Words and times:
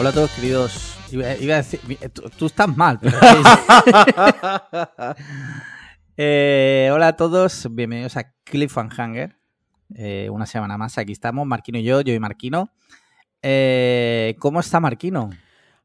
Hola 0.00 0.08
a 0.08 0.12
todos, 0.12 0.30
queridos. 0.30 0.96
Iba, 1.12 1.34
iba 1.36 1.54
a 1.56 1.58
decir. 1.58 1.78
Tú, 2.14 2.22
tú 2.30 2.46
estás 2.46 2.74
mal. 2.74 2.98
pero- 2.98 3.18
Eh, 6.22 6.88
hola 6.92 7.08
a 7.08 7.16
todos, 7.16 7.66
bienvenidos 7.70 8.16
a 8.16 8.32
Cliffhanger. 8.44 9.36
Eh, 9.94 10.28
una 10.30 10.46
semana 10.46 10.76
más, 10.78 10.96
aquí 10.96 11.12
estamos, 11.12 11.46
Marquino 11.46 11.78
y 11.78 11.82
yo, 11.82 12.00
yo 12.00 12.12
y 12.14 12.18
Marquino. 12.18 12.70
Eh, 13.42 14.36
¿Cómo 14.38 14.60
está 14.60 14.80
Marquino? 14.80 15.28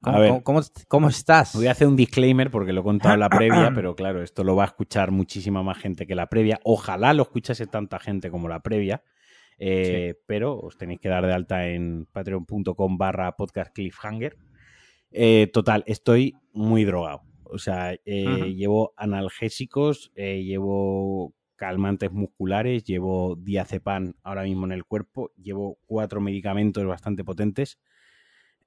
¿Cómo, 0.02 0.18
A 0.18 0.20
ver. 0.20 0.30
cómo- 0.30 0.44
cómo- 0.44 0.62
cómo 0.88 1.08
estás? 1.10 1.54
Voy 1.56 1.68
a 1.68 1.72
hacer 1.72 1.88
un 1.88 1.96
disclaimer 1.98 2.52
porque 2.52 2.72
lo 2.74 2.82
he 2.82 2.84
contado 2.84 3.14
en 3.16 3.20
la 3.22 3.30
previa, 3.30 3.72
pero 3.76 3.96
claro, 3.96 4.24
esto 4.24 4.44
lo 4.44 4.56
va 4.56 4.64
a 4.64 4.68
escuchar 4.68 5.12
muchísima 5.12 5.62
más 5.64 5.78
gente 5.78 6.06
que 6.08 6.16
la 6.16 6.28
previa. 6.28 6.60
Ojalá 6.64 7.14
lo 7.14 7.24
escuchase 7.24 7.66
tanta 7.68 8.00
gente 8.00 8.30
como 8.30 8.48
la 8.50 8.60
previa. 8.62 9.04
Eh, 9.58 10.16
Pero 10.26 10.60
os 10.60 10.78
tenéis 10.78 11.00
que 11.00 11.10
dar 11.10 11.26
de 11.26 11.34
alta 11.34 11.68
en 11.68 12.08
patreon.com 12.12 12.98
barra 12.98 13.36
podcast 13.36 13.74
cliffhanger. 13.74 14.38
Eh, 15.12 15.50
total, 15.54 15.84
estoy 15.88 16.36
muy 16.52 16.84
drogado. 16.84 17.22
O 17.44 17.58
sea, 17.58 17.94
eh, 18.06 18.54
llevo 18.56 18.94
analgésicos, 18.98 20.12
llevo 20.16 21.34
calmantes 21.56 22.12
musculares, 22.12 22.84
llevo 22.84 23.36
diazepam 23.38 24.14
ahora 24.24 24.44
mismo 24.44 24.66
en 24.66 24.74
el 24.74 24.84
cuerpo, 24.84 25.32
llevo 25.42 25.78
cuatro 25.86 26.20
medicamentos 26.20 26.86
bastante 26.86 27.24
potentes 27.24 27.80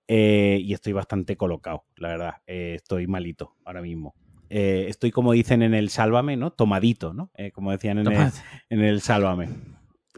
y 0.06 0.72
estoy 0.72 0.94
bastante 0.94 1.36
colocado, 1.36 1.84
la 1.96 2.08
verdad. 2.08 2.34
Estoy 2.46 3.06
malito 3.06 3.56
ahora 3.64 3.82
mismo. 3.82 4.14
Eh, 4.48 4.86
estoy 4.88 5.10
como 5.10 5.32
dicen 5.32 5.60
en 5.62 5.74
el 5.74 5.90
Sálvame, 5.90 6.36
¿no? 6.38 6.50
Tomadito, 6.52 7.12
¿no? 7.12 7.30
Eh, 7.34 7.50
como 7.52 7.70
decían 7.72 7.98
en 7.98 8.06
el, 8.06 8.12
Toma- 8.14 8.32
en 8.70 8.80
el 8.84 9.00
Sálvame. 9.02 9.48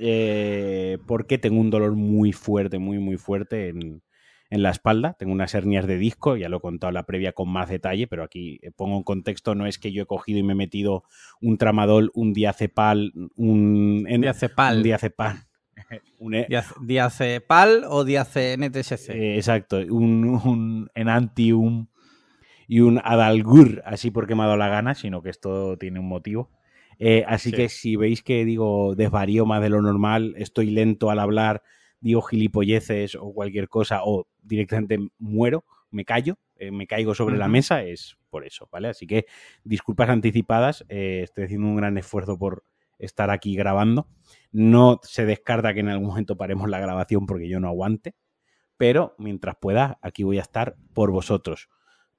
Eh, 0.02 0.98
porque 1.06 1.36
tengo 1.38 1.60
un 1.60 1.68
dolor 1.70 1.94
muy 1.94 2.32
fuerte, 2.32 2.78
muy, 2.78 2.98
muy 2.98 3.16
fuerte 3.18 3.68
en, 3.68 4.02
en 4.48 4.62
la 4.62 4.70
espalda. 4.70 5.14
Tengo 5.18 5.32
unas 5.32 5.54
hernias 5.54 5.86
de 5.86 5.98
disco, 5.98 6.36
ya 6.36 6.48
lo 6.48 6.56
he 6.56 6.60
contado 6.60 6.88
en 6.88 6.94
la 6.94 7.04
previa 7.04 7.32
con 7.32 7.50
más 7.50 7.68
detalle, 7.68 8.06
pero 8.06 8.22
aquí 8.24 8.58
eh, 8.62 8.70
pongo 8.74 8.96
en 8.96 9.02
contexto, 9.02 9.54
no 9.54 9.66
es 9.66 9.78
que 9.78 9.92
yo 9.92 10.02
he 10.02 10.06
cogido 10.06 10.38
y 10.38 10.42
me 10.42 10.54
he 10.54 10.56
metido 10.56 11.04
un 11.42 11.58
tramadol, 11.58 12.10
un 12.14 12.32
diazepal, 12.32 13.12
un, 13.36 14.06
en- 14.08 14.22
Diazepal. 14.22 14.76
un 14.78 14.82
diazepam, 14.82 15.36
un 16.18 16.34
e- 16.34 16.46
Diaz- 16.48 16.74
Diazepal 16.80 17.84
o 17.86 18.02
Diace-NTSC. 18.04 19.10
eh, 19.10 19.36
exacto, 19.36 19.76
un, 19.90 20.24
un 20.24 20.88
Enantium 20.94 21.88
y 22.68 22.80
un 22.80 23.00
Adalgur, 23.04 23.82
así 23.84 24.10
porque 24.10 24.34
me 24.34 24.42
ha 24.42 24.46
dado 24.46 24.56
la 24.56 24.68
gana, 24.68 24.94
sino 24.94 25.22
que 25.22 25.28
esto 25.30 25.76
tiene 25.76 26.00
un 26.00 26.08
motivo. 26.08 26.50
Eh, 27.02 27.24
así 27.26 27.50
Sí. 27.50 27.56
que 27.56 27.68
si 27.70 27.96
veis 27.96 28.22
que 28.22 28.44
digo 28.44 28.94
desvarío 28.94 29.46
más 29.46 29.62
de 29.62 29.70
lo 29.70 29.80
normal, 29.80 30.34
estoy 30.36 30.70
lento 30.70 31.10
al 31.10 31.18
hablar, 31.18 31.62
digo 32.00 32.20
gilipolleces 32.22 33.14
o 33.16 33.32
cualquier 33.32 33.68
cosa, 33.68 34.02
o 34.04 34.28
directamente 34.42 34.98
muero, 35.18 35.64
me 35.90 36.04
callo, 36.04 36.38
eh, 36.56 36.70
me 36.70 36.86
caigo 36.86 37.14
sobre 37.14 37.38
la 37.38 37.48
mesa, 37.48 37.82
es 37.82 38.18
por 38.28 38.46
eso, 38.46 38.68
¿vale? 38.70 38.88
Así 38.88 39.06
que 39.06 39.24
disculpas 39.64 40.10
anticipadas, 40.10 40.84
eh, 40.90 41.22
estoy 41.24 41.44
haciendo 41.44 41.66
un 41.68 41.76
gran 41.76 41.96
esfuerzo 41.96 42.38
por 42.38 42.64
estar 42.98 43.30
aquí 43.30 43.56
grabando. 43.56 44.06
No 44.52 45.00
se 45.02 45.24
descarta 45.24 45.72
que 45.72 45.80
en 45.80 45.88
algún 45.88 46.08
momento 46.08 46.36
paremos 46.36 46.68
la 46.68 46.80
grabación 46.80 47.24
porque 47.24 47.48
yo 47.48 47.60
no 47.60 47.68
aguante, 47.68 48.14
pero 48.76 49.14
mientras 49.18 49.56
pueda, 49.56 49.98
aquí 50.02 50.22
voy 50.22 50.38
a 50.38 50.42
estar 50.42 50.76
por 50.92 51.10
vosotros. 51.10 51.70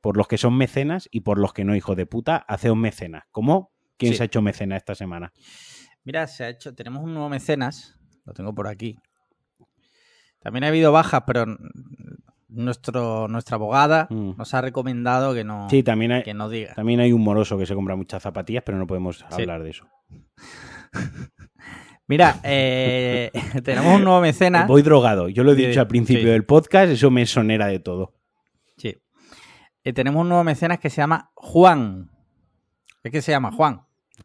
Por 0.02 0.18
los 0.18 0.28
que 0.28 0.40
son 0.40 0.58
mecenas 0.58 1.08
y 1.12 1.22
por 1.22 1.38
los 1.38 1.54
que 1.54 1.64
no, 1.66 1.76
hijo 1.76 1.94
de 1.94 2.08
puta, 2.08 2.38
haceos 2.38 2.76
mecenas. 2.76 3.24
¿Cómo? 3.32 3.72
¿Quién 4.02 4.14
Sí. 4.14 4.18
se 4.18 4.24
ha 4.24 4.26
hecho 4.26 4.42
mecena 4.42 4.76
esta 4.78 4.96
semana? 4.96 5.32
Mira, 6.04 6.26
se 6.28 6.44
ha 6.44 6.50
hecho. 6.50 6.74
Tenemos 6.76 7.04
un 7.04 7.14
nuevo 7.14 7.30
mecenas. 7.30 7.96
Lo 8.26 8.34
tengo 8.34 8.54
por 8.54 8.68
aquí. 8.68 8.98
También 10.40 10.64
ha 10.64 10.68
habido 10.70 10.92
bajas, 10.92 11.22
pero 11.28 11.46
nuestro, 12.48 13.28
nuestra 13.28 13.56
abogada 13.56 14.08
Mm. 14.10 14.32
nos 14.38 14.54
ha 14.56 14.62
recomendado 14.62 15.34
que 15.36 15.44
no, 15.44 15.70
Sí, 15.70 15.84
también 15.84 16.12
hay, 16.12 16.24
que 16.24 16.34
no 16.34 16.50
diga. 16.50 16.74
también 16.74 17.00
hay 17.00 17.14
un 17.14 17.22
moroso 17.24 17.58
que 17.58 17.66
se 17.68 17.76
compra 17.76 17.96
muchas 17.96 18.24
zapatillas, 18.24 18.64
pero 18.66 18.78
no 18.80 18.88
podemos 18.88 19.24
hablar 19.30 19.62
de 19.64 19.70
eso. 19.70 19.86
Mira, 22.08 22.40
eh, 22.44 23.32
tenemos 23.64 23.96
un 23.96 24.04
nuevo 24.04 24.20
mecenas. 24.22 24.68
Voy 24.68 24.82
drogado. 24.82 25.30
Yo 25.30 25.44
lo 25.44 25.54
he 25.54 25.56
Sí, 25.56 25.68
dicho 25.68 25.80
al 25.80 25.88
principio 25.88 26.32
del 26.32 26.44
podcast, 26.46 26.92
eso 26.92 27.10
me 27.12 27.26
sonera 27.26 27.68
de 27.68 27.80
todo. 27.80 28.14
Sí. 28.78 28.98
Eh, 29.84 29.94
tenemos 29.94 30.22
un 30.22 30.28
nuevo 30.30 30.44
mecenas 30.44 30.80
que 30.80 30.90
se 30.90 30.98
llama 30.98 31.32
Juan. 31.36 32.10
¿Es 33.04 33.12
que 33.12 33.22
se 33.22 33.32
llama 33.32 33.52
Juan? 33.52 33.82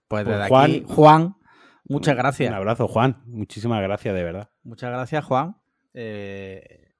Pues 0.08 0.24
Pues 0.24 0.48
Juan- 0.48 0.70
aquí, 0.70 0.84
Juan, 0.86 1.36
muchas 1.88 2.12
Un 2.12 2.18
gracias. 2.18 2.52
abrazo, 2.52 2.88
Juan. 2.88 3.22
Muchísimas 3.26 3.82
gracias, 3.82 4.14
de 4.14 4.22
verdad. 4.24 4.50
Muchas 4.62 4.90
gracias, 4.90 5.24
Juan. 5.24 5.56
Eh, 5.94 6.92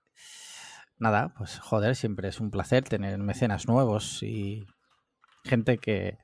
nada, 0.99 1.35
pues 1.37 1.59
joder, 1.61 1.95
siempre 1.97 2.29
es 2.29 2.41
un 2.41 2.51
placer 2.51 2.85
tener 2.85 3.19
mecenas 3.19 3.67
nuevos 3.69 4.23
y 4.23 4.67
gente 5.45 5.79
que 5.79 6.19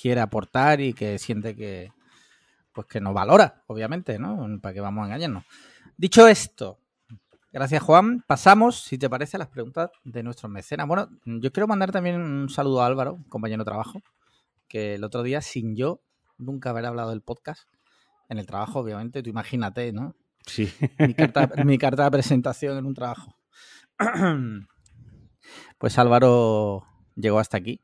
quiere 0.00 0.20
aportar 0.20 0.80
y 0.80 0.92
que 0.92 1.18
siente 1.18 1.54
que 1.56 1.90
pues 2.72 2.86
que 2.86 3.00
nos 3.00 3.12
valora, 3.12 3.64
obviamente, 3.66 4.18
¿no? 4.20 4.46
Para 4.62 4.72
que 4.72 4.80
vamos 4.80 5.02
a 5.02 5.06
engañarnos. 5.06 5.44
Dicho 5.96 6.28
esto, 6.28 6.78
gracias 7.50 7.82
Juan, 7.82 8.22
pasamos, 8.28 8.80
si 8.84 8.98
te 8.98 9.10
parece, 9.10 9.36
a 9.36 9.40
las 9.40 9.48
preguntas 9.48 9.90
de 10.04 10.22
nuestros 10.22 10.52
mecenas. 10.52 10.86
Bueno, 10.86 11.08
yo 11.24 11.50
quiero 11.50 11.66
mandar 11.66 11.90
también 11.90 12.20
un 12.20 12.48
saludo 12.48 12.80
a 12.82 12.86
Álvaro, 12.86 13.18
compañero 13.28 13.64
de 13.64 13.68
trabajo, 13.68 14.00
que 14.68 14.94
el 14.94 15.04
otro 15.04 15.22
día, 15.22 15.40
sin 15.40 15.74
yo 15.76 16.00
nunca 16.36 16.70
haber 16.70 16.84
hablado 16.86 17.10
del 17.10 17.22
podcast, 17.22 17.68
en 18.28 18.38
el 18.38 18.46
trabajo, 18.46 18.80
obviamente, 18.80 19.22
tú 19.22 19.30
imagínate, 19.30 19.92
¿no? 19.92 20.14
Sí. 20.46 20.70
mi 20.98 21.14
carta, 21.14 21.50
mi 21.64 21.78
carta 21.78 22.04
de 22.04 22.10
presentación 22.10 22.78
en 22.78 22.86
un 22.86 22.94
trabajo. 22.94 23.36
Pues 25.78 25.98
Álvaro 25.98 26.84
llegó 27.14 27.38
hasta 27.38 27.56
aquí. 27.56 27.80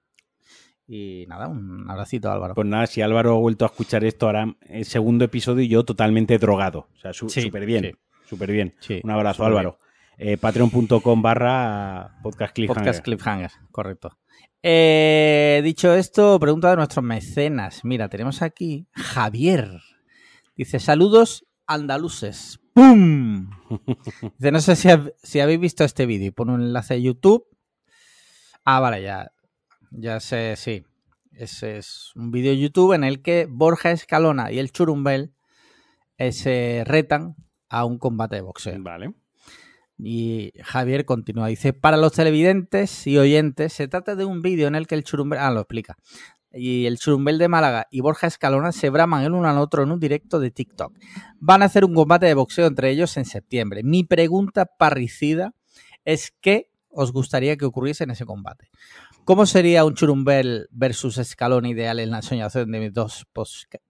Y 0.86 1.24
nada, 1.28 1.48
un 1.48 1.88
abracito 1.88 2.30
Álvaro. 2.30 2.54
Pues 2.54 2.66
nada, 2.66 2.86
si 2.86 3.00
Álvaro 3.00 3.36
ha 3.36 3.38
vuelto 3.40 3.64
a 3.64 3.68
escuchar 3.68 4.04
esto, 4.04 4.26
ahora 4.26 4.54
el 4.68 4.84
segundo 4.84 5.24
episodio 5.24 5.64
y 5.64 5.68
yo 5.68 5.84
totalmente 5.84 6.36
drogado. 6.38 6.88
O 6.94 6.98
sea, 6.98 7.12
su- 7.14 7.28
Sí, 7.30 7.40
súper 7.42 7.64
bien. 7.64 7.84
sí. 7.84 7.92
Súper 8.28 8.50
bien. 8.52 8.74
Sí, 8.80 9.00
Un 9.02 9.10
abrazo, 9.10 9.36
súper 9.36 9.48
Álvaro. 9.48 9.78
Eh, 10.16 10.36
Patreon.com 10.36 11.22
barra 11.22 12.18
podcast 12.22 12.54
cliffhanger. 12.54 12.82
Podcast 12.82 13.04
Cliffhanger, 13.04 13.50
correcto. 13.70 14.18
Eh, 14.62 15.60
dicho 15.64 15.92
esto, 15.92 16.38
pregunta 16.40 16.70
de 16.70 16.76
nuestros 16.76 17.04
mecenas. 17.04 17.84
Mira, 17.84 18.08
tenemos 18.08 18.40
aquí 18.42 18.86
Javier. 18.92 19.80
Dice, 20.56 20.78
saludos 20.78 21.46
andaluces. 21.66 22.60
¡Pum! 22.72 23.50
Dice, 24.38 24.52
no 24.52 24.60
sé 24.60 24.76
si, 24.76 24.88
si 25.22 25.40
habéis 25.40 25.60
visto 25.60 25.84
este 25.84 26.06
vídeo. 26.06 26.28
Y 26.28 26.30
pone 26.30 26.52
un 26.52 26.62
enlace 26.62 26.94
de 26.94 27.02
YouTube. 27.02 27.46
Ah, 28.64 28.80
vale, 28.80 29.02
ya. 29.02 29.32
Ya 29.90 30.20
sé, 30.20 30.54
sí. 30.56 30.84
Ese 31.32 31.78
es 31.78 32.12
un 32.14 32.30
vídeo 32.30 32.52
de 32.52 32.58
YouTube 32.58 32.94
en 32.94 33.04
el 33.04 33.20
que 33.20 33.46
Borja 33.50 33.90
Escalona 33.90 34.52
y 34.52 34.58
el 34.60 34.70
Churumbel 34.70 35.34
eh, 36.16 36.32
se 36.32 36.84
retan 36.86 37.34
a 37.68 37.84
un 37.84 37.98
combate 37.98 38.36
de 38.36 38.42
boxeo. 38.42 38.76
Vale. 38.78 39.12
Y 39.98 40.52
Javier 40.62 41.04
continúa, 41.04 41.48
dice, 41.48 41.72
para 41.72 41.96
los 41.96 42.12
televidentes 42.12 43.06
y 43.06 43.16
oyentes, 43.16 43.72
se 43.72 43.88
trata 43.88 44.16
de 44.16 44.24
un 44.24 44.42
vídeo 44.42 44.66
en 44.66 44.74
el 44.74 44.86
que 44.86 44.96
el 44.96 45.04
churumbel, 45.04 45.38
ah, 45.38 45.50
lo 45.50 45.60
explica, 45.60 45.96
y 46.54 46.86
el 46.86 46.98
churumbel 46.98 47.38
de 47.38 47.48
Málaga 47.48 47.88
y 47.90 48.00
Borja 48.00 48.26
Escalona 48.26 48.72
se 48.72 48.90
braman 48.90 49.24
el 49.24 49.32
uno 49.32 49.48
al 49.48 49.58
otro 49.58 49.82
en 49.82 49.90
un 49.90 50.00
directo 50.00 50.38
de 50.38 50.50
TikTok. 50.50 50.96
Van 51.40 51.62
a 51.62 51.66
hacer 51.66 51.84
un 51.84 51.94
combate 51.94 52.26
de 52.26 52.34
boxeo 52.34 52.66
entre 52.66 52.90
ellos 52.90 53.16
en 53.16 53.24
septiembre. 53.24 53.82
Mi 53.82 54.04
pregunta 54.04 54.66
parricida 54.66 55.54
es 56.04 56.32
qué 56.40 56.70
os 56.90 57.12
gustaría 57.12 57.56
que 57.56 57.64
ocurriese 57.64 58.04
en 58.04 58.10
ese 58.10 58.24
combate. 58.24 58.70
¿Cómo 59.24 59.46
sería 59.46 59.84
un 59.84 59.94
churumbel 59.94 60.68
versus 60.70 61.18
Escalona 61.18 61.68
ideal 61.68 61.98
en 61.98 62.10
la 62.10 62.22
soñación 62.22 62.70
de 62.70 62.78
mis 62.78 62.92
dos 62.92 63.26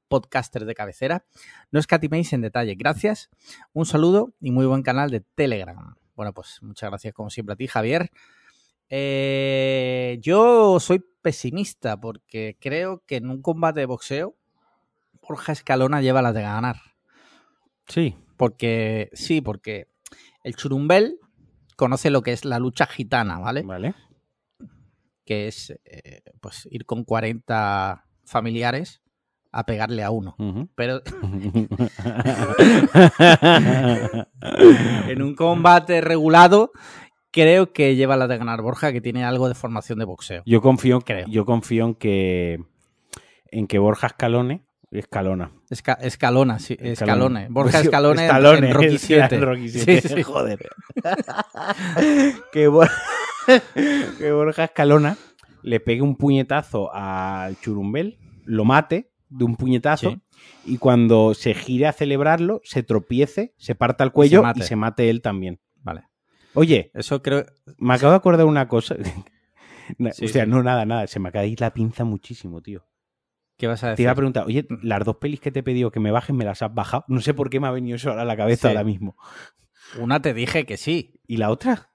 podcasters 0.08 0.66
de 0.66 0.74
cabecera? 0.74 1.26
No 1.70 1.80
escatiméis 1.80 2.32
en 2.32 2.40
detalle. 2.40 2.76
Gracias, 2.76 3.30
un 3.72 3.84
saludo 3.84 4.32
y 4.40 4.52
muy 4.52 4.64
buen 4.64 4.82
canal 4.82 5.10
de 5.10 5.20
Telegram. 5.20 5.96
Bueno, 6.14 6.32
pues 6.32 6.62
muchas 6.62 6.90
gracias 6.90 7.14
como 7.14 7.30
siempre 7.30 7.54
a 7.54 7.56
ti, 7.56 7.66
Javier. 7.66 8.10
Eh, 8.88 10.18
yo 10.20 10.78
soy 10.78 11.04
pesimista 11.22 11.98
porque 11.98 12.56
creo 12.60 13.02
que 13.06 13.16
en 13.16 13.30
un 13.30 13.42
combate 13.42 13.80
de 13.80 13.86
boxeo 13.86 14.36
Borja 15.26 15.52
Escalona 15.52 16.00
lleva 16.02 16.22
la 16.22 16.32
de 16.32 16.42
ganar. 16.42 16.76
Sí. 17.88 18.16
Porque, 18.36 19.10
sí, 19.14 19.40
porque 19.40 19.88
el 20.42 20.54
churumbel 20.56 21.18
conoce 21.76 22.10
lo 22.10 22.22
que 22.22 22.32
es 22.32 22.44
la 22.44 22.58
lucha 22.58 22.86
gitana, 22.86 23.38
¿vale? 23.38 23.62
Vale. 23.62 23.94
Que 25.24 25.48
es 25.48 25.70
eh, 25.84 26.22
pues 26.40 26.68
ir 26.70 26.84
con 26.84 27.04
40 27.04 28.06
familiares 28.24 29.02
a 29.54 29.64
pegarle 29.64 30.02
a 30.02 30.10
uno. 30.10 30.34
Pero 30.74 31.00
en 35.08 35.22
un 35.22 35.34
combate 35.34 36.00
regulado, 36.00 36.72
creo 37.30 37.72
que 37.72 37.96
lleva 37.96 38.16
la 38.16 38.26
de 38.26 38.38
ganar 38.38 38.62
Borja, 38.62 38.92
que 38.92 39.00
tiene 39.00 39.24
algo 39.24 39.48
de 39.48 39.54
formación 39.54 39.98
de 39.98 40.04
boxeo. 40.04 40.42
yo 40.46 40.60
confío, 40.60 41.00
Creo. 41.00 41.26
yo 41.28 41.44
confío 41.44 41.86
en 41.86 41.94
que 41.94 42.58
en 43.50 43.66
que 43.66 43.78
Borja 43.78 44.08
Escalone 44.08 44.64
Escalona. 44.90 45.50
Esca- 45.70 45.98
Escalona, 46.00 46.58
sí, 46.60 46.76
Escalone. 46.80 47.46
Borja 47.50 47.80
Escalone, 47.80 48.26
Escalone, 48.26 48.68
en 48.68 48.74
Rocky 48.74 48.94
es 48.94 49.06
que 49.06 49.14
era 49.16 49.28
7. 49.28 49.36
en 49.36 49.42
Rocky 49.42 49.68
7. 49.68 50.00
Sí, 50.00 50.08
sí. 50.14 50.22
Joder. 50.22 50.68
que, 52.52 52.68
Bor- 52.68 52.90
que 54.18 54.32
Borja 54.32 54.64
Escalona 54.64 55.16
le 55.62 55.80
pegue 55.80 56.02
un 56.02 56.16
puñetazo 56.16 56.94
al 56.94 57.58
churumbel, 57.60 58.18
lo 58.44 58.64
mate 58.64 59.10
de 59.36 59.44
un 59.44 59.56
puñetazo 59.56 60.10
Sí. 60.10 60.22
y 60.64 60.78
cuando 60.78 61.34
se 61.34 61.54
gire 61.54 61.86
a 61.86 61.92
celebrarlo, 61.92 62.60
se 62.64 62.82
tropiece, 62.82 63.54
se 63.58 63.74
parta 63.74 64.04
el 64.04 64.12
cuello 64.12 64.40
y 64.40 64.42
mate. 64.42 64.62
se 64.62 64.76
mate, 64.76 65.10
él 65.10 65.22
también. 65.22 65.60
Vale. 65.82 66.02
Oye, 66.54 66.90
Eso 66.94 67.22
creo. 67.22 67.44
me 67.78 67.94
acabo 67.94 68.12
de 68.12 68.16
acordar 68.16 68.46
una 68.46 68.68
cosa. 68.68 68.96
Hostia, 69.98 70.44
sí. 70.44 70.50
no, 70.50 70.62
nada, 70.62 70.84
nada. 70.86 71.06
Se 71.06 71.20
me 71.20 71.28
acaba 71.28 71.42
de 71.42 71.48
ir 71.48 71.60
la 71.60 71.74
pinza 71.74 72.04
muchísimo, 72.04 72.62
tío. 72.62 72.86
¿Qué 73.56 73.66
vas 73.66 73.82
a 73.84 73.88
Te 73.88 73.90
decir? 73.90 74.02
iba 74.04 74.12
a 74.12 74.16
preguntar, 74.16 74.46
oye, 74.46 74.66
las 74.82 75.04
dos 75.04 75.16
pelis 75.16 75.40
que 75.40 75.52
te 75.52 75.60
he 75.60 75.62
pedido 75.62 75.90
que 75.90 76.00
me 76.00 76.10
bajes, 76.10 76.34
¿me 76.34 76.44
las 76.44 76.62
has 76.62 76.74
bajado? 76.74 77.04
No 77.08 77.20
sé 77.20 77.34
por 77.34 77.50
qué 77.50 77.60
me 77.60 77.66
ha 77.68 77.70
venido 77.70 77.96
eso 77.96 78.10
ahora 78.10 78.22
a 78.22 78.24
la 78.24 78.36
cabeza 78.36 78.68
ahora 78.68 78.82
mismo. 78.84 79.16
Una 80.00 80.20
te 80.20 80.34
dije 80.34 80.64
que 80.66 80.76
sí. 80.76 81.20
¿Y 81.26 81.36
la 81.36 81.50
otra? 81.50 81.90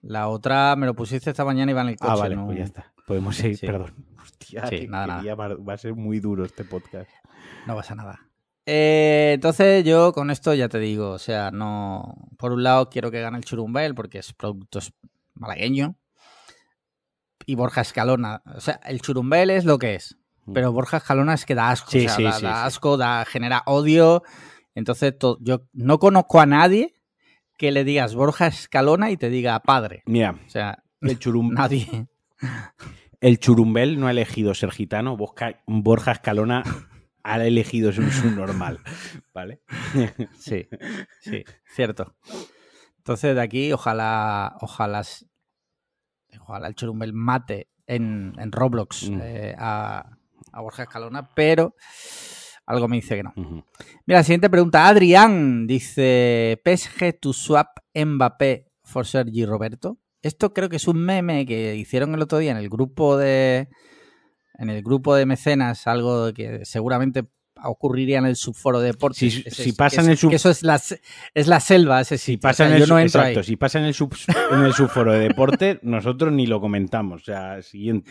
La 0.00 0.28
otra 0.28 0.74
me 0.76 0.84
lo 0.86 0.94
pusiste 0.94 1.30
esta 1.30 1.44
mañana 1.44 1.70
y 1.70 1.74
va 1.74 1.82
en 1.82 1.88
el 1.90 1.96
coche. 1.96 2.12
ah, 2.12 2.16
vale, 2.16 2.34
no- 2.36 2.46
pues 2.46 2.58
ya 2.58 2.64
está. 2.64 2.92
Podemos 3.12 3.36
seguir, 3.36 3.58
Sí. 3.58 3.66
perdón. 3.66 3.94
Hostia, 4.22 4.66
Sí, 4.68 4.86
nada, 4.88 5.22
ya 5.22 5.34
va, 5.34 5.56
a 5.74 5.76
ser 5.76 5.94
muy 5.94 6.18
duro 6.20 6.44
este 6.44 6.64
podcast. 6.64 7.10
No 7.66 7.74
pasa 7.76 7.94
nada. 7.94 8.20
Eh, 8.64 9.32
entonces 9.34 9.84
yo 9.84 10.12
con 10.12 10.30
esto 10.30 10.54
ya 10.54 10.68
te 10.68 10.78
digo, 10.78 11.10
o 11.10 11.18
sea, 11.18 11.50
no... 11.50 12.14
Por 12.38 12.52
un 12.52 12.62
lado 12.62 12.88
quiero 12.88 13.10
que 13.10 13.20
gane 13.20 13.36
el 13.38 13.44
Churumbel 13.44 13.94
porque 13.94 14.18
es 14.18 14.32
producto 14.32 14.78
malagueño. 15.34 15.96
Y 17.44 17.54
Borja 17.56 17.80
Escalona, 17.80 18.42
o 18.54 18.60
sea, 18.60 18.80
el 18.84 19.00
Churumbel 19.02 19.50
es 19.50 19.64
lo 19.64 19.78
que 19.78 19.96
es. 19.96 20.16
Pero 20.54 20.72
Borja 20.72 20.98
Escalona 20.98 21.34
es 21.34 21.44
que 21.44 21.54
da 21.54 21.70
asco, 21.70 21.88
Mm. 21.88 21.92
Sí, 21.92 21.98
o 21.98 22.08
sea, 22.08 22.16
sí, 22.16 22.22
da, 22.22 22.32
sí, 22.32 22.42
da 22.44 22.64
asco, 22.64 22.96
da, 22.96 23.24
genera 23.24 23.62
odio. 23.66 24.22
Entonces 24.74 25.18
to- 25.18 25.38
yo 25.40 25.62
no 25.72 25.98
conozco 25.98 26.40
a 26.40 26.46
nadie 26.46 26.94
que 27.58 27.72
le 27.72 27.84
digas 27.84 28.14
Borja 28.14 28.46
Escalona 28.46 29.10
y 29.10 29.16
te 29.16 29.28
diga 29.28 29.58
padre. 29.60 30.02
Mira, 30.06 30.36
O 30.46 30.50
sea, 30.50 30.82
el, 31.00 31.18
churum- 31.20 31.52
nadie. 31.52 32.06
El 33.22 33.38
churumbel 33.38 33.98
no 33.98 34.08
ha 34.08 34.10
elegido 34.10 34.52
ser 34.54 34.70
gitano, 34.70 35.16
Borja, 35.16 36.12
Escalona 36.12 36.62
ha 37.24 37.44
elegido 37.44 37.92
ser 37.92 38.04
un 38.04 38.10
subnormal, 38.10 38.80
¿vale? 39.32 39.62
Sí, 40.38 40.68
sí, 41.20 41.44
cierto. 41.74 42.14
Entonces 42.98 43.34
de 43.34 43.40
aquí, 43.40 43.72
ojalá, 43.72 44.56
ojalá, 44.60 45.02
ojalá 46.40 46.68
el 46.68 46.74
Churumbel 46.74 47.12
mate 47.12 47.68
en, 47.86 48.32
en 48.38 48.52
Roblox 48.52 49.08
Mm. 49.10 49.20
eh, 49.22 49.54
a, 49.58 50.18
a 50.52 50.60
Borja 50.60 50.84
Escalona, 50.84 51.28
pero 51.34 51.74
algo 52.66 52.86
me 52.88 52.96
dice 52.96 53.16
que 53.16 53.22
no. 53.24 53.32
Mira, 54.06 54.20
la 54.20 54.22
siguiente 54.22 54.48
pregunta. 54.50 54.86
Adrián 54.86 55.66
dice: 55.66 56.60
PSG 56.64 57.18
to 57.20 57.32
swap 57.32 57.78
Mbappé 57.94 58.70
for 58.84 59.04
Sergi 59.06 59.44
Roberto. 59.44 59.98
Esto 60.22 60.52
creo 60.54 60.68
que 60.68 60.76
es 60.76 60.86
un 60.88 60.98
meme 60.98 61.44
que 61.46 61.74
hicieron 61.76 62.14
el 62.14 62.22
otro 62.22 62.38
día 62.38 62.52
en 62.52 62.56
el 62.56 62.68
grupo 62.68 63.16
de. 63.16 63.68
En 64.58 64.70
el 64.70 64.82
grupo 64.82 65.14
de 65.14 65.26
mecenas, 65.26 65.86
algo 65.86 66.32
que 66.32 66.64
seguramente 66.64 67.24
ocurriría 67.64 68.18
en 68.18 68.26
el 68.26 68.36
subforo 68.36 68.80
de 68.80 68.88
deportes. 68.88 69.44
Si- 69.50 69.72
pasa 69.72 70.02
en 70.02 70.10
el 70.10 70.16
sub- 70.16 70.32
eso 70.32 70.50
es 70.50 70.62
la, 70.62 70.80
es 71.34 71.46
la 71.46 71.60
selva, 71.60 72.00
ese 72.00 72.18
Si 72.18 72.36
pasa 72.36 72.64
O 72.64 72.66
sea, 72.68 72.76
en 72.76 72.82
el, 72.82 72.88
no 72.88 72.98
exacto, 72.98 73.38
ahí. 73.40 73.44
si 73.44 73.56
pasa 73.56 73.78
en 73.78 73.84
el, 73.86 73.94
sub- 73.94 74.14
en 74.52 74.60
el 74.62 74.72
subforo 74.74 75.12
de 75.12 75.20
deporte, 75.20 75.78
nosotros 75.82 76.32
ni 76.32 76.46
lo 76.46 76.60
comentamos. 76.60 77.22
O 77.22 77.24
sea, 77.24 77.62
siguiente. 77.62 78.10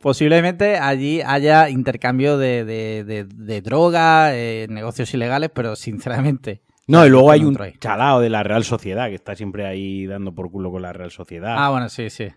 Posiblemente 0.00 0.78
allí 0.78 1.20
haya 1.24 1.68
intercambio 1.68 2.36
de, 2.36 2.64
de- 2.64 3.04
de- 3.04 3.24
de 3.24 3.60
droga, 3.62 4.34
eh, 4.34 4.66
negocios 4.68 5.12
ilegales, 5.14 5.50
pero 5.54 5.76
sinceramente. 5.76 6.62
No, 6.88 7.06
y 7.06 7.10
luego 7.10 7.30
hay 7.30 7.44
un 7.44 7.60
ahí. 7.60 7.74
chalao 7.78 8.20
de 8.20 8.28
la 8.28 8.42
Real 8.42 8.64
Sociedad 8.64 9.08
que 9.08 9.14
está 9.14 9.34
siempre 9.36 9.66
ahí 9.66 10.06
dando 10.06 10.34
por 10.34 10.50
culo 10.50 10.70
con 10.70 10.82
la 10.82 10.92
Real 10.92 11.10
Sociedad. 11.10 11.54
Ah, 11.58 11.70
bueno, 11.70 11.88
sí, 11.88 12.10
sí. 12.10 12.28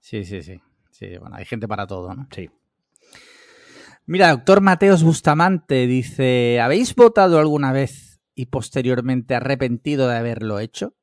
Sí, 0.00 0.24
sí, 0.24 0.42
sí. 0.42 0.60
Sí, 0.90 1.16
bueno, 1.18 1.36
hay 1.36 1.44
gente 1.44 1.68
para 1.68 1.86
todo, 1.86 2.14
¿no? 2.14 2.26
Sí. 2.34 2.50
Mira, 4.06 4.30
doctor 4.30 4.60
Mateos 4.60 5.02
Bustamante 5.02 5.86
dice: 5.86 6.60
¿Habéis 6.60 6.94
votado 6.94 7.38
alguna 7.38 7.72
vez 7.72 8.20
y 8.34 8.46
posteriormente 8.46 9.34
arrepentido 9.34 10.08
de 10.08 10.16
haberlo 10.16 10.58
hecho? 10.58 10.94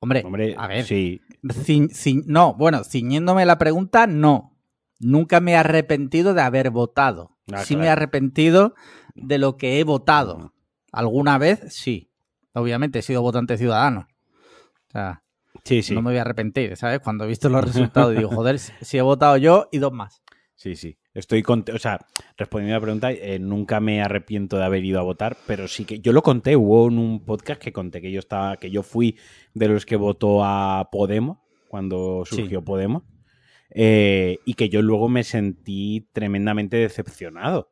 Hombre, 0.00 0.22
Hombre, 0.24 0.54
a 0.58 0.66
ver. 0.66 0.84
sí. 0.84 1.20
Ci- 1.44 1.88
ci- 1.90 2.22
no, 2.26 2.54
bueno, 2.54 2.84
ciñéndome 2.84 3.44
la 3.46 3.58
pregunta, 3.58 4.06
no. 4.06 4.56
Nunca 5.00 5.40
me 5.40 5.52
he 5.52 5.56
arrepentido 5.56 6.34
de 6.34 6.42
haber 6.42 6.70
votado. 6.70 7.36
Ah, 7.52 7.64
sí 7.64 7.76
me 7.76 7.86
he 7.86 7.88
arrepentido 7.88 8.74
de 9.14 9.38
lo 9.38 9.56
que 9.56 9.80
he 9.80 9.84
votado. 9.84 10.54
Alguna 10.92 11.38
vez, 11.38 11.60
sí. 11.74 12.10
Obviamente 12.54 12.98
he 13.00 13.02
sido 13.02 13.22
votante 13.22 13.56
ciudadano. 13.58 14.06
O 14.88 14.90
sea, 14.92 15.22
Sí, 15.64 15.82
sí. 15.82 15.94
no 15.94 16.02
me 16.02 16.10
voy 16.10 16.18
a 16.18 16.22
arrepentir, 16.22 16.76
¿sabes? 16.76 17.00
Cuando 17.00 17.24
he 17.24 17.28
visto 17.28 17.48
los 17.48 17.64
resultados 17.64 18.14
digo, 18.16 18.28
joder, 18.30 18.58
si 18.58 18.98
he 18.98 19.02
votado 19.02 19.36
yo 19.38 19.68
y 19.72 19.78
dos 19.78 19.92
más. 19.92 20.22
Sí, 20.54 20.76
sí. 20.76 20.96
Estoy 21.14 21.42
contento. 21.42 21.76
O 21.76 21.78
sea, 21.80 21.98
respondiendo 22.36 22.76
a 22.76 22.78
la 22.78 22.82
pregunta, 22.82 23.10
eh, 23.12 23.38
nunca 23.38 23.80
me 23.80 24.00
arrepiento 24.02 24.56
de 24.56 24.64
haber 24.64 24.84
ido 24.84 24.98
a 25.00 25.02
votar, 25.02 25.36
pero 25.46 25.66
sí 25.68 25.84
que 25.84 25.98
yo 26.00 26.12
lo 26.12 26.22
conté. 26.22 26.56
Hubo 26.56 26.88
en 26.88 26.98
un 26.98 27.24
podcast 27.24 27.60
que 27.60 27.72
conté 27.72 28.00
que 28.00 28.12
yo 28.12 28.18
estaba, 28.20 28.56
que 28.58 28.70
yo 28.70 28.82
fui 28.82 29.18
de 29.54 29.68
los 29.68 29.84
que 29.84 29.96
votó 29.96 30.44
a 30.44 30.88
Podemos 30.92 31.38
cuando 31.68 32.24
Sí. 32.26 32.36
surgió 32.36 32.62
Podemos. 32.62 33.02
eh, 33.74 34.38
y 34.44 34.52
que 34.54 34.68
yo 34.68 34.82
luego 34.82 35.08
me 35.08 35.24
sentí 35.24 36.06
tremendamente 36.12 36.76
decepcionado. 36.76 37.71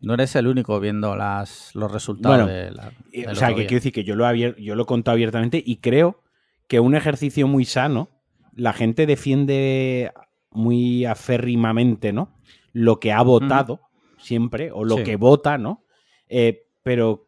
No 0.00 0.14
eres 0.14 0.36
el 0.36 0.46
único 0.46 0.78
viendo 0.80 1.16
las, 1.16 1.74
los 1.74 1.90
resultados 1.90 2.36
Bueno, 2.44 2.52
de 2.52 2.70
la. 2.70 2.92
O 3.30 3.34
sea, 3.34 3.48
que 3.48 3.54
día. 3.60 3.66
quiero 3.66 3.78
decir 3.80 3.92
que 3.92 4.04
yo 4.04 4.14
lo, 4.14 4.24
abier- 4.26 4.56
yo 4.56 4.74
lo 4.76 4.84
he 4.84 4.86
contado 4.86 5.14
abiertamente 5.14 5.62
y 5.64 5.76
creo 5.78 6.22
que 6.68 6.78
un 6.80 6.94
ejercicio 6.94 7.48
muy 7.48 7.64
sano, 7.64 8.08
la 8.54 8.72
gente 8.72 9.06
defiende 9.06 10.12
muy 10.50 11.04
aférrimamente, 11.04 12.12
¿no? 12.12 12.34
Lo 12.72 13.00
que 13.00 13.12
ha 13.12 13.22
votado 13.22 13.80
siempre, 14.18 14.70
o 14.72 14.84
lo 14.84 14.98
Sí. 14.98 15.02
que 15.04 15.16
vota, 15.16 15.58
¿no? 15.58 15.84
Eh, 16.28 16.66
pero 16.82 17.26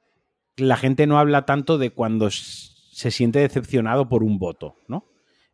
la 0.57 0.77
gente 0.77 1.07
no 1.07 1.19
habla 1.19 1.47
tanto 1.47 1.79
de 1.79 1.91
cuando 1.91 2.31
se 2.31 3.11
siente 3.11 3.39
decepcionado 3.41 4.09
por 4.09 4.23
un 4.23 4.39
voto, 4.39 4.77
¿no? 4.89 5.05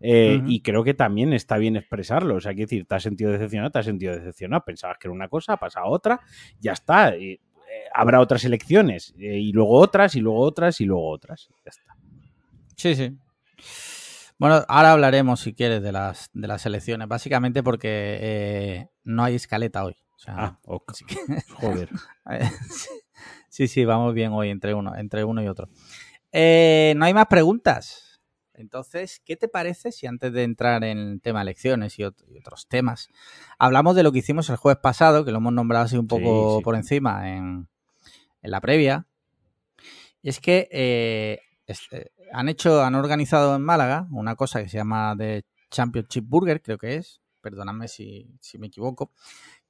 Eh. 0.01 0.43
Y 0.47 0.61
creo 0.61 0.85
que 0.85 0.93
también 0.95 1.33
está 1.33 1.57
bien 1.57 1.77
expresarlo. 1.77 2.37
O 2.37 2.41
sea, 2.41 2.53
quiero 2.53 2.67
decir, 2.69 2.87
te 2.87 2.95
has 2.95 3.03
sentido 3.03 3.33
decepcionado, 3.33 3.71
te 3.71 3.79
has 3.79 3.87
sentido 3.87 4.15
decepcionado. 4.15 4.63
Pensabas 4.65 4.99
que 4.99 5.09
era 5.09 5.15
una 5.15 5.29
cosa, 5.29 5.55
ha 5.55 5.57
pasado 5.57 5.87
otra, 5.87 6.21
ya 6.61 6.73
está. 6.73 7.15
Eh, 7.15 7.41
habrá 7.95 8.21
otras 8.21 8.45
elecciones, 8.45 9.15
eh, 9.19 9.39
y 9.39 9.53
luego 9.53 9.73
otras, 9.79 10.15
y 10.15 10.21
luego 10.21 10.41
otras, 10.41 10.81
y 10.81 10.85
luego 10.85 11.09
otras. 11.11 11.49
Ya 11.65 11.71
está. 11.71 11.97
Sí, 12.77 12.95
sí. 12.95 13.17
Bueno, 14.39 14.63
ahora 14.69 14.93
hablaremos, 14.93 15.41
si 15.41 15.55
quieres, 15.55 15.83
de 15.83 15.93
las, 15.93 16.29
de 16.35 16.47
las 16.47 16.67
elecciones. 16.67 17.09
Básicamente 17.09 17.63
porque 17.63 18.89
no 19.03 19.25
hay 19.25 19.35
escaleta 19.37 19.83
hoy. 19.85 19.97
O 20.15 20.19
sea, 20.19 20.35
Ah, 20.37 20.59
ok. 20.67 20.91
así 20.91 21.05
que- 21.07 21.17
joder. 21.55 21.89
sí, 23.49 23.67
sí, 23.67 23.85
vamos 23.87 24.13
bien 24.15 24.33
hoy 24.33 24.51
entre 24.51 24.75
uno, 24.75 24.95
entre 24.95 25.25
uno 25.25 25.43
y 25.43 25.49
otro. 25.49 25.69
No 26.33 27.05
hay 27.05 27.15
más 27.15 27.27
preguntas. 27.27 28.06
Entonces, 28.57 29.21
¿qué 29.25 29.37
te 29.37 29.49
parece 29.49 29.93
si 29.93 30.07
antes 30.07 30.33
de 30.33 30.43
entrar 30.43 30.83
en 30.85 30.99
el 30.99 31.21
tema 31.21 31.43
elecciones 31.43 31.99
y, 31.99 32.03
ot- 32.03 32.25
y 32.29 32.39
otros 32.39 32.67
temas, 32.69 33.09
hablamos 33.59 33.95
de 33.97 34.03
lo 34.03 34.13
que 34.13 34.19
hicimos 34.21 34.49
el 34.51 34.57
jueves 34.57 34.81
pasado, 34.83 35.25
que 35.25 35.31
lo 35.33 35.39
hemos 35.39 35.53
nombrado 35.53 35.85
así 35.85 35.97
un 35.97 36.09
poco 36.09 36.49
Sí, 36.51 36.57
sí. 36.59 36.65
por 36.65 36.75
encima 36.77 37.31
en, 37.31 37.69
en 38.43 38.51
la 38.51 38.61
previa? 38.61 39.07
Y 40.23 40.29
es 40.29 40.41
que 40.41 40.69
eh, 40.73 41.41
eh, 41.93 42.11
han 42.33 42.49
hecho, 42.49 42.83
han 42.83 42.95
organizado 42.95 43.55
en 43.57 43.63
Málaga 43.63 44.09
una 44.11 44.35
cosa 44.37 44.63
que 44.63 44.69
se 44.69 44.77
llama 44.79 45.15
The 45.17 45.45
Championship 45.71 46.25
Burger, 46.27 46.63
creo 46.63 46.79
que 46.79 46.97
es, 46.97 47.21
perdóname 47.41 47.89
si, 47.89 48.29
si 48.41 48.59
me 48.59 48.67
equivoco, 48.69 49.13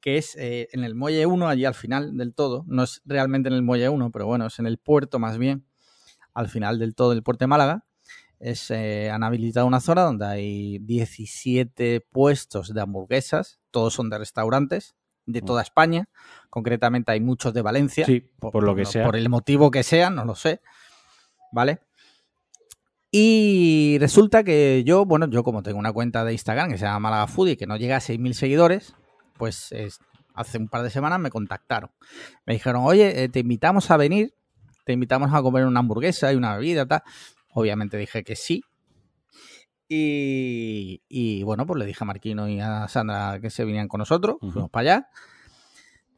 que 0.01 0.19
es 0.19 0.37
eh, 0.37 0.69
en 0.73 0.85
el 0.85 0.95
muelle 0.95 1.27
1, 1.27 1.49
allí 1.49 1.65
al 1.65 1.75
final 1.75 2.17
del 2.17 2.35
todo, 2.35 2.65
no 2.69 2.85
es 2.85 3.03
realmente 3.05 3.49
en 3.49 3.55
el 3.55 3.63
muelle 3.63 3.89
1, 3.89 4.11
pero 4.11 4.27
bueno, 4.27 4.47
es 4.47 4.59
en 4.59 4.67
el 4.67 4.79
puerto 4.79 5.19
más 5.19 5.37
bien, 5.39 5.67
al 6.35 6.49
final 6.49 6.79
del 6.79 6.95
todo 6.95 7.11
del 7.11 7.23
puerto 7.23 7.45
de 7.45 7.49
Málaga. 7.49 7.85
Es, 8.39 8.71
eh, 8.71 9.11
han 9.11 9.23
habilitado 9.25 9.67
una 9.67 9.81
zona 9.81 10.03
donde 10.03 10.27
hay 10.27 10.79
17 10.81 12.01
puestos 12.13 12.75
de 12.75 12.81
hamburguesas, 12.81 13.61
todos 13.71 13.95
son 13.95 14.11
de 14.11 14.19
restaurantes 14.19 14.95
de 15.25 15.41
toda 15.43 15.63
España, 15.63 16.09
concretamente 16.51 17.11
hay 17.13 17.21
muchos 17.21 17.53
de 17.55 17.63
Valencia, 17.63 18.07
Sí, 18.07 18.21
por 18.39 18.63
lo 18.63 18.77
que 18.77 18.85
sea. 18.85 19.05
por 19.05 19.17
el 19.17 19.29
motivo 19.29 19.71
que 19.73 19.83
sea, 19.83 20.09
no 20.11 20.25
lo 20.25 20.35
sé, 20.37 20.61
¿vale? 21.51 21.81
Y 23.11 23.97
resulta 24.01 24.45
que 24.45 24.83
yo, 24.85 25.05
bueno, 25.07 25.27
yo 25.29 25.43
como 25.43 25.63
tengo 25.63 25.79
una 25.79 25.93
cuenta 25.93 26.25
de 26.25 26.33
Instagram 26.33 26.71
que 26.71 26.79
se 26.79 26.85
llama 26.85 26.99
Málaga 27.01 27.27
Foodie, 27.29 27.57
que 27.57 27.67
no 27.67 27.77
llega 27.77 27.97
a 27.97 28.01
6.000 28.01 28.35
seguidores, 28.35 28.95
pues 29.39 29.73
es- 29.73 30.01
hace 30.35 30.59
un 30.59 30.69
par 30.69 30.83
de 30.83 30.91
semanas 30.91 31.19
me 31.21 31.31
contactaron. 31.31 31.91
Me 32.45 32.55
dijeron, 32.55 32.83
oye, 32.85 33.25
eh, 33.25 33.29
te 33.29 33.41
invitamos 33.41 33.91
a 33.91 33.97
venir, 33.97 34.35
te 34.85 34.93
invitamos 34.93 35.33
a 35.33 35.41
comer 35.41 35.65
una 35.67 35.81
hamburguesa 35.81 36.33
y 36.33 36.37
una 36.37 36.57
bebida, 36.57 36.85
tal. 36.87 37.03
Obviamente 37.59 37.97
dije 37.97 38.23
que 38.23 38.37
sí. 38.37 38.63
Y, 39.89 41.01
y, 41.09 41.43
bueno, 41.43 41.67
pues 41.67 41.79
le 41.79 41.87
dije 41.87 42.05
a 42.05 42.05
Marquino 42.05 42.47
y 42.49 42.61
a 42.61 42.87
Sandra 42.87 43.41
que 43.41 43.49
se 43.49 43.65
vinieran 43.65 43.89
con 43.89 44.01
nosotros, 44.01 44.37
fuimos 44.41 44.69
para 44.69 44.81
allá. 44.83 45.09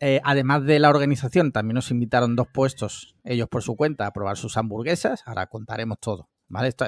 Eh, 0.00 0.21
además 0.25 0.64
de 0.64 0.80
la 0.80 0.90
organización, 0.90 1.52
también 1.52 1.76
nos 1.76 1.92
invitaron 1.92 2.35
dos 2.35 2.49
puestos, 2.52 3.14
ellos 3.23 3.49
por 3.49 3.62
su 3.62 3.76
cuenta, 3.76 4.09
a 4.09 4.12
probar 4.12 4.37
sus 4.37 4.57
hamburguesas. 4.57 5.23
Ahora 5.26 5.47
contaremos 5.47 6.00
todo. 6.00 6.28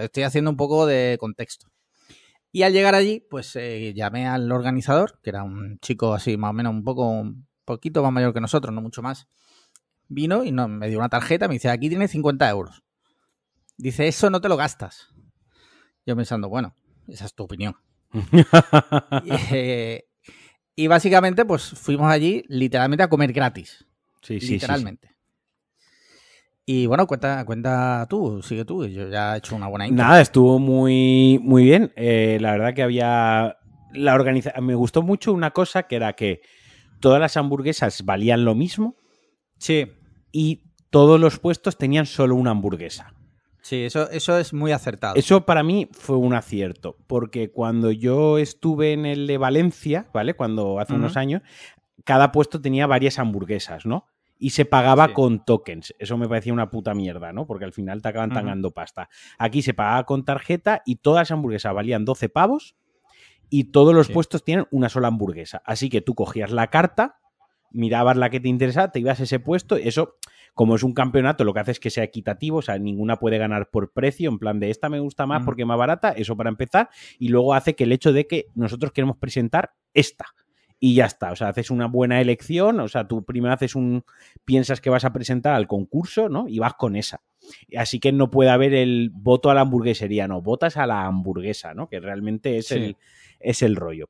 Estoy 0.01 0.25
haciendo 0.25 0.51
un 0.51 0.57
poco 0.57 0.85
de 0.85 1.17
contexto. 1.21 1.69
Y 2.51 2.65
al 2.65 2.73
llegar 2.73 2.97
allí, 2.97 3.25
pues 3.31 3.55
eh, 3.55 3.93
llamé 3.95 4.27
al 4.27 4.51
organizador, 4.51 5.21
que 5.23 5.31
era 5.31 5.45
un 5.45 5.79
chico 5.79 6.13
así, 6.13 6.37
más 6.37 6.51
o 6.51 6.55
menos 6.55 6.73
un 6.73 6.83
poco, 6.83 7.09
un 7.09 7.47
poquito 7.65 8.03
más 8.03 8.13
mayor 8.13 8.35
que 8.35 8.41
nosotros, 8.41 8.75
no 8.75 8.83
mucho 8.83 9.01
más. 9.01 9.29
Vino 10.09 10.43
y 10.43 10.51
no, 10.51 10.67
me 10.67 10.89
dio 10.89 10.99
una 10.99 11.09
tarjeta, 11.09 11.47
me 11.47 11.55
dice, 11.55 11.69
aquí 11.69 11.89
tienes 11.89 12.11
50 12.11 12.51
euros. 12.51 12.83
Dice, 13.81 14.09
eso 14.09 14.31
no 14.31 14.41
te 14.41 14.49
lo 14.49 14.57
gastas. 14.57 15.09
Yo 16.07 16.17
pensando, 16.17 16.49
bueno, 16.49 16.75
esa 17.09 17.27
es 17.27 17.35
tu 17.35 17.45
opinión. 17.45 17.77
Y, 19.25 19.31
eh, 19.53 20.05
y 20.75 20.87
básicamente, 20.87 21.45
pues 21.45 21.71
fuimos 21.71 22.11
allí 22.11 22.45
literalmente 22.49 23.03
a 23.03 23.09
comer 23.09 23.33
gratis. 23.33 23.85
Sí, 24.23 24.35
sí, 24.35 24.41
sí, 24.41 24.47
sí. 24.47 24.53
literalmente. 24.55 25.17
Y 26.65 26.87
bueno, 26.87 27.07
cuenta, 27.07 27.45
cuenta 27.45 28.07
tú, 28.09 28.43
sigue 28.43 28.65
tú, 28.65 28.87
yo 28.87 29.09
ya 29.09 29.35
he 29.35 29.39
hecho 29.39 29.57
una 29.57 29.67
buena 29.67 29.87
intro. 29.87 30.05
Nada, 30.05 30.21
estuvo 30.21 30.59
muy, 30.59 31.39
muy 31.43 31.65
bien. 31.65 31.93
Eh, 31.97 32.39
la 32.41 32.53
verdad 32.53 32.75
que 32.75 32.83
había. 32.83 33.57
La 33.93 34.15
organiza... 34.15 34.53
Me 34.61 34.75
gustó 34.75 35.03
mucho 35.03 35.33
una 35.33 35.51
cosa 35.51 35.85
que 35.85 35.97
era 35.97 36.13
que 36.13 36.43
todas 37.01 37.21
las 37.21 37.37
hamburguesas 37.37 38.05
valían 38.05 38.45
lo 38.45 38.55
mismo 38.55 38.97
Sí, 39.61 39.93
y 40.33 40.63
todos 40.89 41.21
los 41.21 41.39
puestos 41.39 41.77
tenían 41.77 42.07
solo 42.07 42.35
una 42.35 42.53
hamburguesa. 42.53 43.13
Sí, 43.63 43.85
eso, 43.85 44.11
eso 44.11 44.39
es 44.39 44.53
muy 44.53 44.73
acertado. 44.73 45.15
Eso 45.17 45.45
para 45.47 45.63
mí 45.63 45.89
fue 45.93 46.17
un 46.17 46.35
acierto, 46.35 46.97
porque 47.07 47.51
cuando 47.51 47.91
yo 47.91 48.39
estuve 48.39 48.93
en 48.93 49.07
el 49.07 49.27
de 49.27 49.39
Valencia, 49.39 50.09
¿vale? 50.13 50.35
Cuando 50.35 50.79
hace 50.81 50.95
unos 50.95 51.17
años, 51.17 51.43
cada 52.05 52.33
puesto 52.33 52.61
tenía 52.61 52.87
varias 52.87 53.19
hamburguesas, 53.19 53.87
¿no? 53.87 54.07
Y 54.39 54.51
se 54.51 54.65
pagaba 54.65 55.09
Sí. 55.09 55.13
con 55.13 55.45
tokens. 55.45 55.95
Eso 55.99 56.17
me 56.17 56.27
parecía 56.27 56.53
una 56.55 56.71
puta 56.71 56.95
mierda, 56.95 57.31
¿no? 57.33 57.47
Porque 57.47 57.67
al 57.67 57.73
final 57.75 58.01
te 58.01 58.09
acaban 58.09 58.31
tangando 58.33 58.71
pasta. 58.71 59.11
Aquí 59.39 59.61
se 59.61 59.75
pagaba 59.75 60.05
con 60.07 60.25
tarjeta 60.25 60.83
y 60.87 60.97
todas 60.97 61.21
las 61.23 61.31
hamburguesas 61.31 61.75
valían 61.75 62.07
12 62.07 62.31
pavos 62.31 62.75
y 63.51 63.65
todos 63.65 63.95
los 63.95 64.07
Sí. 64.07 64.15
puestos 64.15 64.43
tienen 64.43 64.67
una 64.71 64.89
sola 64.89 65.09
hamburguesa. 65.09 65.61
Así 65.67 65.91
que 65.91 66.01
tú 66.01 66.15
cogías 66.15 66.51
la 66.53 66.69
carta, 66.69 67.19
mirabas 67.71 68.17
la 68.17 68.31
que 68.31 68.41
te 68.41 68.49
interesaba, 68.49 68.91
te 68.91 69.01
ibas 69.01 69.21
a 69.21 69.25
ese 69.25 69.41
puesto. 69.41 69.77
y 69.79 69.87
Eso, 69.87 70.17
como 70.55 70.75
es 70.77 70.83
un 70.83 70.93
campeonato, 70.95 71.45
lo 71.45 71.55
que 71.55 71.61
hace 71.61 71.71
es 71.73 71.81
que 71.81 71.91
sea 71.91 72.05
equitativo, 72.05 72.59
o 72.59 72.63
sea, 72.63 72.79
ninguna 72.79 73.17
puede 73.17 73.39
ganar 73.39 73.71
por 73.71 73.93
precio, 73.93 74.29
en 74.31 74.39
plan 74.39 74.61
de 74.61 74.71
esta 74.71 74.89
me 74.89 75.01
gusta 75.01 75.27
más 75.27 75.39
Ujú. 75.41 75.47
porque 75.47 75.63
es 75.63 75.69
más 75.69 75.79
barata, 75.79 76.11
eso 76.11 76.37
para 76.37 76.51
empezar, 76.51 76.89
y 77.19 77.29
luego 77.29 77.55
hace 77.55 77.75
que 77.75 77.85
el 77.85 77.93
hecho 77.93 78.13
de 78.13 78.27
que 78.27 78.47
nosotros 78.55 78.93
queremos 78.93 79.17
presentar 79.17 79.73
esta. 79.95 80.27
Y 80.83 80.95
ya 80.95 81.05
está, 81.05 81.31
o 81.31 81.37
sea, 81.37 81.49
haces 81.49 81.71
una 81.71 81.87
buena 81.89 82.23
elección, 82.23 82.81
o 82.81 82.89
sea, 82.89 83.07
tú 83.07 83.23
primero 83.23 83.53
haces 83.53 83.75
un, 83.75 84.03
piensas 84.47 84.81
que 84.81 84.89
vas 84.89 85.05
a 85.05 85.13
presentar 85.13 85.55
al 85.55 85.67
concurso, 85.67 86.31
¿no? 86.31 86.49
Y 86.49 86.59
vas 86.59 86.73
con 86.73 86.97
esa. 86.97 87.21
Así 87.77 88.01
que 88.01 88.13
no 88.13 88.31
puede 88.31 88.49
haber 88.49 88.73
el 88.73 89.11
voto 89.13 89.51
a 89.51 89.55
la 89.55 89.61
hamburguesería, 89.61 90.27
no, 90.27 90.41
votas 90.41 90.79
a 90.79 90.87
la 90.87 91.05
hamburguesa, 91.05 91.75
¿no? 91.75 91.87
Que 91.91 92.01
realmente 92.01 92.57
es, 92.57 92.69
Sí. 92.69 92.75
el, 92.77 92.97
es 93.41 93.61
el 93.61 93.77
rollo. 93.77 94.09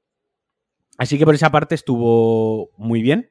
Así 0.96 1.18
que 1.18 1.24
por 1.24 1.34
esa 1.34 1.50
parte 1.50 1.74
estuvo 1.74 2.70
muy 2.76 3.02
bien. 3.02 3.30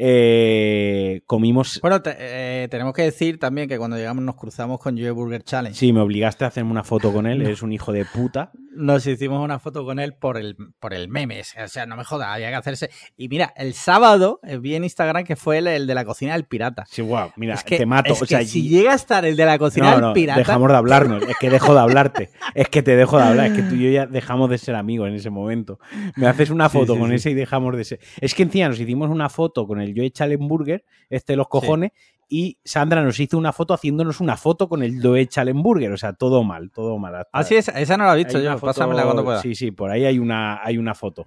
Eh, 0.00 1.22
comimos. 1.26 1.80
Bueno, 1.82 2.00
te- 2.02 2.16
eh, 2.18 2.68
tenemos 2.68 2.92
que 2.94 3.02
decir 3.02 3.38
también 3.38 3.68
que 3.68 3.78
cuando 3.78 3.96
llegamos 3.96 4.22
nos 4.24 4.36
cruzamos 4.36 4.78
con 4.78 4.96
Joe 4.96 5.10
Burger 5.10 5.42
Challenge. 5.42 5.76
Sí, 5.78 5.92
me 5.92 6.00
obligaste 6.00 6.44
a 6.44 6.48
hacerme 6.48 6.70
una 6.70 6.84
foto 6.84 7.12
con 7.12 7.26
él, 7.26 7.42
eres 7.42 7.62
un 7.62 7.72
hijo 7.72 7.92
de 7.92 8.04
puta. 8.04 8.52
Nos 8.76 9.04
hicimos 9.08 9.42
una 9.44 9.58
foto 9.58 9.84
con 9.84 9.98
él 9.98 10.14
por 10.14 10.36
el, 10.36 10.56
por 10.78 10.94
el 10.94 11.08
meme. 11.08 11.40
O 11.40 11.68
sea, 11.68 11.84
no 11.86 11.96
me 11.96 12.04
jodas, 12.04 12.28
había 12.28 12.48
que 12.50 12.54
hacerse. 12.54 12.90
Y 13.16 13.28
mira, 13.28 13.52
el 13.56 13.74
sábado 13.74 14.38
eh, 14.44 14.58
vi 14.58 14.76
en 14.76 14.84
Instagram 14.84 15.24
que 15.24 15.34
fue 15.34 15.58
el, 15.58 15.66
el 15.66 15.86
de 15.88 15.94
la 15.96 16.04
cocina 16.04 16.34
del 16.34 16.44
pirata. 16.44 16.84
Sí, 16.88 17.02
guau, 17.02 17.30
mira, 17.36 17.54
es 17.54 17.64
que, 17.64 17.78
te 17.78 17.86
mato. 17.86 18.12
es 18.12 18.22
o 18.22 18.26
sea, 18.26 18.38
que 18.40 18.46
si 18.46 18.68
llega 18.68 18.92
a 18.92 18.94
estar 18.94 19.24
el 19.24 19.36
de 19.36 19.44
la 19.46 19.58
cocina 19.58 19.86
no, 19.86 19.92
del 19.92 20.00
no, 20.02 20.12
pirata. 20.12 20.38
dejamos 20.38 20.68
de 20.70 20.76
hablarnos. 20.76 21.22
Es 21.28 21.36
que 21.40 21.50
dejo 21.50 21.74
de 21.74 21.80
hablarte. 21.80 22.30
Es 22.54 22.68
que 22.68 22.82
te 22.82 22.94
dejo 22.94 23.16
de 23.18 23.24
hablar. 23.24 23.46
Es 23.46 23.52
que 23.54 23.62
tú 23.62 23.74
y 23.74 23.84
yo 23.84 23.90
ya 23.90 24.06
dejamos 24.06 24.48
de 24.48 24.58
ser 24.58 24.76
amigos 24.76 25.08
en 25.08 25.14
ese 25.14 25.30
momento. 25.30 25.80
Me 26.16 26.28
haces 26.28 26.50
una 26.50 26.68
Sí, 26.68 26.78
foto 26.78 26.94
sí, 26.94 27.00
con 27.00 27.08
sí. 27.10 27.16
ese 27.16 27.30
y 27.30 27.34
dejamos 27.34 27.76
de 27.76 27.84
ser. 27.84 28.00
Es 28.20 28.34
que 28.34 28.44
encima 28.44 28.68
nos 28.68 28.78
hicimos 28.78 29.10
una 29.10 29.28
foto 29.28 29.66
con 29.66 29.80
el 29.80 29.87
Joe 29.96 30.10
Chalenburger, 30.10 30.84
este 31.10 31.32
de 31.34 31.36
los 31.38 31.48
cojones, 31.48 31.92
y 32.28 32.58
Sandra 32.64 33.02
nos 33.02 33.18
hizo 33.20 33.38
una 33.38 33.52
foto 33.52 33.72
haciéndonos 33.74 34.20
una 34.20 34.36
foto 34.36 34.68
con 34.68 34.82
el 34.82 35.00
Joe 35.02 35.26
Chalenburger. 35.26 35.90
O 35.92 35.96
sea, 35.96 36.12
todo 36.12 36.44
mal, 36.44 36.70
todo 36.70 36.98
mal. 36.98 37.14
Hasta- 37.14 37.30
Así 37.38 37.56
es, 37.56 37.68
esa 37.68 37.96
no 37.96 38.04
la 38.04 38.14
he 38.14 38.18
visto 38.18 38.38
yo. 38.38 38.52
foto- 38.54 38.66
Pásamela 38.66 39.04
cuando 39.04 39.24
pueda. 39.24 39.40
Sí, 39.40 39.54
sí, 39.54 39.70
por 39.70 39.90
ahí 39.90 40.04
hay 40.04 40.18
una, 40.18 40.60
hay 40.64 40.76
una 40.78 40.94
foto. 40.94 41.26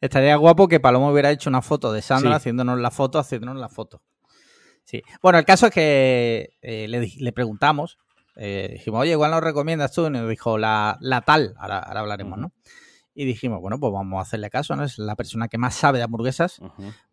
Estaría 0.00 0.36
guapo 0.36 0.68
que 0.68 0.80
Paloma 0.80 1.10
hubiera 1.10 1.30
hecho 1.30 1.48
una 1.48 1.62
foto 1.62 1.92
de 1.92 2.02
Sandra 2.02 2.30
Sí. 2.32 2.36
haciéndonos 2.36 2.78
la 2.80 2.90
foto, 2.90 3.18
haciéndonos 3.18 3.56
la 3.58 3.68
foto. 3.68 4.02
Sí. 4.84 5.02
Bueno, 5.22 5.38
el 5.38 5.44
caso 5.44 5.66
es 5.66 5.72
que 5.72 6.50
eh, 6.60 6.86
le, 6.88 7.08
le 7.16 7.32
preguntamos, 7.32 7.98
eh, 8.36 8.70
dijimos, 8.72 9.00
oye, 9.02 9.12
igual 9.12 9.30
nos 9.30 9.42
recomiendas 9.42 9.92
tú? 9.92 10.06
Y 10.06 10.10
nos 10.10 10.28
dijo 10.28 10.58
la, 10.58 10.98
la 11.00 11.20
tal, 11.22 11.54
ahora, 11.58 11.78
ahora 11.78 12.00
hablaremos. 12.00 12.38
¿no? 12.38 12.52
Y 13.14 13.26
dijimos, 13.26 13.60
bueno, 13.60 13.78
pues 13.78 13.92
vamos 13.92 14.18
a 14.18 14.22
hacerle 14.22 14.48
caso, 14.48 14.74
¿no? 14.74 14.84
Es 14.84 14.98
la 14.98 15.16
persona 15.16 15.48
que 15.48 15.58
más 15.58 15.74
sabe 15.74 15.98
de 15.98 16.04
hamburguesas 16.04 16.60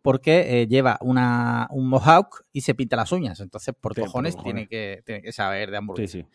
porque 0.00 0.62
eh, 0.62 0.66
lleva 0.66 0.96
una, 1.02 1.66
un 1.70 1.88
mohawk 1.88 2.44
y 2.52 2.62
se 2.62 2.74
pinta 2.74 2.96
las 2.96 3.12
uñas. 3.12 3.40
Entonces, 3.40 3.74
por 3.78 3.94
Sí, 3.94 4.00
cojones. 4.00 4.36
Tiene, 4.42 4.66
que, 4.66 5.02
tiene 5.04 5.20
que 5.20 5.32
saber 5.32 5.70
de 5.70 5.74
Sí, 5.74 5.78
hamburguesas. 5.78 6.10
sí. 6.12 6.26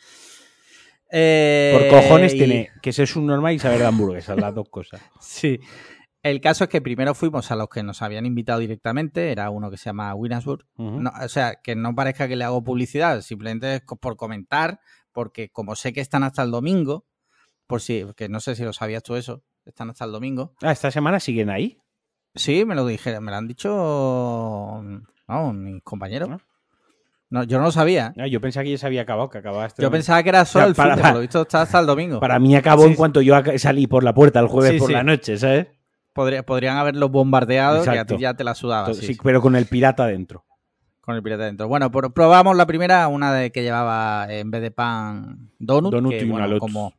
Eh, 1.12 1.72
Por 1.89 2.01
cojones 2.01 2.34
y- 2.34 2.38
tiene 2.38 2.69
que 2.81 2.91
ser 2.93 3.07
subnormal 3.07 3.53
y 3.53 3.60
saber 3.60 3.79
de 3.79 3.86
hamburguesas, 3.86 4.38
las 4.39 4.53
dos 4.53 4.69
cosas. 4.69 5.01
Sí. 5.19 5.60
El 6.24 6.41
caso 6.41 6.63
es 6.63 6.72
que 6.72 6.81
primero 6.81 7.13
fuimos 7.13 7.51
a 7.51 7.55
los 7.55 7.69
que 7.69 7.84
nos 7.84 8.01
habían 8.01 8.25
invitado 8.25 8.57
directamente, 8.60 9.31
era 9.31 9.51
uno 9.51 9.69
que 9.69 9.77
se 9.77 9.86
llama. 9.86 10.15
No, 10.77 11.12
o 11.24 11.29
sea, 11.29 11.60
que 11.63 11.75
no 11.75 11.93
parezca 11.93 12.27
que 12.27 12.36
le 12.36 12.43
hago 12.43 12.63
publicidad, 12.63 13.22
simplemente 13.22 13.75
es 13.75 13.81
por 14.01 14.15
comentar, 14.17 14.79
porque 15.12 15.50
como 15.50 15.75
sé 15.75 15.93
que 15.93 16.01
están 16.01 16.24
hasta 16.24 16.41
el 16.41 16.50
domingo, 16.50 17.05
por 17.67 17.79
si, 17.79 18.05
que 18.17 18.27
no 18.27 18.39
sé 18.39 18.55
si 18.55 18.63
lo 18.63 18.74
sabías 18.74 19.03
tú 19.03 19.15
eso, 19.15 19.43
están 19.65 19.89
hasta 19.89 20.05
el 20.05 20.12
domingo. 20.12 20.53
Ah, 20.62 20.72
esta 20.72 20.91
semana 20.91 21.19
siguen 21.19 21.50
ahí. 21.50 21.77
Sí, 22.36 22.65
me 22.65 22.75
lo 22.75 22.86
dije, 22.86 23.19
me 23.19 23.31
lo 23.31 23.38
han 23.38 23.48
dicho 23.48 23.69
no, 25.27 25.53
mis 25.53 25.81
compañeros. 25.84 26.29
¿No? 26.29 26.39
No, 27.29 27.43
yo 27.43 27.57
no 27.57 27.65
lo 27.65 27.72
sabía. 27.72 28.13
Ah, 28.17 28.27
yo 28.27 28.39
pensaba 28.39 28.63
que 28.63 28.72
ya 28.72 28.77
se 28.77 28.86
había 28.86 29.01
acabado, 29.01 29.29
que 29.29 29.39
acababa 29.39 29.65
este 29.65 29.81
Yo 29.81 29.89
pensaba 29.89 30.22
que 30.22 30.29
era 30.29 30.45
solo 30.45 30.65
O 30.65 30.67
sea, 30.67 30.69
el 30.69 30.75
para- 30.75 30.93
fin 30.95 30.98
de, 30.98 31.10
por 31.10 31.13
lo 31.15 31.22
visto 31.22 31.41
está 31.41 31.62
hasta 31.63 31.79
el 31.79 31.86
domingo. 31.88 32.19
Para 32.19 32.39
mí 32.39 32.55
acabó 32.55 32.84
Sí, 32.84 32.89
en 32.89 32.95
cuanto 32.95 33.22
yo 33.22 33.36
salí 33.57 33.88
por 33.88 34.03
la 34.03 34.13
puerta 34.13 34.39
el 34.39 34.48
jueves 34.48 34.74
Sí, 34.74 34.77
por 34.79 34.88
sí. 34.88 34.93
la 34.93 35.03
noche, 35.03 35.38
¿sabes? 35.38 35.67
Podría- 36.13 36.45
podrían 36.45 36.77
haberlo 36.77 37.10
bombardeado, 37.10 37.84
que 37.84 37.89
a 37.89 37.93
Exacto. 37.93 38.15
ti 38.15 38.22
ya 38.22 38.36
te 38.36 38.43
la 38.43 38.53
sudaba. 38.55 38.93
Sí. 38.93 39.17
Pero 39.22 39.41
con 39.41 39.55
el 39.55 39.65
pirata 39.65 40.05
dentro. 40.05 40.45
Con 41.01 41.15
el 41.15 41.24
pirata 41.24 41.43
dentro. 41.45 41.67
Bueno, 41.67 41.91
probamos 41.91 42.55
la 42.55 42.65
primera, 42.65 43.07
una 43.07 43.34
de 43.34 43.51
que 43.51 43.63
llevaba 43.63 44.27
eh, 44.29 44.39
en 44.39 44.51
vez 44.51 44.62
de 44.62 44.72
pan 44.72 45.51
donut. 45.60 45.91
Donut 45.91 46.12
que, 46.12 46.19
y 46.22 46.29
una 46.29 46.45
bueno, 46.45 46.60
como 46.60 46.93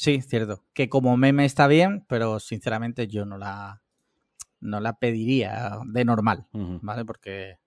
Sí, 0.00 0.22
cierto. 0.22 0.62
Que 0.74 0.88
como 0.88 1.16
meme 1.16 1.44
está 1.44 1.66
bien, 1.66 2.04
pero 2.08 2.38
sinceramente 2.38 3.08
yo 3.08 3.24
no 3.24 3.36
la 3.36 3.82
no 4.60 4.80
la 4.80 4.94
pediría 4.98 5.78
de 5.86 6.04
normal. 6.04 6.46
¿vale? 6.82 7.04
Porque 7.04 7.58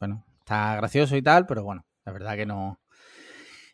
bueno, 0.00 0.24
está 0.40 0.76
gracioso 0.76 1.16
y 1.16 1.22
tal, 1.22 1.46
pero 1.46 1.64
bueno, 1.64 1.86
la 2.04 2.12
verdad 2.12 2.36
que 2.36 2.46
no. 2.46 2.80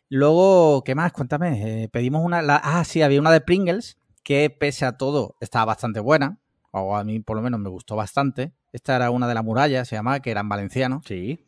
Luego, 0.09 0.83
¿qué 0.83 0.95
más? 0.95 1.11
Cuéntame. 1.13 1.83
Eh, 1.83 1.89
pedimos 1.89 2.23
una. 2.23 2.41
la- 2.41 2.61
ah, 2.63 2.83
sí, 2.83 3.01
había 3.01 3.19
una 3.19 3.31
de 3.31 3.41
Pringles 3.41 3.97
que 4.23 4.49
pese 4.49 4.85
a 4.85 4.97
todo 4.97 5.35
estaba 5.39 5.65
bastante 5.65 5.99
buena. 5.99 6.39
O 6.71 6.95
a 6.97 7.03
mí 7.03 7.19
por 7.19 7.37
lo 7.37 7.41
menos 7.43 7.59
me 7.59 7.69
gustó 7.69 7.95
bastante. 7.95 8.53
Esta 8.73 8.95
era 8.97 9.09
una 9.09 9.27
de 9.27 9.33
la 9.33 9.41
muralla, 9.43 9.85
se 9.85 9.95
llamaba, 9.95 10.19
que 10.19 10.31
era 10.31 10.41
en 10.41 10.49
valenciano. 10.49 11.01
Sí, 11.05 11.45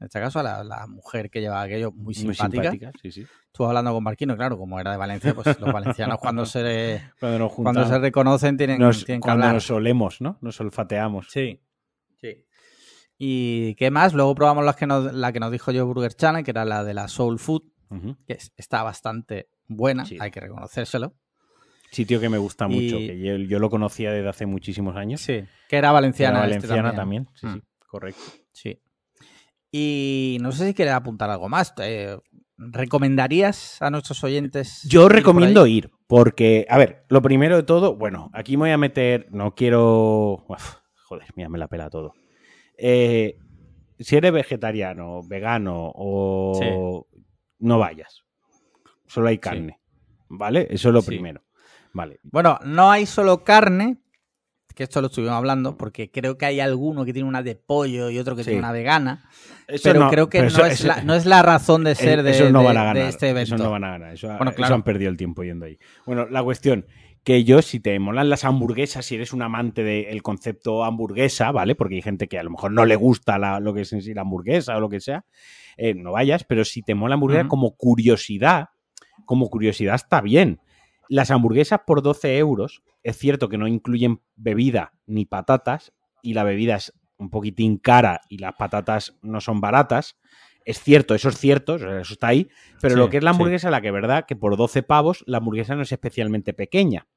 En 0.00 0.06
este 0.06 0.18
caso, 0.18 0.42
la, 0.42 0.64
la 0.64 0.86
mujer 0.86 1.30
que 1.30 1.40
llevaba 1.40 1.62
aquello 1.62 1.92
muy 1.92 2.14
muy 2.24 2.34
simpática. 2.34 2.90
Sí, 3.02 3.12
sí. 3.12 3.26
Estuve 3.46 3.66
hablando 3.68 3.92
con 3.92 4.02
Marquino, 4.02 4.34
claro, 4.36 4.56
como 4.56 4.80
era 4.80 4.92
de 4.92 4.96
Valencia, 4.96 5.34
pues 5.34 5.60
los 5.60 5.72
valencianos 5.72 6.18
cuando 6.20 6.46
se 6.46 7.02
Cuando 7.20 7.38
nos 7.38 7.52
cuando 7.52 7.80
se 7.80 7.84
juntamos, 7.84 8.00
reconocen 8.02 8.56
tienen, 8.56 8.78
nos- 8.80 9.04
tienen 9.04 9.20
que 9.20 9.24
cuando 9.26 9.44
hablar. 9.44 9.54
nos 9.56 9.70
olemos, 9.70 10.20
¿no? 10.22 10.38
Nos 10.40 10.58
olfateamos. 10.60 11.26
Sí. 11.30 11.60
Sí. 12.20 12.46
¿Y 13.18 13.74
qué 13.74 13.90
más? 13.90 14.14
Luego 14.14 14.34
probamos 14.34 14.64
las 14.64 14.76
que 14.76 14.86
nos, 14.86 15.12
la 15.12 15.32
que 15.32 15.40
nos 15.40 15.52
dijo 15.52 15.70
yo 15.72 15.86
Burger 15.86 16.14
Channel, 16.14 16.42
que 16.44 16.50
era 16.52 16.64
la 16.64 16.82
de 16.84 16.94
la 16.94 17.06
Soul 17.08 17.38
Food, 17.38 17.62
que 18.26 18.32
es- 18.34 18.52
está 18.56 18.82
bastante 18.82 19.50
buena, 19.66 20.06
Sí. 20.06 20.16
hay 20.18 20.30
que 20.30 20.40
reconocérselo. 20.40 21.14
Sitio 21.90 22.20
que 22.20 22.28
me 22.30 22.38
gusta 22.38 22.66
Y- 22.70 22.74
mucho, 22.74 22.96
que 22.98 23.18
yo, 23.20 23.36
yo 23.36 23.58
lo 23.58 23.68
conocía 23.68 24.12
desde 24.12 24.28
hace 24.30 24.46
muchísimos 24.46 24.96
años. 24.96 25.20
Sí. 25.20 25.44
Que 25.68 25.76
era 25.76 25.92
valenciana. 25.92 26.38
Era 26.44 26.54
este 26.56 26.68
valenciana 26.68 26.94
también. 26.96 27.28
Sí, 27.34 27.46
Mm. 27.46 27.54
sí, 27.54 27.62
correcto. 27.86 28.22
Sí. 28.52 28.80
Y 29.72 30.38
no 30.40 30.52
sé 30.52 30.66
si 30.66 30.74
quieres 30.74 30.94
apuntar 30.94 31.30
algo 31.30 31.48
más. 31.48 31.72
Eh, 31.78 32.16
¿Recomendarías 32.56 33.80
a 33.80 33.90
nuestros 33.90 34.22
oyentes? 34.24 34.82
Yo 34.84 35.08
recomiendo 35.08 35.66
ir, 35.66 35.90
porque, 36.06 36.66
a 36.68 36.76
ver, 36.76 37.04
lo 37.08 37.22
primero 37.22 37.56
de 37.56 37.62
todo, 37.62 37.96
bueno, 37.96 38.30
aquí 38.34 38.56
me 38.56 38.62
voy 38.64 38.70
a 38.70 38.78
meter, 38.78 39.28
no 39.30 39.54
quiero... 39.54 40.44
Uf, 40.48 40.74
joder, 41.06 41.26
mira, 41.36 41.48
me 41.48 41.58
la 41.58 41.68
pela 41.68 41.88
todo. 41.88 42.12
Eh, 42.76 43.38
si 43.98 44.16
eres 44.16 44.32
vegetariano, 44.32 45.20
vegano 45.26 45.90
o... 45.94 47.06
No 47.60 47.78
vayas. 47.78 48.24
Solo 49.06 49.28
hay 49.28 49.38
carne, 49.38 49.80
¿vale? 50.28 50.66
Eso 50.70 50.88
es 50.88 50.94
lo 50.94 51.02
Sí. 51.02 51.08
primero. 51.08 51.42
Vale. 51.92 52.20
Bueno, 52.22 52.58
no 52.64 52.90
hay 52.90 53.06
solo 53.06 53.42
carne, 53.42 53.99
que 54.80 54.84
esto 54.84 55.02
lo 55.02 55.08
estuvimos 55.08 55.34
hablando, 55.36 55.76
porque 55.76 56.10
creo 56.10 56.38
que 56.38 56.46
hay 56.46 56.58
alguno 56.58 57.04
que 57.04 57.12
tiene 57.12 57.28
una 57.28 57.42
de 57.42 57.54
pollo 57.54 58.08
y 58.08 58.18
otro 58.18 58.34
que 58.34 58.44
Sí. 58.44 58.48
tiene 58.48 58.60
una 58.60 58.72
vegana. 58.72 59.28
Eso 59.68 59.82
pero 59.84 60.00
no, 60.00 60.10
creo 60.10 60.30
que 60.30 60.38
pero 60.38 60.50
no, 60.50 60.56
eso- 60.56 60.64
es 60.66 60.72
eso- 60.80 60.88
la, 60.88 61.02
no 61.02 61.14
es 61.14 61.26
la 61.26 61.42
razón 61.42 61.84
de 61.84 61.94
ser 61.94 62.22
de, 62.22 62.30
no 62.50 62.62
este 62.96 63.28
evento. 63.28 63.56
Esos 63.56 63.60
no 63.60 63.70
van 63.70 63.84
a 63.84 63.90
ganar. 63.90 64.14
Eso, 64.14 64.28
Bueno, 64.28 64.44
eso 64.52 64.56
claro. 64.56 64.74
han 64.76 64.82
perdido 64.82 65.10
el 65.10 65.18
tiempo 65.18 65.42
yendo 65.44 65.66
ahí. 65.66 65.78
Bueno, 66.06 66.26
la 66.30 66.42
cuestión, 66.42 66.86
que 67.24 67.44
yo, 67.44 67.60
si 67.60 67.78
te 67.78 67.98
molan 67.98 68.30
las 68.30 68.46
hamburguesas, 68.46 69.04
si 69.04 69.16
eres 69.16 69.34
un 69.34 69.42
amante 69.42 69.84
del 69.84 70.22
concepto 70.22 70.82
hamburguesa, 70.82 71.52
¿vale? 71.52 71.74
Porque 71.74 71.96
hay 71.96 72.02
gente 72.02 72.26
que 72.26 72.38
a 72.38 72.42
lo 72.42 72.48
mejor 72.50 72.72
no 72.72 72.86
le 72.86 72.96
gusta 72.96 73.36
la- 73.38 73.60
lo 73.60 73.74
que 73.74 73.82
es 73.82 73.92
en 73.92 74.00
sí 74.00 74.14
la 74.14 74.22
hamburguesa 74.22 74.78
o 74.78 74.80
lo 74.80 74.88
que 74.88 75.00
sea, 75.00 75.26
eh, 75.76 75.92
no 75.92 76.12
vayas, 76.12 76.44
pero 76.44 76.64
si 76.64 76.80
te 76.80 76.94
mola 76.94 77.16
hamburguesa 77.16 77.46
como 77.48 77.76
curiosidad, 77.76 78.68
como 79.26 79.50
curiosidad 79.50 79.94
está 79.96 80.22
bien. 80.22 80.58
Las 81.10 81.32
hamburguesas 81.32 81.80
por 81.84 82.02
12 82.02 82.38
euros, 82.38 82.82
es 83.02 83.18
cierto 83.18 83.48
que 83.48 83.58
no 83.58 83.66
incluyen 83.66 84.22
bebida 84.36 84.92
ni 85.06 85.26
patatas, 85.26 85.92
y 86.22 86.34
la 86.34 86.44
bebida 86.44 86.76
es 86.76 86.92
un 87.18 87.30
poquitín 87.30 87.78
cara 87.78 88.20
y 88.28 88.38
las 88.38 88.54
patatas 88.54 89.18
no 89.20 89.40
son 89.40 89.60
baratas. 89.60 90.16
Es 90.64 90.80
cierto, 90.80 91.16
eso 91.16 91.28
es 91.30 91.36
cierto, 91.36 91.74
eso 91.74 92.12
está 92.12 92.28
ahí, 92.28 92.48
pero 92.80 92.94
Sí, 92.94 92.98
lo 93.00 93.10
que 93.10 93.16
es 93.16 93.24
la 93.24 93.32
sí. 93.32 93.34
hamburguesa, 93.34 93.70
la 93.70 93.80
que 93.80 93.90
verdad, 93.90 94.24
que 94.24 94.36
por 94.36 94.56
12 94.56 94.84
pavos, 94.84 95.24
la 95.26 95.38
hamburguesa 95.38 95.74
no 95.74 95.82
es 95.82 95.90
especialmente 95.90 96.52
pequeña. 96.54 97.08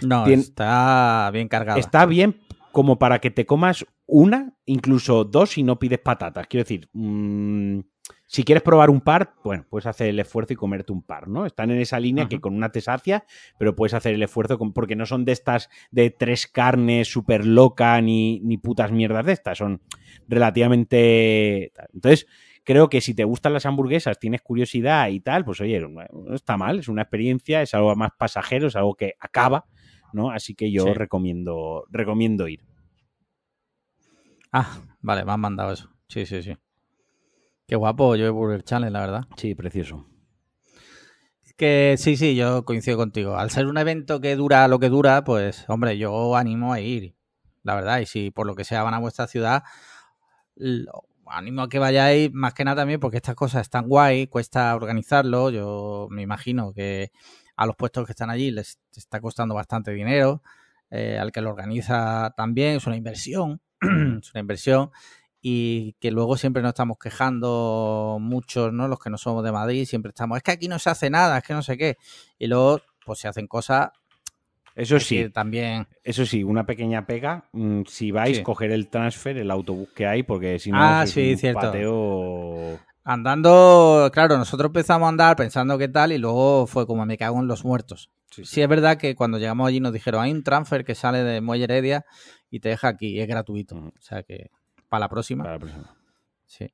No, 0.00 0.24
Tien- 0.26 0.40
está 0.40 1.30
bien 1.30 1.48
cargada. 1.48 1.78
Está 1.78 2.06
bien 2.06 2.40
como 2.72 2.98
para 2.98 3.20
que 3.20 3.30
te 3.30 3.44
comas 3.44 3.84
una, 4.06 4.56
incluso 4.64 5.24
dos, 5.24 5.58
y 5.58 5.62
no 5.62 5.78
pides 5.78 5.98
patatas. 5.98 6.46
Quiero 6.46 6.64
decir, 6.64 6.88
mm, 6.94 7.80
si 8.34 8.42
quieres 8.42 8.62
probar 8.64 8.90
un 8.90 9.00
par, 9.00 9.34
bueno, 9.44 9.64
puedes 9.70 9.86
hacer 9.86 10.08
el 10.08 10.18
esfuerzo 10.18 10.52
y 10.52 10.56
comerte 10.56 10.92
un 10.92 11.02
par, 11.02 11.28
¿no? 11.28 11.46
Están 11.46 11.70
en 11.70 11.78
esa 11.80 12.00
línea 12.00 12.28
que 12.28 12.40
con 12.40 12.52
una 12.56 12.70
te 12.72 12.80
sacia, 12.80 13.24
pero 13.58 13.76
puedes 13.76 13.94
hacer 13.94 14.12
el 14.14 14.22
esfuerzo 14.24 14.58
con- 14.58 14.72
porque 14.72 14.96
no 14.96 15.06
son 15.06 15.24
de 15.24 15.30
estas 15.30 15.68
de 15.92 16.10
tres 16.10 16.48
carnes 16.48 17.06
súper 17.06 17.46
loca 17.46 18.00
ni, 18.00 18.40
ni 18.40 18.58
putas 18.58 18.90
mierdas 18.90 19.24
de 19.26 19.32
estas, 19.34 19.58
son 19.58 19.80
relativamente... 20.26 21.72
Entonces, 21.92 22.26
creo 22.64 22.88
que 22.88 23.00
si 23.00 23.14
te 23.14 23.22
gustan 23.22 23.52
las 23.52 23.66
hamburguesas, 23.66 24.18
tienes 24.18 24.42
curiosidad 24.42 25.08
y 25.10 25.20
tal, 25.20 25.44
pues 25.44 25.60
oye, 25.60 25.78
no 25.80 25.88
no 26.12 26.34
está 26.34 26.56
mal, 26.56 26.80
es 26.80 26.88
una 26.88 27.02
experiencia, 27.02 27.62
es 27.62 27.72
algo 27.74 27.94
más 27.94 28.10
pasajero, 28.18 28.66
es 28.66 28.74
algo 28.74 28.94
que 28.94 29.14
acaba, 29.20 29.66
¿no? 30.12 30.30
Así 30.30 30.56
que 30.56 30.72
yo 30.72 30.86
Sí. 30.86 30.94
recomiendo, 30.94 31.84
recomiendo 31.88 32.48
ir. 32.48 32.60
Ah, 34.52 34.80
vale, 35.00 35.24
me 35.24 35.32
han 35.32 35.40
mandado 35.40 35.72
eso. 35.72 35.90
Sí, 36.08 36.26
sí, 36.26 36.42
sí. 36.42 36.56
Qué 37.66 37.76
guapo 37.76 38.16
yo 38.16 38.32
Burger 38.32 38.62
Challenge, 38.64 38.90
la 38.92 39.00
verdad. 39.00 39.24
Sí, 39.36 39.54
precioso. 39.54 40.06
Que 41.56 41.94
sí, 41.98 42.16
sí, 42.16 42.34
yo 42.34 42.64
coincido 42.64 42.96
contigo. 42.96 43.36
Al 43.36 43.50
ser 43.50 43.66
un 43.66 43.78
evento 43.78 44.20
que 44.20 44.34
dura 44.34 44.66
lo 44.66 44.78
que 44.80 44.88
dura, 44.88 45.22
pues, 45.24 45.64
hombre, 45.68 45.96
yo 45.98 46.36
animo 46.36 46.72
a 46.72 46.80
ir. 46.80 47.14
La 47.62 47.74
verdad, 47.76 48.00
y 48.00 48.06
si 48.06 48.30
por 48.32 48.46
lo 48.46 48.54
que 48.56 48.64
sea 48.64 48.82
van 48.82 48.94
a 48.94 48.98
vuestra 48.98 49.26
ciudad, 49.28 49.62
lo- 50.56 51.04
animo 51.26 51.62
a 51.62 51.68
que 51.68 51.78
vayáis 51.78 52.32
más 52.32 52.54
que 52.54 52.64
nada 52.64 52.76
también 52.82 53.00
porque 53.00 53.18
estas 53.18 53.34
cosas 53.36 53.62
están 53.62 53.88
guay, 53.88 54.26
cuesta 54.28 54.74
organizarlo. 54.76 55.50
Yo 55.50 56.08
me 56.10 56.22
imagino 56.22 56.72
que 56.74 57.12
a 57.56 57.66
los 57.66 57.76
puestos 57.76 58.06
que 58.06 58.12
están 58.12 58.30
allí 58.30 58.50
les 58.50 58.78
está 58.96 59.20
costando 59.20 59.54
bastante 59.54 59.92
dinero. 59.92 60.42
eh, 60.90 61.18
al 61.18 61.32
que 61.32 61.40
lo 61.40 61.50
organiza 61.50 62.32
también, 62.36 62.76
es 62.76 62.86
una 62.86 62.96
inversión. 62.96 63.60
es 63.80 64.32
una 64.34 64.40
inversión. 64.40 64.90
Y 65.46 65.92
que 66.00 66.10
luego 66.10 66.38
siempre 66.38 66.62
nos 66.62 66.70
estamos 66.70 66.96
quejando 66.98 68.16
muchos, 68.18 68.72
¿no? 68.72 68.88
Los 68.88 68.98
que 68.98 69.10
no 69.10 69.18
somos 69.18 69.44
de 69.44 69.52
Madrid, 69.52 69.84
siempre 69.84 70.08
estamos, 70.08 70.38
es 70.38 70.42
que 70.42 70.52
aquí 70.52 70.68
no 70.68 70.78
se 70.78 70.88
hace 70.88 71.10
nada, 71.10 71.36
es 71.36 71.44
que 71.44 71.52
no 71.52 71.60
sé 71.62 71.76
qué. 71.76 71.98
Y 72.38 72.46
luego, 72.46 72.80
pues 73.04 73.18
se 73.18 73.28
hacen 73.28 73.46
cosas 73.46 73.90
Eso 74.74 74.94
que 74.94 75.00
sí, 75.04 75.28
también. 75.28 75.86
eso 76.02 76.24
sí, 76.24 76.42
una 76.42 76.64
pequeña 76.64 77.04
pega. 77.06 77.50
mm, 77.52 77.82
Si 77.86 78.10
vais, 78.10 78.38
Sí. 78.38 78.42
coger 78.42 78.70
el 78.72 78.88
transfer, 78.88 79.36
el 79.36 79.50
autobús 79.50 79.90
que 79.94 80.06
hay, 80.06 80.22
porque 80.22 80.58
si 80.58 80.70
no 80.72 80.78
Ah, 80.80 81.06
sí, 81.06 81.32
un 81.32 81.38
cierto. 81.38 81.60
pateo. 81.60 82.80
Andando, 83.04 84.10
claro, 84.14 84.38
nosotros 84.38 84.70
empezamos 84.70 85.04
a 85.04 85.08
andar 85.10 85.36
pensando 85.36 85.76
qué 85.76 85.88
tal 85.88 86.12
y 86.12 86.16
luego 86.18 86.66
fue 86.66 86.86
como 86.86 87.04
me 87.04 87.18
cago 87.18 87.38
en 87.38 87.48
los 87.48 87.66
muertos. 87.66 88.10
Sí, 88.30 88.46
Sí, 88.46 88.62
es 88.62 88.68
verdad 88.68 88.96
que 88.96 89.14
cuando 89.14 89.36
llegamos 89.38 89.68
allí 89.68 89.78
nos 89.78 89.92
dijeron, 89.92 90.22
hay 90.22 90.32
un 90.32 90.42
transfer 90.42 90.86
que 90.86 90.94
sale 90.94 91.22
de 91.22 91.42
Muelle 91.42 91.64
Heredia 91.64 92.06
y 92.50 92.60
te 92.60 92.70
deja 92.70 92.88
aquí, 92.88 93.08
y 93.08 93.20
es 93.20 93.28
gratuito. 93.28 93.76
O 93.76 93.92
sea 94.00 94.22
que 94.22 94.50
para 94.94 95.00
la 95.06 95.08
próxima. 95.08 95.44
Para 95.44 95.54
la 95.56 95.60
próxima. 95.60 95.96
Sí. 96.46 96.72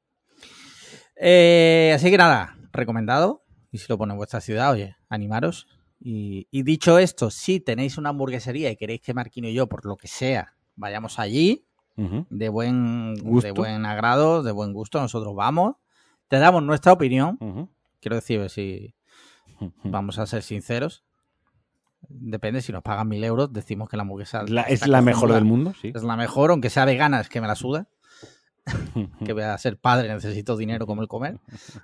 Eh, 1.16 1.92
así 1.94 2.10
que 2.10 2.16
nada, 2.18 2.56
recomendado. 2.72 3.42
Y 3.72 3.78
si 3.78 3.86
lo 3.88 3.98
pone 3.98 4.12
en 4.12 4.16
vuestra 4.18 4.40
ciudad, 4.40 4.72
oye, 4.72 4.96
animaros. 5.08 5.66
Y, 6.00 6.48
y 6.50 6.62
dicho 6.62 6.98
esto, 6.98 7.30
si 7.30 7.60
tenéis 7.60 7.98
una 7.98 8.08
hamburguesería 8.10 8.70
y 8.70 8.76
queréis 8.76 9.00
que 9.02 9.14
Marquino 9.14 9.48
y 9.48 9.54
yo, 9.54 9.66
por 9.68 9.84
lo 9.84 9.96
que 9.96 10.08
sea, 10.08 10.54
vayamos 10.76 11.18
allí, 11.18 11.66
de 11.96 12.48
buen, 12.48 13.14
Gusto. 13.16 13.46
de 13.46 13.52
buen 13.52 13.84
agrado, 13.84 14.42
de 14.42 14.52
buen 14.52 14.72
gusto, 14.72 14.98
nosotros 15.00 15.34
vamos, 15.34 15.76
te 16.28 16.38
damos 16.38 16.62
nuestra 16.62 16.92
opinión. 16.92 17.68
Quiero 18.00 18.16
decir, 18.16 18.48
si 18.48 18.94
vamos 19.84 20.18
a 20.18 20.26
ser 20.26 20.42
sinceros, 20.42 21.04
depende, 22.08 22.62
si 22.62 22.72
nos 22.72 22.82
pagan 22.82 23.06
mil 23.08 23.22
euros, 23.22 23.52
decimos 23.52 23.90
que 23.90 23.98
la 23.98 24.02
hamburguesa 24.04 24.44
La- 24.48 24.62
es 24.62 24.86
la 24.86 25.02
mejor 25.02 25.32
del 25.34 25.44
mundo, 25.44 25.74
sí. 25.78 25.92
Es 25.94 26.02
la 26.02 26.16
mejor, 26.16 26.50
aunque 26.50 26.70
sea 26.70 26.86
vegana, 26.86 27.20
es 27.20 27.28
que 27.28 27.42
me 27.42 27.46
la 27.46 27.54
suda. 27.56 27.86
que 29.24 29.32
voy 29.32 29.42
a 29.42 29.56
ser 29.58 29.76
padre, 29.78 30.08
necesito 30.12 30.56
dinero 30.56 30.86
como 30.86 31.02
el 31.02 31.08
comer. 31.08 31.38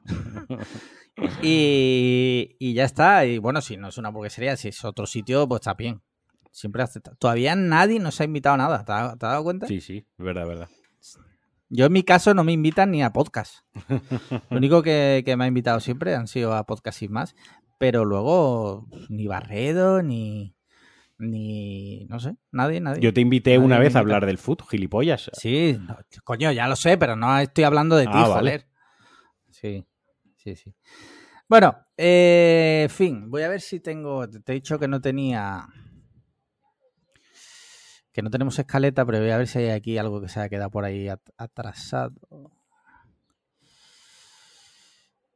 y, 1.42 2.56
y 2.58 2.74
ya 2.74 2.84
está. 2.84 3.24
Y 3.26 3.38
bueno, 3.38 3.60
si 3.60 3.76
no 3.76 3.88
es 3.88 3.98
una 3.98 4.08
hamburguesería, 4.08 4.56
si 4.56 4.68
es 4.68 4.84
otro 4.84 5.06
sitio, 5.06 5.48
pues 5.48 5.60
está 5.60 5.74
bien. 5.74 6.02
Siempre 6.50 6.82
acepta. 6.82 7.14
Todavía 7.16 7.54
nadie 7.54 8.00
nos 8.00 8.20
ha 8.20 8.24
invitado 8.24 8.54
a 8.54 8.58
nada. 8.58 8.84
¿Te, 8.84 8.92
ha- 8.92 9.08
te 9.16 9.26
has 9.26 9.32
dado 9.32 9.44
cuenta? 9.44 9.66
Sí, 9.66 9.80
sí, 9.80 10.06
verdad, 10.16 10.46
verdad. 10.46 10.68
Yo 11.68 11.86
en 11.86 11.92
mi 11.92 12.02
caso 12.04 12.32
no 12.32 12.44
me 12.44 12.52
invitan 12.52 12.90
ni 12.92 13.02
a 13.02 13.12
podcast. 13.12 13.56
Lo 14.50 14.56
único 14.58 14.82
que, 14.82 15.22
que 15.26 15.36
me 15.36 15.44
ha 15.44 15.48
invitado 15.48 15.80
siempre 15.80 16.14
han 16.14 16.28
sido 16.28 16.54
a 16.54 16.64
podcast 16.64 17.02
y 17.02 17.08
más. 17.08 17.34
Pero 17.78 18.04
luego 18.06 18.86
ni 19.10 19.26
Barredo, 19.26 20.02
ni... 20.02 20.55
Ni... 21.18 22.04
No 22.10 22.20
sé, 22.20 22.36
nadie, 22.52 22.80
nadie. 22.80 23.00
Yo 23.00 23.12
te 23.14 23.20
invité 23.22 23.52
Nadie 23.52 23.64
una 23.64 23.78
vez 23.78 23.96
a 23.96 24.00
hablar 24.00 24.26
del 24.26 24.38
food, 24.38 24.58
gilipollas. 24.68 25.30
Sí, 25.32 25.78
no, 25.80 25.96
coño, 26.24 26.52
ya 26.52 26.68
lo 26.68 26.76
sé, 26.76 26.98
pero 26.98 27.16
no 27.16 27.38
estoy 27.38 27.64
hablando 27.64 27.96
de 27.96 28.04
ti, 28.04 28.10
Ah, 28.12 28.28
vale. 28.28 28.50
joder. 28.50 28.66
Sí, 29.50 29.86
sí, 30.36 30.56
sí. 30.56 30.74
Bueno, 31.48 31.76
eh, 31.96 32.86
fin, 32.90 33.30
voy 33.30 33.42
a 33.42 33.48
ver 33.48 33.60
si 33.60 33.80
tengo. 33.80 34.28
Te 34.28 34.52
he 34.52 34.54
dicho 34.56 34.78
que 34.78 34.88
no 34.88 35.00
tenía. 35.00 35.66
Que 38.12 38.20
no 38.22 38.30
tenemos 38.30 38.58
escaleta, 38.58 39.04
pero 39.06 39.18
voy 39.20 39.30
a 39.30 39.38
ver 39.38 39.46
si 39.46 39.58
hay 39.60 39.70
aquí 39.70 39.96
algo 39.98 40.20
que 40.20 40.28
se 40.28 40.40
haya 40.40 40.48
quedado 40.48 40.70
por 40.70 40.84
ahí 40.84 41.08
at- 41.08 41.20
atrasado. 41.36 42.14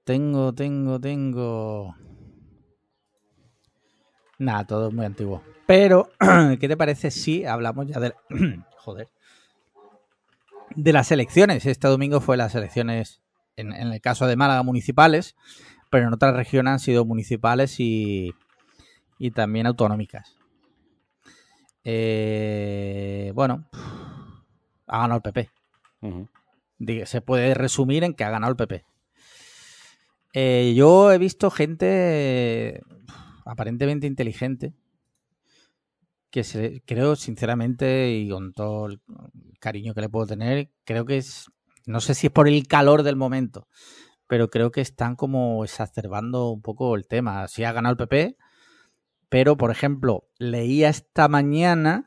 Tengo, 0.05 0.53
tengo, 0.55 1.01
tengo. 1.01 1.95
Nada, 4.39 4.67
todo 4.67 4.89
es 4.89 4.95
muy 4.95 5.05
antiguo. 5.05 5.43
Pero, 5.71 6.11
¿qué 6.59 6.67
te 6.67 6.77
parece 6.77 7.13
si 7.13 7.45
hablamos 7.45 7.87
ya 7.87 8.01
de. 8.01 8.13
Joder. 8.79 9.07
De 10.75 10.93
las 10.93 11.13
elecciones. 11.13 11.65
Este 11.65 11.87
domingo 11.87 12.21
fue 12.21 12.37
las 12.37 12.57
elecciones, 12.57 13.23
en, 13.55 13.73
en 13.73 13.93
el 13.93 14.01
caso 14.01 14.27
de 14.27 14.35
Málaga, 14.35 14.65
municipales, 14.65 15.37
pero 15.89 16.09
en 16.09 16.13
otras 16.13 16.35
regiones 16.35 16.73
han 16.73 16.79
sido 16.81 17.05
municipales 17.05 17.79
y, 17.79 18.35
y 19.21 19.31
también 19.31 19.69
autonómicas. 19.69 20.35
Eh, 21.85 23.31
bueno, 23.37 23.65
ha 24.89 25.03
ganado 25.03 25.19
el 25.19 25.23
PP. 25.23 27.07
Se 27.07 27.21
puede 27.21 27.55
resumir 27.55 28.03
en 28.03 28.15
que 28.15 28.25
ha 28.25 28.31
ganado 28.31 28.51
el 28.51 28.57
PP. 28.57 28.85
Eh, 30.33 30.75
yo 30.77 31.13
he 31.13 31.19
visto 31.19 31.49
gente 31.49 32.83
aparentemente 33.45 34.09
inteligente 34.09 34.75
que 36.31 36.45
se, 36.45 36.83
creo 36.87 37.17
sinceramente 37.17 38.11
y 38.13 38.29
con 38.31 38.53
todo 38.53 38.87
el 38.87 39.01
cariño 39.59 39.95
que 39.95 40.01
le 40.03 40.09
puedo 40.09 40.27
tener, 40.27 40.71
creo 40.85 41.05
que 41.05 41.17
es, 41.19 41.47
no 41.87 42.01
sé 42.01 42.15
si 42.15 42.29
es 42.29 42.33
por 42.33 42.47
el 42.49 42.67
calor 42.67 43.03
del 43.03 43.17
momento, 43.17 43.67
pero 44.27 44.49
creo 44.49 44.71
que 44.71 44.81
están 44.81 45.17
como 45.17 45.65
exacerbando 45.65 46.51
un 46.51 46.63
poco 46.63 46.95
el 46.95 47.07
tema. 47.09 47.49
Sí 47.49 47.65
ha 47.65 47.73
ganado 47.73 47.93
el 47.93 47.97
PP, 47.97 48.37
pero 49.29 49.57
por 49.57 49.71
ejemplo, 49.71 50.29
leía 50.39 50.89
esta 50.89 51.27
mañana 51.29 52.07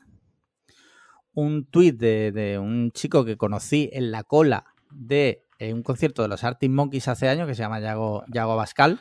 un 1.34 1.64
tuit 1.66 1.96
de, 1.98 2.32
de 2.32 2.58
un 2.58 2.92
chico 2.92 3.24
que 3.24 3.36
conocí 3.36 3.90
en 3.92 4.10
la 4.10 4.22
cola 4.22 4.64
de 4.90 5.44
eh, 5.58 5.72
un 5.74 5.82
concierto 5.82 6.22
de 6.22 6.28
los 6.28 6.44
Arctic 6.44 6.70
Monkeys 6.70 7.08
hace 7.08 7.28
años 7.28 7.46
que 7.48 7.54
se 7.54 7.62
llama 7.62 7.80
Yago, 7.80 8.24
Yago 8.28 8.52
Abascal, 8.52 9.00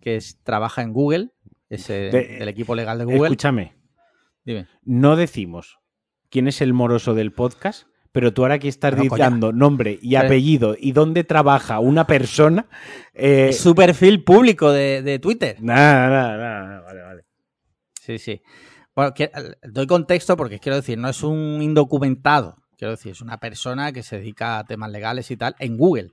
que 0.00 0.16
es, 0.16 0.38
trabaja 0.42 0.82
en 0.82 0.92
Google, 0.92 1.30
es 1.68 1.88
eh, 1.90 2.10
De- 2.10 2.38
del 2.38 2.48
equipo 2.48 2.74
legal 2.74 2.98
de 2.98 3.04
Google. 3.04 3.24
Escúchame, 3.24 3.74
Dime. 4.44 4.66
no 4.82 5.16
decimos 5.16 5.78
quién 6.30 6.48
es 6.48 6.60
el 6.60 6.72
moroso 6.72 7.14
del 7.14 7.32
podcast, 7.32 7.86
pero 8.10 8.32
tú 8.34 8.42
ahora 8.42 8.54
aquí 8.54 8.68
estás 8.68 8.94
coño. 8.94 9.02
diciendo 9.10 9.52
nombre 9.52 9.98
y 10.02 10.16
apellido 10.16 10.76
y 10.78 10.92
dónde 10.92 11.24
trabaja 11.24 11.78
una 11.78 12.06
persona. 12.06 12.66
Eh, 13.14 13.52
su 13.52 13.74
perfil 13.74 14.22
público 14.24 14.70
de, 14.72 15.02
de 15.02 15.18
Twitter. 15.18 15.56
Nada, 15.60 16.08
nada, 16.08 16.36
nada, 16.36 16.80
vale, 16.82 17.02
vale. 17.02 17.22
Sí, 18.00 18.18
sí. 18.18 18.42
Bueno, 18.94 19.14
que- 19.14 19.30
doy 19.62 19.86
contexto 19.86 20.36
porque 20.36 20.58
quiero 20.58 20.76
decir, 20.76 20.98
no 20.98 21.08
es 21.08 21.22
un 21.22 21.62
indocumentado. 21.62 22.56
Quiero 22.76 22.90
decir, 22.92 23.12
es 23.12 23.20
una 23.22 23.38
persona 23.38 23.92
que 23.92 24.02
se 24.02 24.18
dedica 24.18 24.58
a 24.58 24.64
temas 24.64 24.90
legales 24.90 25.30
y 25.30 25.36
tal 25.36 25.54
en 25.60 25.76
Google. 25.78 26.10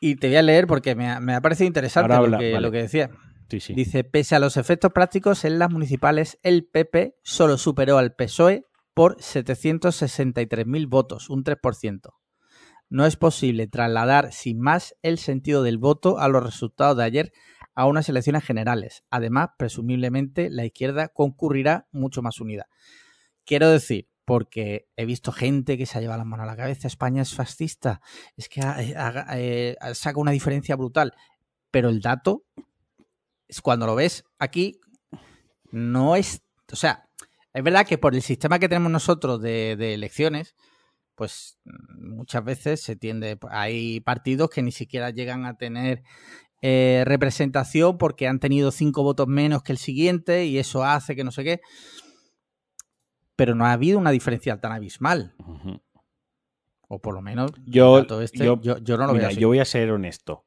Y 0.00 0.16
te 0.16 0.28
voy 0.28 0.36
a 0.36 0.42
leer 0.42 0.66
porque 0.66 0.94
me 0.94 1.08
ha, 1.08 1.20
me 1.20 1.34
ha 1.34 1.40
parecido 1.40 1.66
interesante 1.66 2.14
lo, 2.14 2.22
que, 2.38 2.52
vale. 2.52 2.60
lo 2.60 2.70
que 2.70 2.78
decía. 2.82 3.10
Dice, 3.48 4.04
pese 4.04 4.34
a 4.34 4.38
los 4.38 4.56
efectos 4.56 4.92
prácticos 4.92 5.44
en 5.44 5.58
las 5.58 5.70
municipales, 5.70 6.38
el 6.42 6.66
PP 6.66 7.16
solo 7.22 7.58
superó 7.58 7.98
al 7.98 8.14
PSOE 8.14 8.64
por 8.94 9.16
763.000 9.18 10.88
votos, 10.88 11.30
un 11.30 11.44
3%. 11.44 12.14
No 12.88 13.04
es 13.04 13.16
posible 13.16 13.66
trasladar 13.66 14.32
sin 14.32 14.60
más 14.60 14.96
el 15.02 15.18
sentido 15.18 15.62
del 15.62 15.78
voto 15.78 16.18
a 16.18 16.28
los 16.28 16.42
resultados 16.42 16.96
de 16.96 17.04
ayer 17.04 17.32
a 17.74 17.86
unas 17.86 18.08
elecciones 18.08 18.44
generales. 18.44 19.04
Además, 19.10 19.50
presumiblemente, 19.58 20.50
la 20.50 20.64
izquierda 20.64 21.08
concurrirá 21.08 21.88
mucho 21.92 22.22
más 22.22 22.40
unida. 22.40 22.68
Quiero 23.44 23.68
decir, 23.70 24.08
porque 24.24 24.88
he 24.96 25.04
visto 25.04 25.30
gente 25.30 25.78
que 25.78 25.86
se 25.86 25.98
ha 25.98 26.00
llevado 26.00 26.18
las 26.18 26.26
manos 26.26 26.44
a 26.44 26.50
la 26.50 26.56
cabeza, 26.56 26.88
España 26.88 27.22
es 27.22 27.34
fascista, 27.34 28.00
es 28.36 28.48
que 28.48 28.60
eh, 28.60 29.76
saca 29.94 30.18
una 30.18 30.32
diferencia 30.32 30.74
brutal, 30.74 31.12
pero 31.70 31.90
el 31.90 32.00
dato 32.00 32.44
cuando 33.62 33.86
lo 33.86 33.94
ves 33.94 34.24
aquí, 34.38 34.80
no 35.70 36.16
es. 36.16 36.42
O 36.72 36.76
sea, 36.76 37.08
es 37.52 37.62
verdad 37.62 37.86
que 37.86 37.98
por 37.98 38.14
el 38.14 38.22
sistema 38.22 38.58
que 38.58 38.68
tenemos 38.68 38.90
nosotros 38.92 39.40
de, 39.40 39.76
de 39.76 39.94
elecciones, 39.94 40.54
pues 41.14 41.58
mm, 41.64 42.14
muchas 42.16 42.44
veces 42.44 42.80
se 42.82 42.96
tiende. 42.96 43.38
Hay 43.50 44.00
partidos 44.00 44.50
que 44.50 44.62
ni 44.62 44.72
siquiera 44.72 45.10
llegan 45.10 45.44
a 45.46 45.56
tener 45.56 46.02
eh, 46.62 47.02
representación 47.06 47.98
porque 47.98 48.26
han 48.26 48.40
tenido 48.40 48.70
cinco 48.70 49.02
votos 49.02 49.26
menos 49.28 49.62
que 49.62 49.72
el 49.72 49.78
siguiente 49.78 50.46
y 50.46 50.58
eso 50.58 50.84
hace 50.84 51.14
que 51.14 51.24
no 51.24 51.30
sé 51.30 51.44
qué. 51.44 51.60
Pero 53.36 53.54
no 53.54 53.66
ha 53.66 53.72
habido 53.72 53.98
una 53.98 54.10
diferencia 54.10 54.58
tan 54.60 54.72
abismal. 54.72 55.34
O 56.88 57.00
por 57.00 57.14
lo 57.14 57.20
menos 57.22 57.50
Yo- 57.66 58.06
este, 58.22 58.44
yo- 58.44 58.60
yo, 58.60 58.78
yo 58.78 58.96
no 58.96 59.06
lo 59.06 59.12
Mira, 59.12 59.24
veo 59.24 59.30
así. 59.32 59.40
yo 59.40 59.48
voy 59.48 59.58
a 59.58 59.64
ser 59.64 59.90
honesto. 59.90 60.46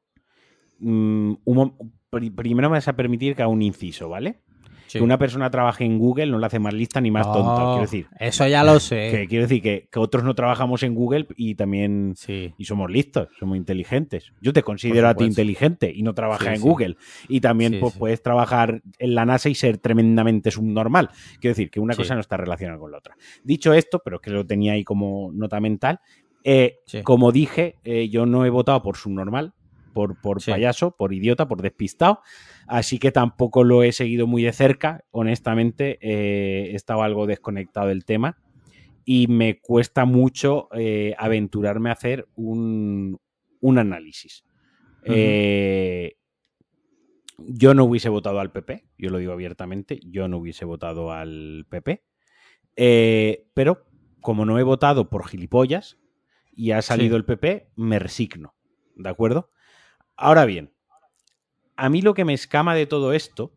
Mm, 0.79 1.33
un 1.43 1.98
primero 2.09 2.69
me 2.69 2.77
vas 2.77 2.87
a 2.87 2.95
permitir 2.95 3.35
que 3.35 3.43
haga 3.43 3.51
un 3.51 3.61
inciso, 3.61 4.09
¿vale? 4.09 4.39
Sí. 4.87 4.97
Que 4.97 5.03
una 5.03 5.19
persona 5.19 5.51
trabaje 5.51 5.85
en 5.85 5.99
Google 5.99 6.25
no 6.31 6.39
la 6.39 6.47
hace 6.47 6.57
más 6.57 6.73
lista 6.73 6.99
ni 6.99 7.11
más 7.11 7.31
tonta. 7.31 7.63
Oh, 7.63 7.67
Quiero 7.73 7.81
decir, 7.81 8.07
Eso 8.19 8.47
ya 8.47 8.63
lo 8.63 8.79
sé. 8.79 9.11
que, 9.11 9.27
quiero 9.27 9.43
decir 9.43 9.61
que, 9.61 9.87
que 9.91 9.99
otros 9.99 10.23
no 10.23 10.33
trabajamos 10.33 10.81
en 10.81 10.95
Google 10.95 11.27
y 11.37 11.53
también 11.53 12.13
Sí. 12.15 12.55
y 12.57 12.65
somos 12.65 12.89
listos, 12.89 13.27
somos 13.39 13.55
inteligentes. 13.55 14.33
Yo 14.41 14.51
te 14.51 14.63
considero 14.63 15.07
a 15.07 15.13
ti 15.13 15.25
inteligente 15.25 15.91
y 15.93 16.01
no 16.01 16.15
trabajas 16.15 16.47
Sí, 16.47 16.53
en. 16.55 16.61
Google. 16.61 16.97
Y 17.27 17.39
también 17.39 17.77
pues, 17.79 17.95
puedes 17.95 18.23
trabajar 18.23 18.81
en 18.97 19.13
la 19.13 19.25
NASA 19.27 19.47
y 19.49 19.53
ser 19.53 19.77
tremendamente 19.77 20.49
subnormal. 20.49 21.11
Quiero 21.39 21.51
decir 21.51 21.69
que 21.69 21.79
una 21.79 21.95
cosa 21.95 22.15
no 22.15 22.21
está 22.21 22.37
relacionada 22.37 22.79
con 22.79 22.91
la 22.91 22.97
otra. 22.97 23.15
Dicho 23.43 23.73
esto, 23.75 24.01
pero 24.03 24.19
que 24.19 24.31
lo 24.31 24.43
tenía 24.43 24.73
ahí 24.73 24.83
como 24.83 25.29
nota 25.35 25.59
mental, 25.59 25.99
eh, 26.43 26.79
como 27.03 27.31
dije, 27.31 27.75
eh, 27.83 28.09
yo 28.09 28.25
no 28.25 28.43
he 28.43 28.49
votado 28.49 28.81
por 28.81 28.97
subnormal, 28.97 29.53
por, 29.89 30.19
por 30.21 30.41
Sí. 30.41 30.51
payaso, 30.51 30.95
por 30.95 31.13
idiota, 31.13 31.47
por 31.47 31.61
despistado. 31.61 32.21
Así 32.67 32.99
que 32.99 33.11
tampoco 33.11 33.63
lo 33.63 33.83
he 33.83 33.91
seguido 33.91 34.27
muy 34.27 34.43
de 34.43 34.53
cerca. 34.53 35.03
Honestamente, 35.11 35.97
eh, 36.01 36.71
he 36.71 36.75
estado 36.75 37.03
algo 37.03 37.25
desconectado 37.27 37.87
del 37.87 38.05
tema 38.05 38.37
y 39.05 39.27
me 39.27 39.59
cuesta 39.59 40.05
mucho 40.05 40.69
eh, 40.73 41.15
aventurarme 41.17 41.89
a 41.89 41.93
hacer 41.93 42.27
un, 42.35 43.19
un 43.59 43.77
análisis. 43.79 44.43
Eh, 45.03 46.15
yo 47.37 47.73
no 47.73 47.85
hubiese 47.85 48.09
votado 48.09 48.39
al 48.39 48.51
PP, 48.51 48.85
yo 48.97 49.09
lo 49.09 49.17
digo 49.17 49.31
abiertamente, 49.31 49.99
yo 50.05 50.27
no 50.27 50.37
hubiese 50.37 50.65
votado 50.65 51.11
al 51.11 51.65
PP, 51.69 52.03
Eh, 52.81 53.47
pero 53.53 53.85
como 54.21 54.45
no 54.45 54.59
he 54.59 54.63
votado 54.63 55.09
por 55.09 55.25
gilipollas 55.27 55.97
y 56.55 56.71
ha 56.71 56.81
salido 56.81 57.15
Sí. 57.15 57.17
el 57.17 57.25
PP, 57.25 57.71
me 57.75 57.99
resigno, 57.99 58.55
¿de 58.95 59.09
acuerdo? 59.09 59.49
Ahora 60.21 60.43
bien, 60.45 60.73
a 61.77 61.87
mí 61.89 62.01
lo 62.01 62.13
que 62.13 62.25
me 62.25 62.33
escama 62.33 62.75
de 62.75 62.85
todo 62.85 63.13
esto 63.13 63.53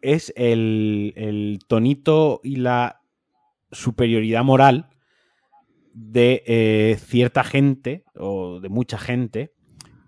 es 0.00 0.32
el, 0.36 1.12
el 1.16 1.58
tonito 1.66 2.40
y 2.44 2.56
la 2.56 3.02
superioridad 3.72 4.44
moral 4.44 4.90
de 5.92 6.44
eh, 6.46 6.96
cierta 7.00 7.42
gente 7.42 8.04
o 8.14 8.60
de 8.60 8.68
mucha 8.68 8.96
gente 8.96 9.52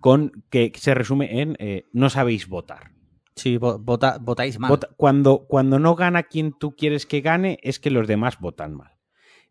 con 0.01 0.45
que 0.49 0.73
se 0.77 0.95
resume 0.95 1.41
en 1.41 1.57
eh, 1.59 1.89
no 1.93 2.09
sabéis 2.09 2.47
votar. 2.49 2.93
Sí, 3.35 3.57
vota- 3.57 4.19
votáis 4.21 4.61
mal. 4.61 4.69
Vota- 4.71 4.91
cuando, 4.97 5.47
cuando 5.49 5.81
no 5.81 5.97
gana 5.97 6.23
quien 6.23 6.53
tú 6.57 6.77
quieres 6.77 7.05
que 7.05 7.21
gane 7.21 7.59
es 7.63 7.81
que 7.81 7.91
los 7.91 8.07
demás 8.07 8.39
votan 8.39 8.75
mal. 8.75 8.93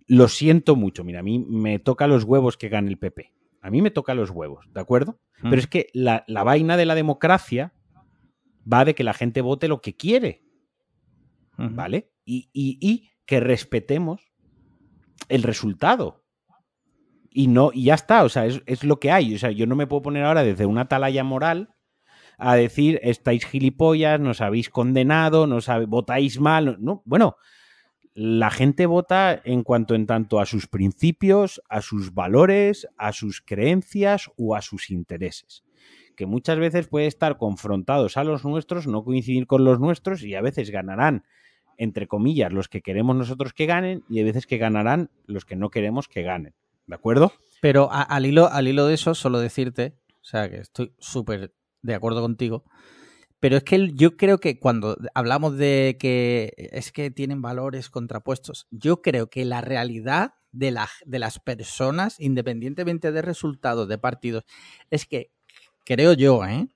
Lo 0.08 0.30
siento 0.30 0.78
mucho, 0.78 1.04
mira, 1.04 1.20
a 1.20 1.24
mí 1.24 1.40
me 1.40 1.80
toca 1.80 2.08
los 2.08 2.24
huevos 2.24 2.56
que 2.58 2.70
gane 2.70 2.90
el 2.90 2.98
PP. 2.98 3.34
A 3.62 3.70
mí 3.70 3.82
me 3.82 3.92
toca 3.92 4.14
los 4.14 4.30
huevos, 4.32 4.66
¿de 4.74 4.82
acuerdo? 4.82 5.20
Mm. 5.42 5.50
Pero 5.50 5.60
es 5.62 5.68
que 5.68 5.88
la, 5.94 6.24
la 6.28 6.44
vaina 6.44 6.78
de 6.78 6.86
la 6.86 6.96
democracia 6.96 7.74
va 8.72 8.86
de 8.86 8.96
que 8.96 9.04
la 9.04 9.14
gente 9.14 9.42
vote 9.42 9.68
lo 9.68 9.82
que 9.82 9.96
quiere. 9.96 10.44
¿vale? 11.58 12.12
Y, 12.26 12.50
y- 12.54 12.78
y 12.82 13.10
que 13.26 13.40
respetemos 13.40 14.32
el 15.30 15.44
resultado. 15.44 16.24
Y 17.30 17.48
no, 17.48 17.72
y 17.74 17.84
ya 17.86 17.94
está, 17.94 18.24
o 18.24 18.30
sea, 18.30 18.46
es, 18.46 18.62
es 18.66 18.84
lo 18.84 19.00
que 19.00 19.12
hay. 19.12 19.36
O 19.36 19.38
sea, 19.38 19.52
yo 19.52 19.68
no 19.68 19.76
me 19.76 19.88
puedo 19.88 20.02
poner 20.02 20.24
ahora 20.26 20.44
desde 20.44 20.66
una 20.66 20.82
atalaya 20.82 21.24
moral 21.24 21.74
a 22.38 22.56
decir 22.56 23.00
estáis 23.04 23.46
gilipollas, 23.46 24.20
nos 24.20 24.42
habéis 24.42 24.70
condenado, 24.70 25.46
nos 25.48 25.68
votáis 25.88 26.40
mal. 26.40 26.78
No, 26.80 27.04
bueno, 27.06 27.36
la 28.14 28.52
gente 28.52 28.86
vota 28.86 29.42
en 29.46 29.64
cuanto 29.64 29.96
en 29.96 30.06
tanto 30.06 30.40
a 30.40 30.46
sus 30.46 30.68
principios, 30.68 31.62
a 31.70 31.82
sus 31.82 32.14
valores, 32.14 32.88
a 32.98 33.14
sus 33.14 33.42
creencias 33.42 34.30
o 34.38 34.56
a 34.56 34.62
sus 34.62 34.90
intereses. 34.90 35.64
Que 36.16 36.26
muchas 36.26 36.60
veces 36.60 36.88
puede 36.88 37.08
estar 37.08 37.38
confrontados 37.38 38.18
a 38.18 38.24
los 38.24 38.44
nuestros, 38.44 38.86
no 38.86 39.04
coincidir 39.04 39.48
con 39.48 39.64
los 39.64 39.80
nuestros 39.80 40.24
y 40.24 40.36
a 40.36 40.42
veces 40.42 40.70
ganarán 40.72 41.24
entre 41.78 42.06
comillas, 42.08 42.54
los 42.54 42.68
que 42.68 42.82
queremos 42.82 43.16
nosotros 43.16 43.54
que 43.54 43.66
ganen 43.66 44.04
y 44.08 44.20
hay 44.20 44.24
veces 44.26 44.46
que 44.46 44.60
ganarán 44.60 45.10
los 45.26 45.46
que 45.46 45.56
no 45.56 45.70
queremos 45.72 46.08
que 46.08 46.22
ganen. 46.22 46.54
¿De 46.86 46.94
acuerdo? 46.94 47.32
Pero 47.60 47.92
a- 47.92 48.04
al, 48.04 48.28
hilo, 48.28 48.52
al 48.52 48.68
hilo 48.68 48.86
de 48.86 48.94
eso, 48.94 49.16
solo 49.16 49.40
decirte, 49.40 49.96
o 50.22 50.24
sea, 50.24 50.48
que 50.48 50.58
estoy 50.58 50.94
súper 51.00 51.56
de 51.82 51.96
acuerdo 51.96 52.22
contigo, 52.22 52.66
pero 53.42 53.58
es 53.58 53.64
que 53.64 53.92
yo 53.96 54.18
creo 54.18 54.38
que 54.38 54.60
cuando 54.60 54.96
hablamos 55.16 55.58
de 55.58 55.98
que 56.00 56.54
es 56.72 56.92
que 56.92 57.10
tienen 57.10 57.42
valores 57.42 57.90
contrapuestos, 57.90 58.68
yo 58.70 59.02
creo 59.02 59.32
que 59.32 59.46
la 59.46 59.62
realidad 59.62 60.36
de, 60.52 60.78
de 61.06 61.20
las 61.20 61.40
personas, 61.40 62.20
independientemente 62.20 63.12
de 63.12 63.22
resultados 63.24 63.88
de 63.88 63.98
partidos, 63.98 64.46
es 64.92 65.08
que 65.08 65.32
creo 65.86 66.14
yo, 66.14 66.46
¿eh? 66.46 66.68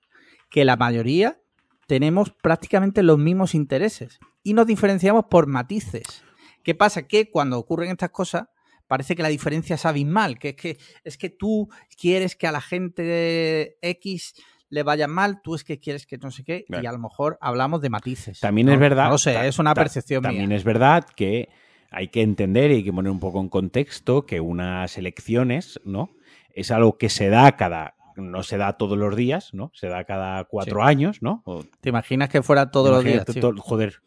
que 0.50 0.64
la 0.64 0.76
mayoría 0.76 1.40
tenemos 1.86 2.32
prácticamente 2.42 3.04
los 3.04 3.16
mismos 3.16 3.54
intereses 3.54 4.18
y 4.42 4.52
nos 4.52 4.66
diferenciamos 4.66 5.26
por 5.30 5.46
matices. 5.46 6.24
¿Qué 6.64 6.74
pasa? 6.74 7.06
Que 7.06 7.30
cuando 7.30 7.60
ocurren 7.60 7.92
estas 7.92 8.10
cosas, 8.10 8.48
parece 8.88 9.14
que 9.14 9.22
la 9.22 9.28
diferencia 9.28 9.74
es 9.74 9.86
abismal, 9.86 10.40
que 10.40 10.48
es 10.48 10.56
que, 10.56 10.78
es 11.04 11.16
que 11.16 11.30
tú 11.30 11.68
quieres 11.96 12.34
que 12.34 12.48
a 12.48 12.52
la 12.52 12.60
gente 12.60 13.78
X 13.82 14.34
le 14.76 14.82
vaya 14.84 15.08
mal, 15.08 15.40
tú 15.42 15.54
es 15.56 15.64
que 15.64 15.80
quieres 15.80 16.06
que 16.06 16.18
no 16.18 16.30
sé 16.30 16.44
qué, 16.44 16.64
y 16.68 16.86
a 16.86 16.92
lo 16.92 16.98
mejor 16.98 17.38
hablamos 17.40 17.80
de 17.80 17.90
matices. 17.90 18.38
También 18.40 18.68
No- 18.68 18.74
es 18.74 18.78
verdad. 18.78 19.06
No 19.06 19.10
lo 19.12 19.18
sé, 19.18 19.32
ta- 19.34 19.46
es 19.46 19.58
una 19.58 19.74
ta- 19.74 19.80
percepción 19.80 20.22
También 20.22 20.48
mía. 20.48 20.56
es 20.56 20.64
verdad 20.64 21.04
que 21.16 21.48
hay 21.90 22.08
que 22.08 22.22
entender 22.22 22.70
y 22.70 22.74
hay 22.76 22.84
que 22.84 22.92
poner 22.92 23.10
un 23.10 23.18
poco 23.20 23.40
en 23.40 23.48
contexto 23.48 24.26
que 24.26 24.38
unas 24.40 24.98
elecciones, 24.98 25.80
¿no? 25.84 26.10
Es 26.54 26.70
algo 26.70 26.98
que 26.98 27.08
se 27.08 27.28
da 27.28 27.56
cada. 27.56 27.94
No 28.16 28.42
se 28.42 28.56
da 28.56 28.74
todos 28.78 28.96
los 28.96 29.14
días, 29.16 29.52
¿no? 29.52 29.70
Se 29.74 29.88
da 29.88 30.04
cada 30.04 30.44
cuatro 30.44 30.80
Sí. 30.82 30.88
años, 30.88 31.22
¿no? 31.22 31.42
O- 31.44 31.64
¿Te 31.80 31.88
imaginas 31.90 32.28
que 32.30 32.42
fuera 32.42 32.70
todos 32.70 32.90
los 32.90 33.04
días? 33.04 33.24
todo- 33.26 33.54
joder. 33.58 34.00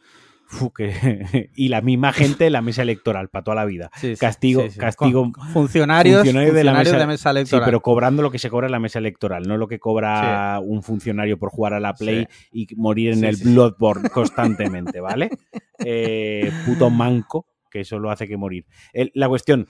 Que- 0.75 1.49
y 1.55 1.67
la 1.69 1.81
misma 1.81 2.11
gente 2.11 2.47
en 2.47 2.53
la 2.53 2.61
mesa 2.61 2.81
electoral 2.81 3.29
para 3.29 3.43
toda 3.43 3.55
la 3.55 3.65
vida. 3.65 3.91
Sí, 3.97 4.15
Castigo, 4.19 4.63
sí, 4.63 4.71
sí. 4.71 4.79
castigo. 4.79 5.31
Con- 5.31 5.47
funcionarios, 5.49 6.17
funcionarios 6.21 6.55
de 6.55 6.63
la 6.63 6.71
funcionarios 6.75 7.07
mesa- 7.07 7.29
electoral. 7.31 7.63
Sí, 7.63 7.65
pero 7.65 7.81
cobrando 7.81 8.21
lo 8.23 8.31
que 8.31 8.39
se 8.39 8.49
cobra 8.49 8.65
en 8.67 8.71
la 8.71 8.79
mesa 8.79 8.99
electoral, 8.99 9.47
no 9.47 9.57
lo 9.57 9.67
que 9.67 9.79
cobra 9.79 10.59
un 10.59 10.81
funcionario 10.83 11.37
por 11.37 11.49
jugar 11.51 11.73
a 11.73 11.79
la 11.79 11.93
Play 11.93 12.27
y 12.51 12.67
morir 12.75 13.13
en 13.13 13.23
el. 13.25 13.35
Bloodborne 13.37 14.09
constantemente, 14.09 14.99
¿vale? 14.99 15.29
Eh, 15.85 16.51
puto 16.65 16.89
manco, 16.89 17.45
que 17.71 17.79
eso 17.81 17.99
lo 17.99 18.11
hace 18.11 18.27
que 18.27 18.35
morir. 18.35 18.65
El- 18.91 19.11
la 19.15 19.29
cuestión, 19.29 19.67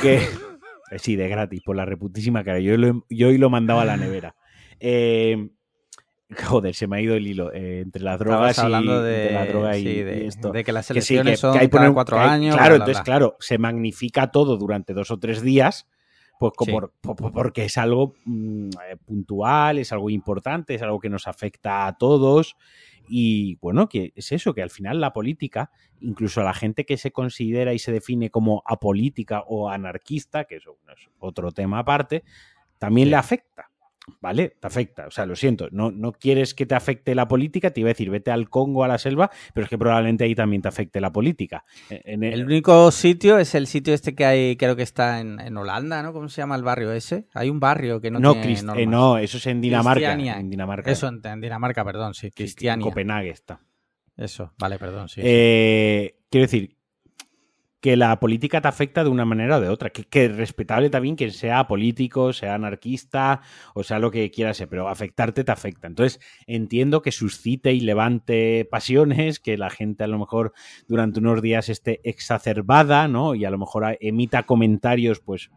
que. 0.00 0.14
eh, 0.90 0.98
sí, 0.98 1.14
de 1.16 1.28
gratis, 1.28 1.60
por 1.62 1.76
la 1.76 1.84
reputísima 1.84 2.42
cara. 2.42 2.58
Yo, 2.60 2.76
lo, 2.78 3.04
yo 3.10 3.28
hoy 3.28 3.36
lo 3.38 3.50
mandaba 3.50 3.82
a 3.82 3.84
la 3.84 3.96
nevera. 3.98 4.34
Eh, 4.80 5.50
joder, 6.44 6.74
se 6.74 6.86
me 6.86 6.96
ha 6.96 7.00
ido 7.00 7.14
el 7.14 7.26
hilo. 7.26 7.52
eh, 7.52 7.80
entre 7.80 8.02
las 8.02 8.18
drogas 8.18 8.58
y, 8.58 8.60
hablando 8.60 9.02
de, 9.02 9.22
entre 9.22 9.34
la 9.34 9.46
droga 9.46 9.76
y, 9.76 9.82
sí, 9.82 9.88
y 9.88 10.02
de, 10.02 10.26
esto 10.26 10.50
de 10.50 10.64
que 10.64 10.72
las 10.72 10.86
que 10.88 11.00
sí, 11.00 11.14
elecciones 11.14 11.32
que- 11.32 11.36
son 11.36 11.52
que 11.54 11.58
hay 11.60 11.68
cada 11.68 11.84
poner- 11.84 11.94
cuatro 11.94 12.18
hay- 12.20 12.28
años. 12.28 12.54
Claro, 12.56 12.76
bla, 12.76 12.76
bla, 12.76 12.84
entonces, 12.84 12.96
bla. 12.98 13.04
claro, 13.04 13.36
se 13.40 13.58
magnifica 13.58 14.30
todo 14.30 14.56
durante 14.56 14.94
dos 14.94 15.10
o 15.10 15.18
tres 15.18 15.42
días, 15.42 15.86
pues 16.38 16.52
porque 17.32 17.64
es 17.66 17.78
algo 17.78 18.14
mm, 18.24 18.68
eh, 18.90 18.96
puntual, 19.04 19.78
es 19.78 19.92
algo 19.92 20.10
importante, 20.10 20.74
es 20.74 20.82
algo 20.82 20.98
que 20.98 21.08
nos 21.08 21.28
afecta 21.28 21.86
a 21.86 21.96
todos. 21.96 22.56
Y 23.08 23.56
bueno, 23.56 23.88
que 23.88 24.12
es 24.14 24.32
eso, 24.32 24.54
que 24.54 24.62
al 24.62 24.70
final 24.70 25.00
la 25.00 25.12
política, 25.12 25.70
incluso 26.00 26.40
a 26.40 26.44
la 26.44 26.54
gente 26.54 26.84
que 26.84 26.96
se 26.96 27.10
considera 27.12 27.74
y 27.74 27.78
se 27.78 27.92
define 27.92 28.30
como 28.30 28.62
apolítica 28.64 29.42
o 29.46 29.68
anarquista, 29.68 30.44
que 30.44 30.56
eso 30.56 30.78
es 30.96 31.08
otro 31.18 31.50
tema 31.52 31.80
aparte, 31.80 32.22
también 32.78 33.10
le 33.10 33.16
afecta. 33.16 33.70
¿Vale? 34.20 34.56
Te 34.60 34.66
afecta. 34.66 35.06
O 35.06 35.10
sea, 35.10 35.26
lo 35.26 35.36
siento, 35.36 35.68
no, 35.70 35.90
no 35.90 36.12
quieres 36.12 36.54
que 36.54 36.66
te 36.66 36.74
afecte 36.74 37.14
la 37.14 37.28
política, 37.28 37.70
te 37.70 37.80
iba 37.80 37.88
a 37.88 37.92
decir, 37.92 38.10
vete 38.10 38.30
al 38.30 38.48
Congo, 38.48 38.84
a 38.84 38.88
la 38.88 38.98
selva, 38.98 39.30
pero 39.54 39.64
es 39.64 39.70
que 39.70 39.78
probablemente 39.78 40.24
ahí 40.24 40.34
también 40.34 40.62
te 40.62 40.68
afecte 40.68 41.00
la 41.00 41.12
política. 41.12 41.64
E, 41.90 42.02
el... 42.06 42.44
único 42.44 42.90
sitio 42.90 43.38
es 43.38 43.54
el 43.54 43.66
sitio 43.66 43.94
este 43.94 44.14
que 44.14 44.24
hay, 44.24 44.56
creo 44.56 44.76
que 44.76 44.82
está 44.82 45.20
en, 45.20 45.56
Holanda, 45.56 46.02
¿no? 46.02 46.12
¿Cómo 46.12 46.28
se 46.28 46.40
llama 46.40 46.56
el 46.56 46.62
barrio 46.62 46.92
ese? 46.92 47.26
Hay 47.34 47.50
un 47.50 47.60
barrio 47.60 48.00
que 48.00 48.10
no, 48.10 48.18
no 48.18 48.32
tiene 48.34 48.82
eh, 48.82 48.86
no, 48.86 49.18
eso 49.18 49.36
es 49.36 49.46
en 49.46 49.60
Dinamarca. 49.60 50.12
En 50.12 50.50
Dinamarca. 50.50 50.90
Eso 50.90 51.08
en, 51.08 51.40
Dinamarca, 51.40 51.84
perdón, 51.84 52.14
sí. 52.14 52.30
Cristiania. 52.30 52.82
En 52.82 52.88
Copenhague 52.88 53.30
está. 53.30 53.60
Eso, 54.16 54.52
vale, 54.58 54.78
perdón, 54.78 55.08
sí. 55.08 55.20
Eh, 55.22 56.16
quiero 56.30 56.44
decir, 56.44 56.76
que 57.82 57.96
la 57.96 58.20
política 58.20 58.60
te 58.60 58.68
afecta 58.68 59.02
de 59.02 59.10
una 59.10 59.24
manera 59.24 59.58
o 59.58 59.60
de 59.60 59.68
otra. 59.68 59.90
Que, 59.90 60.04
que, 60.04 60.28
respetable 60.28 60.88
también 60.88 61.16
que 61.16 61.30
sea 61.32 61.66
político, 61.66 62.32
sea 62.32 62.54
anarquista 62.54 63.42
o 63.74 63.82
sea 63.82 63.98
lo 63.98 64.12
que 64.12 64.30
quiera 64.30 64.54
ser, 64.54 64.68
pero 64.68 64.88
afectarte 64.88 65.42
te 65.42 65.50
afecta. 65.50 65.88
Entonces 65.88 66.20
entiendo 66.46 67.02
que 67.02 67.10
suscite 67.10 67.72
y 67.72 67.80
levante 67.80 68.64
pasiones, 68.70 69.40
que 69.40 69.58
la 69.58 69.68
gente 69.68 70.04
a 70.04 70.06
lo 70.06 70.20
mejor 70.20 70.52
durante 70.86 71.18
unos 71.18 71.42
días 71.42 71.68
esté 71.68 72.00
exacerbada, 72.04 73.08
¿no? 73.08 73.34
Y 73.34 73.44
a 73.44 73.50
lo 73.50 73.58
mejor 73.58 73.98
emita 74.00 74.44
comentarios, 74.44 75.18
pues 75.18 75.50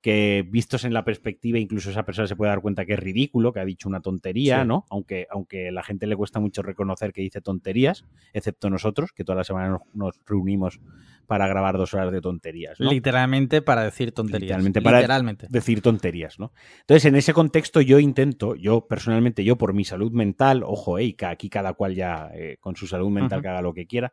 que 0.00 0.46
vistos 0.48 0.84
en 0.84 0.94
la 0.94 1.04
perspectiva, 1.04 1.58
incluso 1.58 1.90
esa 1.90 2.04
persona 2.04 2.26
se 2.26 2.34
puede 2.34 2.50
dar 2.50 2.62
cuenta 2.62 2.86
que 2.86 2.94
es 2.94 2.98
ridículo, 2.98 3.52
que 3.52 3.60
ha 3.60 3.64
dicho 3.64 3.88
una 3.88 4.00
tontería, 4.00 4.64
¿no? 4.64 4.86
Aunque, 4.88 5.26
aunque 5.30 5.68
a 5.68 5.72
la 5.72 5.82
gente 5.82 6.06
le 6.06 6.16
cuesta 6.16 6.40
mucho 6.40 6.62
reconocer 6.62 7.12
que 7.12 7.20
dice 7.20 7.40
tonterías, 7.42 8.06
excepto 8.32 8.70
nosotros, 8.70 9.12
que 9.12 9.24
toda 9.24 9.36
la 9.36 9.44
semana 9.44 9.78
nos, 9.92 10.20
reunimos 10.26 10.80
para 11.26 11.46
grabar 11.46 11.76
dos 11.76 11.92
horas 11.94 12.12
de 12.12 12.20
tonterías. 12.20 12.80
Literalmente 12.80 13.62
para 13.62 13.84
decir 13.84 14.12
tonterías. 14.12 14.42
Literalmente 14.42 14.80
para 14.80 15.36
decir 15.48 15.82
tonterías, 15.82 16.38
¿no? 16.38 16.52
Entonces, 16.80 17.04
en 17.04 17.16
ese 17.16 17.34
contexto 17.34 17.80
yo 17.80 17.98
intento, 17.98 18.56
yo 18.56 18.86
personalmente, 18.86 19.44
yo 19.44 19.56
por 19.56 19.74
mi 19.74 19.84
salud 19.84 20.12
mental, 20.12 20.62
ojo, 20.64 20.98
eh, 20.98 21.14
aquí 21.26 21.50
cada 21.50 21.74
cual 21.74 21.94
ya 21.94 22.30
eh, 22.34 22.56
con 22.58 22.74
su 22.74 22.86
salud 22.86 23.10
mental 23.10 23.42
que 23.42 23.48
haga 23.48 23.62
lo 23.62 23.74
que 23.74 23.86
quiera, 23.86 24.12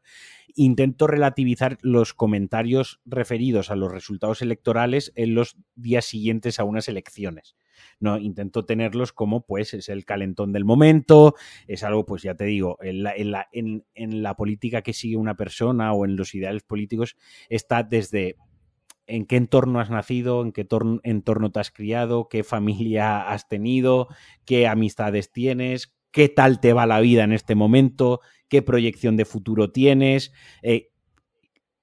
intento 0.55 1.07
relativizar 1.07 1.77
los 1.81 2.13
comentarios 2.13 2.99
referidos 3.05 3.71
a 3.71 3.75
los 3.75 3.91
resultados 3.91 4.41
electorales 4.41 5.13
en 5.15 5.35
los 5.35 5.55
días 5.77 6.05
siguientes 6.05 6.59
a 6.59 6.63
unas 6.63 6.87
elecciones. 6.87 7.55
No, 7.99 8.17
intento 8.17 8.65
tenerlos 8.65 9.13
como, 9.13 9.45
pues, 9.45 9.73
es 9.73 9.89
el 9.89 10.05
calentón 10.05 10.51
del 10.51 10.65
momento, 10.65 11.35
es 11.67 11.83
algo, 11.83 12.05
pues 12.05 12.23
ya 12.23 12.35
te 12.35 12.45
digo, 12.45 12.77
en 12.81 13.03
la, 13.03 13.15
en 13.15 13.31
la, 13.31 13.47
en, 13.51 14.23
la 14.23 14.35
política 14.35 14.81
que 14.81 14.93
sigue 14.93 15.15
una 15.15 15.35
persona 15.35 15.93
o 15.93 16.05
en 16.05 16.15
los 16.15 16.33
ideales 16.35 16.63
políticos 16.63 17.15
está 17.49 17.83
desde 17.83 18.35
en 19.05 19.25
qué 19.25 19.37
entorno 19.37 19.79
has 19.79 19.89
nacido, 19.89 20.41
en 20.41 20.51
qué 20.51 20.67
entorno 21.03 21.51
te 21.51 21.59
has 21.59 21.71
criado, 21.71 22.27
qué 22.29 22.43
familia 22.43 23.29
has 23.29 23.47
tenido, 23.47 24.07
qué 24.45 24.67
amistades 24.67 25.31
tienes, 25.31 25.95
qué 26.11 26.29
tal 26.29 26.59
te 26.59 26.73
va 26.73 26.85
la 26.85 26.99
vida 26.99 27.23
en 27.23 27.31
este 27.31 27.55
momento, 27.55 28.21
qué 28.49 28.61
proyección 28.61 29.15
de 29.15 29.25
futuro 29.25 29.71
tienes. 29.71 30.33
Eh, 30.61 30.89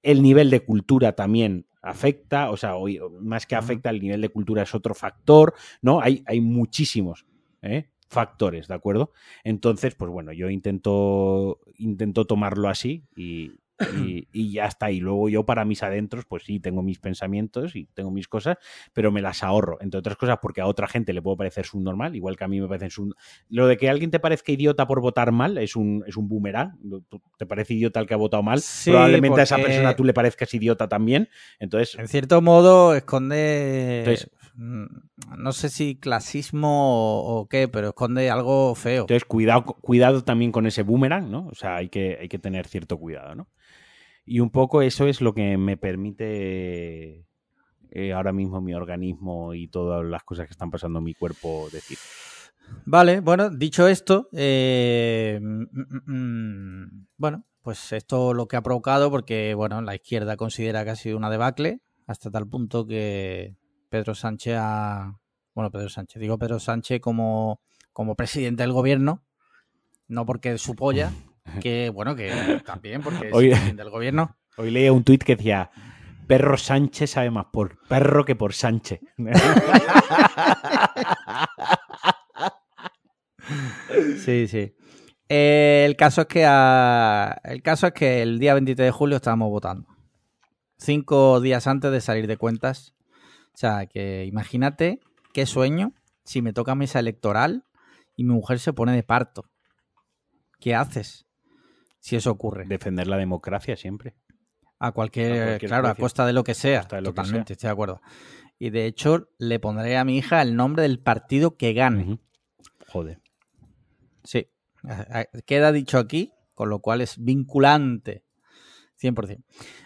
el 0.03 0.21
nivel 0.21 0.51
de 0.51 0.59
cultura 0.59 1.13
también 1.13 1.65
afecta, 1.85 2.49
o 2.49 2.57
sea, 2.57 2.73
más 3.21 3.45
que 3.45 3.55
afecta, 3.55 3.89
el 3.91 4.01
nivel 4.01 4.21
de 4.21 4.29
cultura 4.29 4.63
es 4.63 4.73
otro 4.73 4.95
factor, 4.95 5.53
¿no? 5.81 6.01
Hay, 6.01 6.23
hay 6.25 6.41
muchísimos 6.41 7.25
¿eh? 7.61 7.89
factores, 8.09 8.67
¿de 8.67 8.73
acuerdo? 8.73 9.11
Entonces, 9.43 9.93
pues 9.93 10.09
bueno, 10.11 10.33
yo 10.33 10.49
intento, 10.49 11.59
intento 11.77 12.25
tomarlo 12.25 12.69
así 12.69 13.03
y, 13.15 13.51
y, 13.95 14.51
ya 14.51 14.65
está. 14.65 14.91
Y 14.91 14.99
luego 14.99 15.29
yo 15.29 15.45
para 15.45 15.65
mis 15.65 15.83
adentros, 15.83 16.25
pues 16.25 16.43
sí, 16.43 16.59
tengo 16.59 16.81
mis 16.81 16.99
pensamientos 16.99 17.75
y 17.75 17.85
tengo 17.93 18.11
mis 18.11 18.27
cosas, 18.27 18.57
pero 18.93 19.11
me 19.11 19.21
las 19.21 19.43
ahorro, 19.43 19.77
entre 19.81 19.99
otras 19.99 20.17
cosas 20.17 20.39
porque 20.41 20.61
a 20.61 20.67
otra 20.67 20.87
gente 20.87 21.13
le 21.13 21.21
puede 21.21 21.37
parecer 21.37 21.65
normal 21.75 22.15
igual 22.15 22.37
que 22.37 22.43
a 22.43 22.47
mí 22.47 22.61
me 22.61 22.67
parece 22.67 23.01
un... 23.01 23.13
Lo 23.49 23.67
de 23.67 23.77
que 23.77 23.89
alguien 23.89 24.11
te 24.11 24.19
parezca 24.19 24.51
idiota 24.51 24.87
por 24.87 25.01
votar 25.01 25.31
mal 25.31 25.57
es 25.57 25.75
un, 25.75 26.03
es 26.07 26.15
un 26.17 26.27
boomerang. 26.27 26.77
Te 27.37 27.45
parece 27.45 27.73
idiota 27.73 27.99
el 27.99 28.07
que 28.07 28.13
ha 28.13 28.17
votado 28.17 28.43
mal. 28.43 28.61
Probablemente 28.85 29.41
a 29.41 29.43
esa 29.43 29.57
persona 29.57 29.95
tú 29.95 30.03
le 30.03 30.13
parezcas 30.13 30.53
idiota 30.53 30.87
también. 30.87 31.29
Entonces... 31.59 31.97
En 31.97 32.07
cierto 32.07 32.41
modo 32.41 32.95
esconde... 32.95 34.17
Mm, 34.57 34.85
no 35.37 35.51
sé 35.51 35.67
si 35.69 35.95
clasismo 35.95 37.21
o, 37.23 37.47
qué, 37.49 37.67
pero 37.67 37.89
esconde 37.89 38.29
algo 38.29 38.73
feo. 38.75 39.01
Entonces, 39.01 39.25
cuidado, 39.25 39.63
cuidado 39.65 40.23
también 40.23 40.53
con 40.53 40.65
ese 40.65 40.83
boomerang, 40.83 41.29
¿no? 41.29 41.47
O 41.47 41.55
sea, 41.55 41.75
hay 41.75 41.89
que, 41.89 42.17
hay 42.21 42.29
que 42.29 42.39
tener 42.39 42.67
cierto 42.67 42.97
cuidado, 42.97 43.35
¿no? 43.35 43.47
Y 44.25 44.39
un 44.39 44.49
poco 44.49 44.81
eso 44.81 45.07
es 45.07 45.21
lo 45.21 45.33
que 45.33 45.57
me 45.57 45.77
permite 45.77 47.25
eh, 47.91 48.13
ahora 48.13 48.33
mismo 48.33 48.59
mi 48.59 48.73
organismo 48.73 49.53
y 49.53 49.67
todas 49.67 50.03
las 50.03 50.23
cosas 50.23 50.47
que 50.47 50.51
están 50.51 50.71
pasando 50.71 50.99
en 50.99 51.05
mi 51.05 51.13
cuerpo 51.13 51.67
decir. 51.71 51.97
Vale, 52.85 53.19
bueno, 53.21 53.49
dicho 53.49 53.87
esto, 53.87 54.27
eh, 54.33 55.39
mm, 55.41 55.63
mm, 55.71 56.13
mm, 56.13 57.07
bueno, 57.17 57.45
pues 57.61 57.93
esto 57.93 58.33
lo 58.33 58.47
que 58.47 58.57
ha 58.57 58.61
provocado, 58.61 59.09
porque 59.09 59.53
bueno, 59.53 59.81
la 59.81 59.95
izquierda 59.95 60.37
considera 60.37 60.83
que 60.83 60.91
ha 60.91 60.95
sido 60.95 61.17
una 61.17 61.29
debacle, 61.29 61.81
hasta 62.07 62.31
tal 62.31 62.47
punto 62.47 62.85
que 62.85 63.55
Pedro 63.89 64.13
Sánchez 64.13 64.55
ha. 64.59 65.19
Bueno, 65.53 65.71
Pedro 65.71 65.89
Sánchez, 65.89 66.19
digo 66.19 66.37
Pedro 66.37 66.59
Sánchez 66.59 66.99
como, 66.99 67.61
como 67.93 68.15
presidente 68.15 68.63
del 68.63 68.73
gobierno, 68.73 69.23
no 70.07 70.25
porque 70.25 70.57
su 70.57 70.75
polla, 70.75 71.13
que 71.61 71.89
bueno, 71.89 72.15
que 72.15 72.61
también 72.65 73.01
porque 73.01 73.29
es 73.29 73.75
del 73.75 73.89
gobierno. 73.89 74.37
Hoy 74.57 74.71
leía 74.71 74.93
un 74.93 75.03
tuit 75.03 75.23
que 75.23 75.35
decía, 75.35 75.69
perro 76.27 76.57
Sánchez 76.57 77.11
sabe 77.11 77.31
más 77.31 77.47
por 77.51 77.79
perro 77.87 78.25
que 78.25 78.35
por 78.35 78.53
Sánchez. 78.53 78.99
sí, 84.23 84.47
sí. 84.47 84.75
el, 85.29 85.95
caso 85.95 86.21
es 86.21 86.27
que 86.27 86.43
el 86.43 87.61
caso 87.61 87.87
es 87.87 87.93
que 87.93 88.21
el 88.21 88.39
día 88.39 88.53
23 88.53 88.87
de 88.87 88.91
julio 88.91 89.17
estábamos 89.17 89.49
votando. 89.49 89.87
Cinco 90.77 91.39
días 91.39 91.67
antes 91.67 91.91
de 91.91 92.01
salir 92.01 92.27
de 92.27 92.37
cuentas. 92.37 92.93
O 93.53 93.57
sea, 93.57 93.85
que 93.85 94.25
imagínate 94.25 94.99
qué 95.33 95.45
sueño 95.45 95.93
si 96.25 96.41
me 96.41 96.51
toca 96.51 96.75
mesa 96.75 96.99
electoral 96.99 97.63
y 98.15 98.23
mi 98.23 98.33
mujer 98.33 98.59
se 98.59 98.73
pone 98.73 98.93
de 98.93 99.03
parto. 99.03 99.45
¿Qué 100.59 100.75
haces? 100.75 101.24
Si 102.05 102.15
eso 102.15 102.29
ocurre. 102.29 102.65
Defender 102.67 103.07
la 103.07 103.17
democracia 103.17 103.75
siempre. 103.75 104.15
A 104.77 104.91
cualquier, 104.91 105.57
claro, 105.59 105.87
a 105.87 105.95
costa 105.95 106.23
de 106.27 106.33
lo 106.33 106.43
que 106.43 106.53
sea. 106.53 106.83
totalmente, 106.83 107.53
estoy 107.53 107.67
de 107.67 107.71
acuerdo. 107.71 108.01
Y 108.59 108.69
de 108.69 108.85
hecho, 108.85 109.29
le 109.39 109.59
pondré 109.59 109.97
a 109.97 110.05
mi 110.05 110.17
hija 110.17 110.43
el 110.43 110.55
nombre 110.55 110.83
del 110.83 110.99
partido 110.99 111.57
que 111.57 111.73
gane. 111.73 112.19
Joder. 112.89 113.21
Sí. 114.23 114.51
Queda 115.47 115.71
dicho 115.71 115.97
aquí, 115.97 116.31
con 116.53 116.69
lo 116.69 116.77
cual 116.77 117.01
es 117.01 117.17
vinculante. 117.17 118.23
100%. 119.01 119.43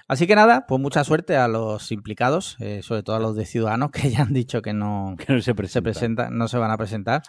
Así 0.09 0.27
que 0.27 0.35
nada, 0.35 0.65
pues 0.67 0.81
mucha 0.81 1.05
suerte 1.05 1.37
a 1.37 1.47
los 1.47 1.89
implicados, 1.93 2.57
eh, 2.59 2.81
sobre 2.83 3.01
todo 3.01 3.15
a 3.15 3.19
los 3.21 3.37
de 3.37 3.45
Ciudadanos 3.45 3.91
que 3.93 4.11
ya 4.11 4.23
han 4.23 4.33
dicho 4.33 4.61
que 4.61 4.73
no, 4.73 5.15
se, 5.41 5.55
presentan, 5.55 6.37
no 6.37 6.49
se 6.49 6.57
van 6.57 6.71
a 6.71 6.77
presentar 6.77 7.21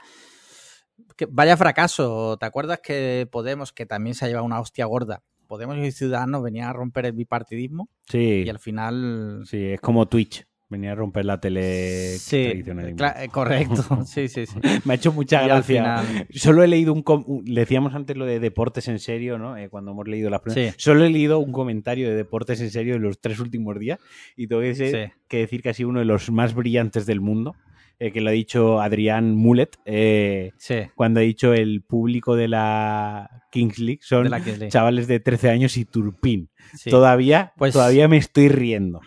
vaya 1.30 1.56
fracaso. 1.56 2.36
¿Te 2.38 2.46
acuerdas 2.46 2.80
que 2.82 3.28
Podemos, 3.30 3.72
que 3.72 3.86
también 3.86 4.14
se 4.14 4.24
ha 4.24 4.28
llevado 4.28 4.46
una 4.46 4.60
hostia 4.60 4.86
gorda, 4.86 5.22
Podemos 5.46 5.76
y 5.78 5.90
Ciudadanos 5.90 6.44
venían 6.44 6.68
a 6.68 6.72
romper 6.72 7.06
el 7.06 7.12
bipartidismo? 7.12 7.88
Sí. 8.06 8.44
Y 8.46 8.48
al 8.48 8.60
final. 8.60 9.42
Sí, 9.46 9.64
es 9.64 9.80
como 9.80 10.06
Twitch. 10.06 10.46
Venía 10.68 10.92
a 10.92 10.94
romper 10.94 11.24
la 11.24 11.40
tele 11.40 12.16
sí, 12.18 12.36
eh, 12.36 13.28
correcto. 13.32 14.04
Sí, 14.06 14.28
sí, 14.28 14.46
sí. 14.46 14.60
Me 14.84 14.92
ha 14.92 14.96
hecho 14.96 15.12
mucha 15.12 15.42
gracia. 15.42 16.04
Solo 16.32 16.62
he 16.62 16.68
leído 16.68 16.92
un, 16.92 17.42
Le 17.44 17.62
decíamos 17.62 17.92
antes 17.96 18.16
lo 18.16 18.24
de 18.24 18.38
deportes 18.38 18.86
en 18.86 19.00
serio, 19.00 19.36
¿no? 19.36 19.56
Eh, 19.56 19.68
cuando 19.68 19.90
hemos 19.90 20.06
leído 20.06 20.30
las 20.30 20.42
sí. 20.46 20.70
Solo 20.76 21.04
he 21.04 21.10
leído 21.10 21.40
un 21.40 21.50
comentario 21.50 22.08
de 22.08 22.14
deportes 22.14 22.60
en 22.60 22.70
serio 22.70 22.94
en 22.94 23.02
los 23.02 23.20
tres 23.20 23.40
últimos 23.40 23.76
días 23.80 23.98
y 24.36 24.46
tengo 24.46 24.62
que, 24.62 25.10
que 25.26 25.38
decir 25.38 25.60
que 25.60 25.70
ha 25.70 25.74
sido 25.74 25.88
uno 25.88 25.98
de 25.98 26.04
los 26.04 26.30
más 26.30 26.54
brillantes 26.54 27.04
del 27.04 27.20
mundo. 27.20 27.56
Eh, 28.02 28.12
que 28.12 28.22
lo 28.22 28.30
ha 28.30 28.32
dicho 28.32 28.80
Adrián 28.80 29.36
Mulet, 29.36 29.76
eh, 29.84 30.52
cuando 30.94 31.20
ha 31.20 31.22
dicho 31.22 31.52
el 31.52 31.82
público 31.82 32.34
de 32.34 32.48
la 32.48 33.44
Kings 33.52 33.78
League 33.78 34.00
son 34.00 34.26
chavales 34.68 35.06
de 35.06 35.20
13 35.20 35.50
años 35.50 35.76
y 35.76 35.84
turpín. 35.84 36.48
Todavía, 36.88 37.52
pues, 37.58 37.74
todavía 37.74 38.08
me 38.08 38.16
estoy 38.16 38.48
riendo. 38.48 39.02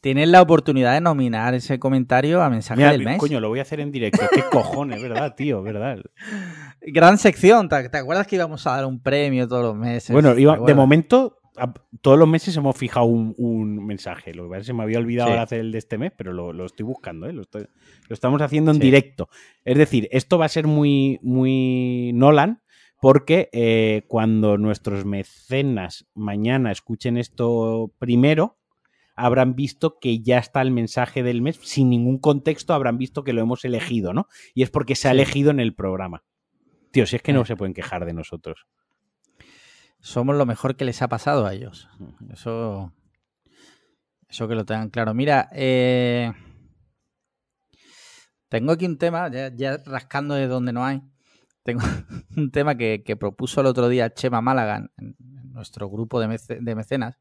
Tienes 0.00 0.28
la 0.28 0.42
oportunidad 0.42 0.94
de 0.94 1.00
nominar 1.00 1.54
ese 1.54 1.78
comentario 1.78 2.42
a 2.42 2.50
mensaje 2.50 2.82
del 2.82 3.04
mes. 3.04 3.18
Coño, 3.18 3.38
lo 3.38 3.48
voy 3.48 3.60
a 3.60 3.62
hacer 3.62 3.78
en 3.78 3.92
directo. 3.92 4.26
Qué 4.34 4.42
cojones, 4.50 5.00
¿verdad, 5.00 5.36
tío? 5.36 5.62
¿Verdad? 5.62 6.00
Gran 6.80 7.18
sección. 7.18 7.68
¿Te, 7.68 7.76
acuerdas 7.76 8.26
que 8.26 8.34
íbamos 8.34 8.66
a 8.66 8.72
dar 8.72 8.86
un 8.86 9.00
premio 9.00 9.46
todos 9.46 9.62
los 9.62 9.76
meses? 9.76 10.10
Bueno, 10.10 10.34
de 10.34 10.74
momento 10.74 11.38
todos 12.00 12.18
los 12.18 12.28
meses 12.28 12.56
hemos 12.56 12.76
fijado 12.76 13.06
un, 13.06 13.34
un 13.36 13.84
mensaje. 13.86 14.32
Lo 14.34 14.44
que 14.44 14.48
pasa 14.50 14.60
es 14.62 14.66
que 14.68 14.72
me 14.72 14.82
había 14.82 14.98
olvidado 14.98 15.32
Sí. 15.32 15.36
hacer 15.38 15.60
el 15.60 15.72
de 15.72 15.78
este 15.78 15.98
mes, 15.98 16.12
pero 16.16 16.32
lo, 16.32 16.52
lo 16.52 16.64
estoy 16.64 16.84
buscando, 16.84 17.26
¿eh? 17.28 17.32
lo, 17.32 17.42
estoy- 17.42 17.66
lo 18.08 18.14
estamos 18.14 18.40
haciendo 18.40 18.70
en 18.70 18.76
Sí. 18.78 18.82
directo. 18.82 19.28
Es 19.64 19.76
decir, 19.76 20.08
esto 20.12 20.38
va 20.38 20.46
a 20.46 20.48
ser 20.48 20.66
muy, 20.66 21.18
muy 21.22 22.12
Nolan, 22.14 22.62
porque 23.00 23.48
eh, 23.52 24.04
cuando 24.08 24.56
nuestros 24.58 25.04
mecenas 25.04 26.06
mañana 26.14 26.70
escuchen 26.72 27.16
esto 27.18 27.92
primero, 27.98 28.58
habrán 29.14 29.54
visto 29.54 29.98
que 30.00 30.20
ya 30.20 30.38
está 30.38 30.62
el 30.62 30.70
mensaje 30.70 31.22
del 31.22 31.42
mes, 31.42 31.58
sin 31.62 31.90
ningún 31.90 32.18
contexto 32.18 32.72
habrán 32.72 32.96
visto 32.96 33.24
que 33.24 33.32
lo 33.34 33.42
hemos 33.42 33.64
elegido, 33.64 34.14
¿no? 34.14 34.26
Y 34.54 34.62
es 34.62 34.70
porque 34.70 34.94
se 34.94 35.08
ha 35.08 35.10
elegido 35.10 35.50
en 35.50 35.60
el 35.60 35.74
programa. 35.74 36.22
Tío, 36.92 37.04
si 37.06 37.16
es 37.16 37.22
que 37.22 37.32
no 37.32 37.42
Eh. 37.42 37.46
se 37.46 37.56
pueden 37.56 37.74
quejar 37.74 38.06
de 38.06 38.14
nosotros. 38.14 38.66
Somos 40.02 40.34
lo 40.34 40.46
mejor 40.46 40.74
que 40.74 40.84
les 40.84 41.00
ha 41.00 41.08
pasado 41.08 41.46
a 41.46 41.54
ellos. 41.54 41.88
Eso, 42.32 42.92
eso 44.28 44.48
que 44.48 44.56
lo 44.56 44.64
tengan 44.64 44.90
claro. 44.90 45.14
Mira, 45.14 45.48
eh, 45.52 46.32
tengo 48.48 48.72
aquí 48.72 48.84
un 48.84 48.98
tema, 48.98 49.30
ya, 49.30 49.76
rascando 49.86 50.34
de 50.34 50.48
donde 50.48 50.72
no 50.72 50.84
hay. 50.84 51.02
Tengo 51.62 51.82
un 52.36 52.50
tema 52.50 52.74
que, 52.74 53.16
propuso 53.18 53.60
el 53.60 53.68
otro 53.68 53.88
día 53.88 54.12
Chema 54.12 54.40
Málaga 54.40 54.90
en, 54.96 55.14
nuestro 55.52 55.88
grupo 55.88 56.18
de 56.18 56.74
mecenas. 56.74 57.20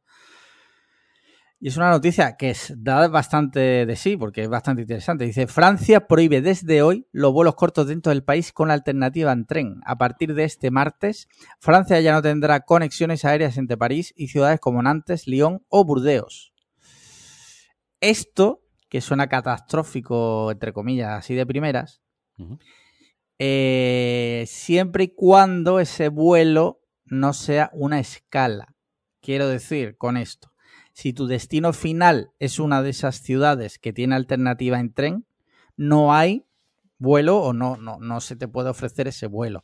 Y 1.64 1.68
es 1.68 1.78
una 1.78 1.92
noticia 1.92 2.38
que 2.38 2.50
es, 2.50 2.74
da 2.76 3.08
bastante 3.08 3.86
de 3.86 3.96
sí, 3.96 4.18
porque 4.18 4.42
es 4.42 4.50
bastante 4.50 4.82
interesante. 4.82 5.26
Dice, 5.26 5.46
Francia 5.46 6.08
prohíbe 6.08 6.42
desde 6.42 6.82
hoy 6.82 7.06
los 7.12 7.32
vuelos 7.32 7.54
cortos 7.54 7.86
dentro 7.86 8.10
del 8.10 8.24
país 8.24 8.52
con 8.52 8.72
alternativa 8.72 9.32
en 9.32 9.46
tren. 9.46 9.80
A 9.86 10.00
partir 10.00 10.34
de 10.34 10.44
este 10.44 10.72
martes, 10.72 11.30
Francia 11.60 12.02
ya 12.02 12.14
no 12.14 12.24
tendrá 12.24 12.62
conexiones 12.62 13.26
aéreas 13.26 13.60
entre 13.60 13.78
París 13.78 14.12
y 14.18 14.30
ciudades 14.30 14.60
como 14.60 14.82
Nantes, 14.82 15.28
Lyon 15.28 15.64
o 15.70 15.86
Burdeos. 15.86 16.52
Esto, 18.00 18.64
que 18.90 19.00
suena 19.00 19.28
catastrófico, 19.28 20.50
entre 20.50 20.74
comillas, 20.74 21.12
así 21.12 21.36
de 21.36 21.46
primeras, 21.46 22.02
eh, 23.38 24.46
siempre 24.48 25.04
y 25.04 25.14
cuando 25.14 25.80
ese 25.80 26.10
vuelo 26.10 26.82
no 27.06 27.34
sea 27.34 27.70
una 27.74 28.00
escala. 28.00 28.74
Quiero 29.22 29.48
decir 29.48 29.96
con 29.98 30.18
esto, 30.18 30.51
si 31.02 31.14
tu 31.14 31.26
destino 31.26 31.74
final 31.74 32.32
es 32.38 32.60
una 32.60 32.84
de 32.84 32.92
esas 32.92 33.24
ciudades 33.24 33.80
que 33.80 33.92
tiene 33.92 34.14
alternativa 34.14 34.80
en 34.80 34.94
tren, 34.94 35.26
no 35.76 36.14
hay 36.14 36.46
vuelo 37.00 37.40
o 37.40 37.54
no, 37.54 37.76
no, 37.76 37.98
no 38.00 38.22
se 38.22 38.36
te 38.36 38.48
puede 38.48 38.70
ofrecer 38.70 39.08
ese 39.08 39.26
vuelo. 39.26 39.64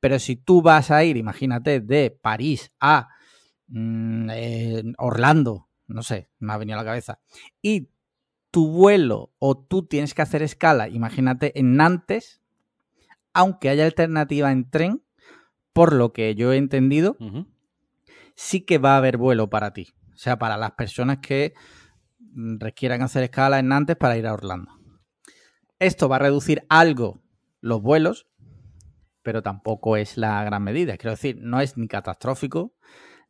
Pero 0.00 0.18
si 0.18 0.36
tú 0.36 0.62
vas 0.62 0.90
a 0.90 1.04
ir, 1.04 1.18
imagínate, 1.18 1.80
de 1.80 2.10
París 2.10 2.72
a 2.80 3.10
mm, 3.66 4.30
eh, 4.30 4.82
Orlando, 4.96 5.68
no 5.88 6.02
sé, 6.02 6.30
me 6.38 6.54
ha 6.54 6.56
venido 6.56 6.78
a 6.78 6.82
la 6.82 6.88
cabeza, 6.88 7.20
y 7.60 7.90
tu 8.50 8.68
vuelo 8.68 9.34
o 9.38 9.58
tú 9.58 9.86
tienes 9.86 10.14
que 10.14 10.22
hacer 10.22 10.42
escala, 10.42 10.88
imagínate, 10.88 11.60
en 11.60 11.76
Nantes, 11.76 12.40
aunque 13.34 13.68
haya 13.68 13.84
alternativa 13.84 14.50
en 14.52 14.70
tren, 14.70 15.02
por 15.74 15.92
lo 15.92 16.14
que 16.14 16.34
yo 16.34 16.54
he 16.54 16.56
entendido, 16.56 17.18
sí 18.36 18.62
que 18.62 18.78
va 18.78 18.94
a 18.94 18.96
haber 18.96 19.18
vuelo 19.18 19.50
para 19.50 19.74
ti. 19.74 19.88
O 20.18 20.20
sea, 20.20 20.36
para 20.36 20.56
las 20.56 20.72
personas 20.72 21.18
que 21.18 21.54
requieran 22.34 23.02
hacer 23.02 23.22
escala 23.22 23.60
en 23.60 23.68
Nantes 23.68 23.94
para 23.94 24.16
ir 24.16 24.26
a 24.26 24.32
Orlando. 24.32 24.72
Esto 25.78 26.08
va 26.08 26.16
a 26.16 26.18
reducir 26.18 26.64
algo 26.68 27.22
los 27.60 27.80
vuelos, 27.80 28.26
pero 29.22 29.44
tampoco 29.44 29.96
es 29.96 30.16
la 30.16 30.42
gran 30.42 30.64
medida. 30.64 30.96
Quiero 30.96 31.12
decir, 31.12 31.38
no 31.40 31.60
es 31.60 31.76
ni 31.76 31.86
catastrófico 31.86 32.74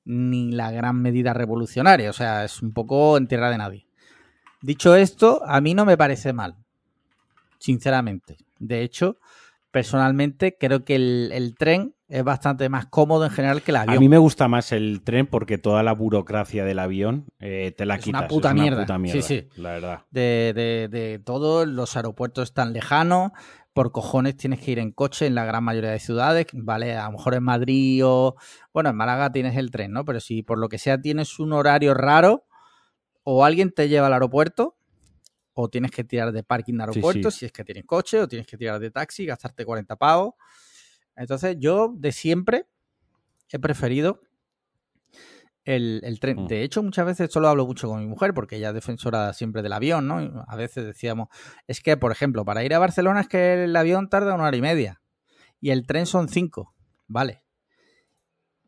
ni 0.07 0.51
la 0.51 0.71
gran 0.71 1.03
medida 1.03 1.35
revolucionaria. 1.35 2.09
O 2.09 2.15
sea, 2.15 2.47
es 2.47 2.63
un 2.63 2.73
poco 2.73 3.19
en 3.19 3.29
tierra 3.29 3.51
de 3.51 3.59
nadie. 3.59 3.87
Dicho 4.63 4.97
esto, 4.97 5.43
a 5.45 5.61
mí 5.61 5.75
no 5.75 5.85
me 5.85 5.99
parece 5.99 6.33
mal. 6.33 6.57
Sinceramente. 7.59 8.39
De 8.59 8.81
hecho, 8.81 9.19
personalmente 9.71 10.57
creo 10.59 10.87
que 10.87 10.95
el, 10.95 11.33
el 11.35 11.55
tren 11.55 11.95
es 12.09 12.25
bastante 12.25 12.69
más 12.71 12.87
cómodo 12.87 13.25
en 13.27 13.31
general 13.31 13.63
que 13.63 13.71
el 13.71 13.77
avión. 13.77 13.97
A 13.97 14.01
mí 14.01 14.09
me 14.09 14.17
gusta 14.19 14.49
más 14.49 14.73
el 14.73 15.03
tren 15.05 15.27
porque 15.27 15.59
toda 15.59 15.83
la 15.83 15.93
burocracia 15.93 16.65
del 16.65 16.79
avión 16.79 17.27
eh, 17.39 17.75
te 17.77 17.85
la 17.85 17.97
Es 17.97 18.05
quitas. 18.05 18.21
una 18.23 18.29
puta 18.29 18.55
mierda. 18.55 18.83
puta 18.83 18.95
Sí, 18.97 19.01
mierda, 19.03 19.23
sí. 19.23 19.49
La 19.57 19.71
verdad. 19.73 20.01
de, 20.11 20.53
de, 20.55 20.89
de 20.89 21.19
todo, 21.19 21.67
los 21.67 21.97
aeropuertos 21.97 22.45
están 22.49 22.73
lejanos, 22.73 23.33
por 23.75 23.93
cojones 23.93 24.37
tienes 24.37 24.61
que 24.61 24.71
ir 24.73 24.79
en 24.79 24.91
coche 24.91 25.27
en 25.27 25.35
la 25.35 25.45
gran 25.45 25.63
mayoría 25.63 25.91
de 25.91 26.01
ciudades, 26.01 26.47
¿vale? 26.55 26.97
A 26.97 27.05
lo 27.07 27.13
mejor 27.13 27.35
en 27.35 27.45
Madrid 27.45 28.03
o, 28.05 28.37
bueno, 28.73 28.89
en 28.91 28.97
Málaga 28.97 29.31
tienes 29.31 29.57
el 29.57 29.71
tren, 29.71 29.93
¿no? 29.93 30.05
Pero 30.05 30.19
si 30.21 30.43
por 30.43 30.59
lo 30.59 30.69
que 30.69 30.79
sea 30.79 31.01
tienes 31.01 31.39
un 31.39 31.53
horario 31.53 31.93
raro, 31.95 32.47
o 33.23 33.45
alguien 33.45 33.71
te 33.71 33.89
lleva 33.89 34.07
al 34.07 34.15
aeropuerto, 34.15 34.77
o 35.53 35.69
tienes 35.69 35.91
que 35.91 36.05
tirar 36.05 36.33
de 36.33 36.43
parking 36.43 36.75
de 36.75 36.85
Sí, 36.85 36.89
aeropuerto, 36.89 37.31
sí. 37.31 37.41
si 37.41 37.47
es 37.47 37.53
que 37.53 37.65
tienes 37.65 37.85
coche, 37.85 38.21
o 38.23 38.27
tienes 38.27 38.47
que 38.47 38.57
tirar 38.57 38.81
de 38.81 38.91
taxi, 38.91 39.27
gastarte 39.27 39.65
40 39.67 39.95
pavos. 39.97 40.35
Entonces 41.19 41.57
yo 41.59 41.93
de 41.95 42.13
siempre 42.13 42.67
he 43.51 43.59
preferido 43.59 44.21
el, 45.65 46.01
el 46.05 46.19
tren. 46.21 46.45
Mm. 46.45 46.47
De 46.47 46.63
hecho, 46.63 46.83
muchas 46.83 47.05
veces 47.05 47.29
esto 47.29 47.41
lo 47.41 47.49
hablo 47.49 47.67
mucho 47.67 47.89
con 47.89 48.01
mi 48.01 48.07
mujer, 48.07 48.33
porque 48.33 48.57
ella 48.57 48.69
es 48.69 48.75
defensora 48.75 49.33
siempre 49.35 49.63
del 49.63 49.73
avión, 49.75 50.09
¿no? 50.09 50.23
Y 50.23 50.31
a 50.47 50.57
veces 50.57 50.87
decíamos, 50.87 51.29
es 51.67 51.83
que, 51.83 51.97
por 51.97 52.13
ejemplo, 52.13 52.45
para 52.45 52.65
ir 52.65 52.73
a 52.73 52.79
Barcelona 52.79 53.21
es 53.21 53.29
que 53.29 53.65
el 53.65 53.77
avión 53.77 54.09
tarda 54.09 54.35
una 54.35 54.45
hora 54.45 54.57
y 54.57 54.63
media 54.63 55.03
y 55.61 55.71
el 55.71 55.87
tren 55.87 56.07
son 56.07 56.29
cinco. 56.29 56.75
Vale. 57.07 57.45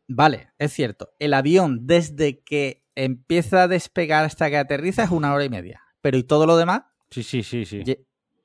Vale, 0.07 0.51
es 0.57 0.73
cierto. 0.73 1.09
El 1.19 1.33
avión, 1.33 1.87
desde 1.87 2.43
que 2.43 2.85
empieza 2.95 3.63
a 3.63 3.67
despegar 3.67 4.25
hasta 4.25 4.49
que 4.49 4.57
aterriza, 4.57 5.03
es 5.03 5.11
una 5.11 5.33
hora 5.33 5.45
y 5.45 5.49
media. 5.49 5.81
Pero 6.01 6.17
¿y 6.17 6.23
todo 6.23 6.45
lo 6.45 6.57
demás? 6.57 6.83
Sí, 7.09 7.23
sí, 7.23 7.43
sí, 7.43 7.65
sí. 7.65 7.83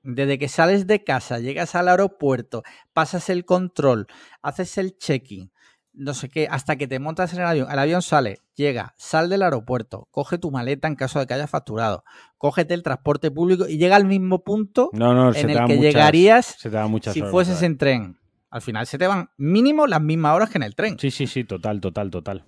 Desde 0.08 0.38
que 0.38 0.48
sales 0.48 0.86
de 0.86 1.02
casa, 1.02 1.38
llegas 1.40 1.74
al 1.74 1.88
aeropuerto, 1.88 2.62
pasas 2.92 3.28
el 3.28 3.44
control, 3.44 4.06
haces 4.40 4.78
el 4.78 4.96
check-in, 4.98 5.50
no 5.92 6.14
sé 6.14 6.28
qué, 6.28 6.46
hasta 6.50 6.76
que 6.76 6.86
te 6.86 6.98
montas 7.00 7.32
en 7.32 7.40
el 7.40 7.46
avión. 7.46 7.68
El 7.70 7.78
avión 7.78 8.02
sale, 8.02 8.38
llega, 8.54 8.94
sal 8.98 9.28
del 9.28 9.42
aeropuerto, 9.42 10.06
coge 10.12 10.38
tu 10.38 10.50
maleta 10.50 10.86
en 10.86 10.94
caso 10.94 11.18
de 11.18 11.26
que 11.26 11.34
hayas 11.34 11.50
facturado, 11.50 12.04
cógete 12.38 12.74
el 12.74 12.82
transporte 12.84 13.30
público 13.30 13.66
y 13.66 13.78
llega 13.78 13.96
al 13.96 14.04
mismo 14.04 14.44
punto 14.44 14.90
No, 14.92 15.12
no, 15.14 15.32
se 15.32 15.40
en 15.40 15.50
el 15.50 15.56
que 15.56 15.62
muchas- 15.62 15.80
llegarías 15.80 16.46
Se 16.46 16.70
te 16.70 16.76
dan 16.76 16.90
muchas 16.90 17.12
si 17.14 17.20
horas, 17.20 17.32
fueses 17.32 17.62
en 17.62 17.76
tren. 17.78 18.18
Al 18.50 18.62
final 18.62 18.86
se 18.86 18.96
te 18.98 19.06
van 19.08 19.28
mínimo 19.38 19.86
las 19.88 20.00
mismas 20.00 20.36
horas 20.36 20.50
que 20.50 20.58
en 20.58 20.62
el 20.62 20.74
tren. 20.76 20.98
Sí, 21.00 21.10
sí, 21.10 21.26
sí, 21.26 21.42
total, 21.44 21.80
total, 21.80 22.10
total. 22.10 22.44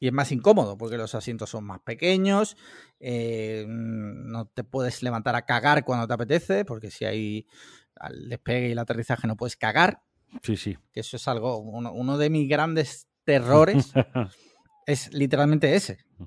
Y 0.00 0.08
es 0.08 0.12
más 0.12 0.32
incómodo 0.32 0.76
porque 0.76 0.98
los 0.98 1.14
asientos 1.14 1.48
son 1.48 1.64
más 1.64 1.80
pequeños, 1.80 2.56
eh, 3.06 3.66
no 3.68 4.46
te 4.46 4.64
puedes 4.64 5.02
levantar 5.02 5.36
a 5.36 5.44
cagar 5.44 5.84
cuando 5.84 6.06
te 6.06 6.14
apetece, 6.14 6.64
porque 6.64 6.90
si 6.90 7.04
hay 7.04 7.46
al 7.96 8.28
despegue 8.28 8.68
y 8.68 8.72
el 8.72 8.78
aterrizaje 8.78 9.26
no 9.26 9.36
puedes 9.36 9.56
cagar, 9.56 10.00
Sí, 10.42 10.56
sí. 10.56 10.76
que 10.92 11.00
eso 11.00 11.16
es 11.16 11.28
algo, 11.28 11.58
uno, 11.58 11.92
uno 11.92 12.16
de 12.18 12.30
mis 12.30 12.48
grandes 12.48 13.06
terrores 13.24 13.92
es 14.86 15.12
literalmente 15.12 15.74
ese. 15.74 15.98
O 16.18 16.26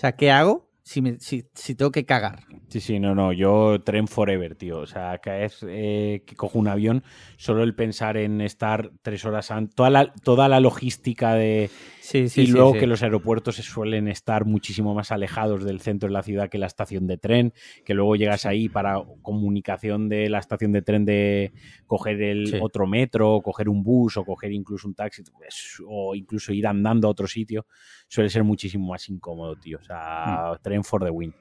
sea, 0.00 0.12
¿qué 0.12 0.30
hago 0.30 0.70
si, 0.82 1.02
me- 1.02 1.20
si, 1.20 1.44
si 1.54 1.74
tengo 1.74 1.90
que 1.90 2.06
cagar? 2.06 2.44
Sí, 2.68 2.80
sí, 2.80 2.98
no, 3.00 3.14
no, 3.14 3.32
yo 3.32 3.80
tren 3.84 4.08
forever, 4.08 4.54
tío. 4.54 4.78
O 4.78 4.86
sea, 4.86 5.18
cada 5.18 5.38
vez 5.38 5.58
eh, 5.68 6.22
que 6.26 6.36
cojo 6.36 6.58
un 6.58 6.68
avión, 6.68 7.02
solo 7.36 7.62
el 7.64 7.74
pensar 7.74 8.16
en 8.16 8.40
estar 8.40 8.92
tres 9.02 9.24
horas 9.24 9.50
antes, 9.50 9.74
toda 9.74 9.90
la, 9.90 10.12
toda 10.14 10.48
la 10.48 10.60
logística 10.60 11.34
de... 11.34 11.68
Sí, 12.10 12.26
y 12.42 12.48
luego 12.48 12.72
que 12.72 12.88
los 12.88 13.04
aeropuertos 13.04 13.54
suelen 13.54 14.08
estar 14.08 14.44
muchísimo 14.44 14.96
más 14.96 15.12
alejados 15.12 15.62
del 15.62 15.80
centro 15.80 16.08
de 16.08 16.12
la 16.12 16.24
ciudad 16.24 16.48
que 16.48 16.58
la 16.58 16.66
estación 16.66 17.06
de 17.06 17.18
tren, 17.18 17.52
que 17.84 17.94
luego 17.94 18.16
llegas 18.16 18.46
ahí 18.46 18.68
para 18.68 19.00
comunicación 19.22 20.08
de 20.08 20.28
la 20.28 20.40
estación 20.40 20.72
de 20.72 20.82
tren 20.82 21.04
de 21.04 21.52
coger 21.86 22.20
el 22.20 22.58
otro 22.60 22.88
metro, 22.88 23.36
o 23.36 23.42
coger 23.42 23.68
un 23.68 23.84
bus 23.84 24.16
o 24.16 24.24
coger 24.24 24.50
incluso 24.50 24.88
un 24.88 24.94
taxi, 24.94 25.22
pues, 25.22 25.80
o 25.86 26.16
incluso 26.16 26.52
ir 26.52 26.66
andando 26.66 27.06
a 27.06 27.12
otro 27.12 27.28
sitio, 27.28 27.66
suele 28.08 28.28
ser 28.28 28.42
muchísimo 28.42 28.88
más 28.88 29.08
incómodo, 29.08 29.54
tío. 29.54 29.78
O 29.78 29.84
sea, 29.84 30.58
tren 30.62 30.82
for 30.82 31.04
the 31.04 31.10
win. 31.10 31.32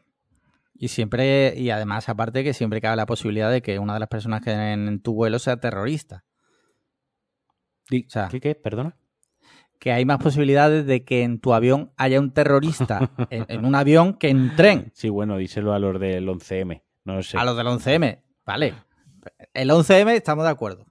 Y 0.75 0.89
siempre, 0.89 1.55
y 1.57 1.71
además, 1.71 2.09
aparte 2.09 2.43
que 2.43 2.53
siempre 2.53 2.79
cabe 2.79 2.95
la 2.95 3.07
posibilidad 3.07 3.51
de 3.51 3.63
que 3.63 3.79
una 3.79 3.95
de 3.95 4.01
las 4.01 4.09
personas 4.09 4.41
que 4.41 4.51
en, 4.51 5.01
tu 5.01 5.15
vuelo 5.15 5.39
sea 5.39 5.59
terrorista. 5.59 6.25
O 7.91 8.07
sea, 8.07 8.27
¿Qué, 8.29 8.39
qué? 8.39 8.53
Perdona. 8.53 8.95
Que 9.79 9.91
hay 9.93 10.03
más 10.05 10.17
posibilidades 10.19 10.85
de 10.85 11.03
que 11.05 11.23
en 11.23 11.39
tu 11.39 11.53
avión 11.53 11.91
haya 11.97 12.19
un 12.19 12.31
terrorista 12.31 13.09
en, 13.29 13.45
en 13.47 13.65
un 13.65 13.75
avión 13.75 14.13
que 14.13 14.29
en 14.29 14.41
un 14.41 14.55
tren. 14.55 14.91
Sí, 14.93 15.09
bueno, 15.09 15.37
díselo 15.37 15.73
a 15.73 15.79
los 15.79 15.99
del 15.99 16.27
11M. 16.27 16.81
No 17.05 17.23
sé. 17.23 17.37
A 17.37 17.45
los 17.45 17.55
del 17.57 17.67
11M, 17.67 18.21
vale. 18.45 18.73
El 19.53 19.69
11M 19.69 20.09
estamos 20.11 20.43
de 20.45 20.51
acuerdo. 20.51 20.85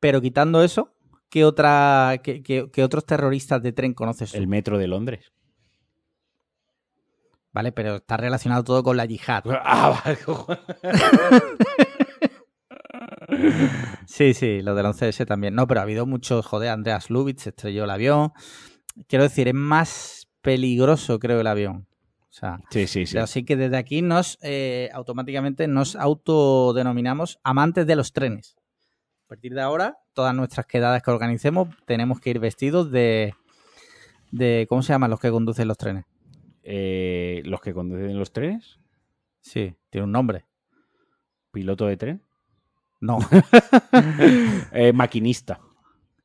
Pero 0.00 0.20
quitando 0.20 0.62
eso, 0.64 0.90
¿qué, 1.30 1.44
otra, 1.44 2.20
qué, 2.24 2.42
qué- 2.42 2.68
qué 2.72 2.82
otros 2.84 3.06
terroristas 3.06 3.62
de 3.62 3.72
tren 3.72 3.94
conoces 3.94 4.32
tú? 4.32 4.36
El 4.38 4.48
metro 4.48 4.78
de 4.78 4.88
Londres. 4.88 5.32
Vale, 7.52 7.70
pero 7.70 7.96
está 7.96 8.16
relacionado 8.16 8.64
todo 8.64 8.82
con 8.82 8.96
la 8.96 9.04
yihad. 9.04 9.44
Ah. 9.64 10.02
Sí, 14.06 14.34
sí, 14.34 14.62
lo 14.62 14.74
del 14.74 14.86
11S 14.86 15.26
también. 15.26 15.54
No, 15.54 15.66
pero 15.66 15.80
ha 15.80 15.82
habido 15.84 16.06
muchos, 16.06 16.44
joder, 16.46 16.70
Andreas 16.70 17.10
Lubitz 17.10 17.46
estrelló 17.46 17.84
el 17.84 17.90
avión. 17.90 18.32
quiero 19.08 19.22
decir, 19.24 19.48
es 19.48 19.54
más 19.54 20.28
peligroso, 20.42 21.18
creo, 21.18 21.40
el 21.40 21.46
avión. 21.46 21.86
O 22.28 22.32
sea, 22.34 22.60
Sí, 22.70 22.86
sí, 22.86 23.06
sí. 23.06 23.18
así 23.18 23.44
que 23.44 23.56
desde 23.56 23.76
aquí 23.76 24.00
nos 24.02 24.38
eh, 24.42 24.88
automáticamente 24.94 25.68
nos 25.68 25.96
autodenominamos 25.96 27.38
amantes 27.42 27.86
de 27.86 27.96
los 27.96 28.12
trenes. 28.12 28.56
A 29.26 29.28
partir 29.28 29.54
de 29.54 29.60
ahora, 29.62 29.98
todas 30.14 30.34
nuestras 30.34 30.66
quedadas 30.66 31.02
que 31.02 31.10
organicemos 31.10 31.68
tenemos 31.86 32.20
que 32.20 32.30
ir 32.30 32.38
vestidos 32.38 32.90
de, 32.90 33.34
de 34.30 34.66
¿cómo 34.68 34.82
se 34.82 34.92
llaman 34.92 35.10
los 35.10 35.20
que 35.20 35.30
conducen 35.30 35.68
los 35.68 35.78
trenes? 35.78 36.04
Eh, 36.64 37.42
los 37.44 37.60
que 37.60 37.74
conducen 37.74 38.18
los 38.18 38.32
trenes, 38.32 38.78
Sí, 39.40 39.74
tiene 39.90 40.04
un 40.04 40.12
nombre. 40.12 40.44
piloto 41.50 41.86
de 41.86 41.96
tren, 41.96 42.22
No, 43.02 43.18
Eh, 44.72 44.92
maquinista. 44.94 45.60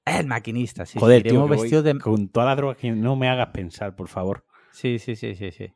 el 0.06 0.28
maquinista, 0.28 0.86
sí. 0.86 1.00
Joder, 1.00 1.24
sí, 1.24 1.30
tío, 1.30 1.48
vestidos 1.48 1.84
de, 1.84 1.98
con 1.98 2.30
toda 2.30 2.46
la 2.46 2.56
droga 2.56 2.76
que 2.76 2.92
no 2.92 3.16
me 3.16 3.28
hagas 3.30 3.50
pensar, 3.50 3.96
por 3.96 4.08
favor. 4.08 4.46
Sí, 4.72 5.00
sí, 5.00 5.16
sí, 5.16 5.36
sí, 5.36 5.52
sí. 5.52 5.74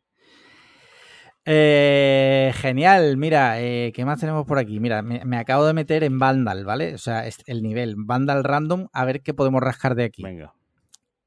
Eh, 1.43 2.54
genial, 2.56 3.18
mira, 3.18 3.60
eh, 3.60 3.91
¿qué 3.95 4.06
más 4.06 4.20
tenemos 4.20 4.45
por 4.45 4.60
aquí? 4.60 4.80
Mira, 4.80 5.02
me, 5.02 5.26
me 5.26 5.38
acabo 5.38 5.66
de 5.66 5.74
meter 5.74 6.04
en 6.04 6.20
Vandal, 6.20 6.66
¿vale? 6.66 6.93
O 6.93 6.99
sea, 6.99 7.26
es 7.26 7.38
el 7.47 7.64
nivel 7.64 7.95
Vandal 7.97 8.43
Random, 8.43 8.88
a 8.93 9.04
ver 9.06 9.22
qué 9.24 9.34
podemos 9.34 9.62
rascar 9.62 9.95
de 9.95 10.04
aquí. 10.04 10.22
Venga. 10.22 10.54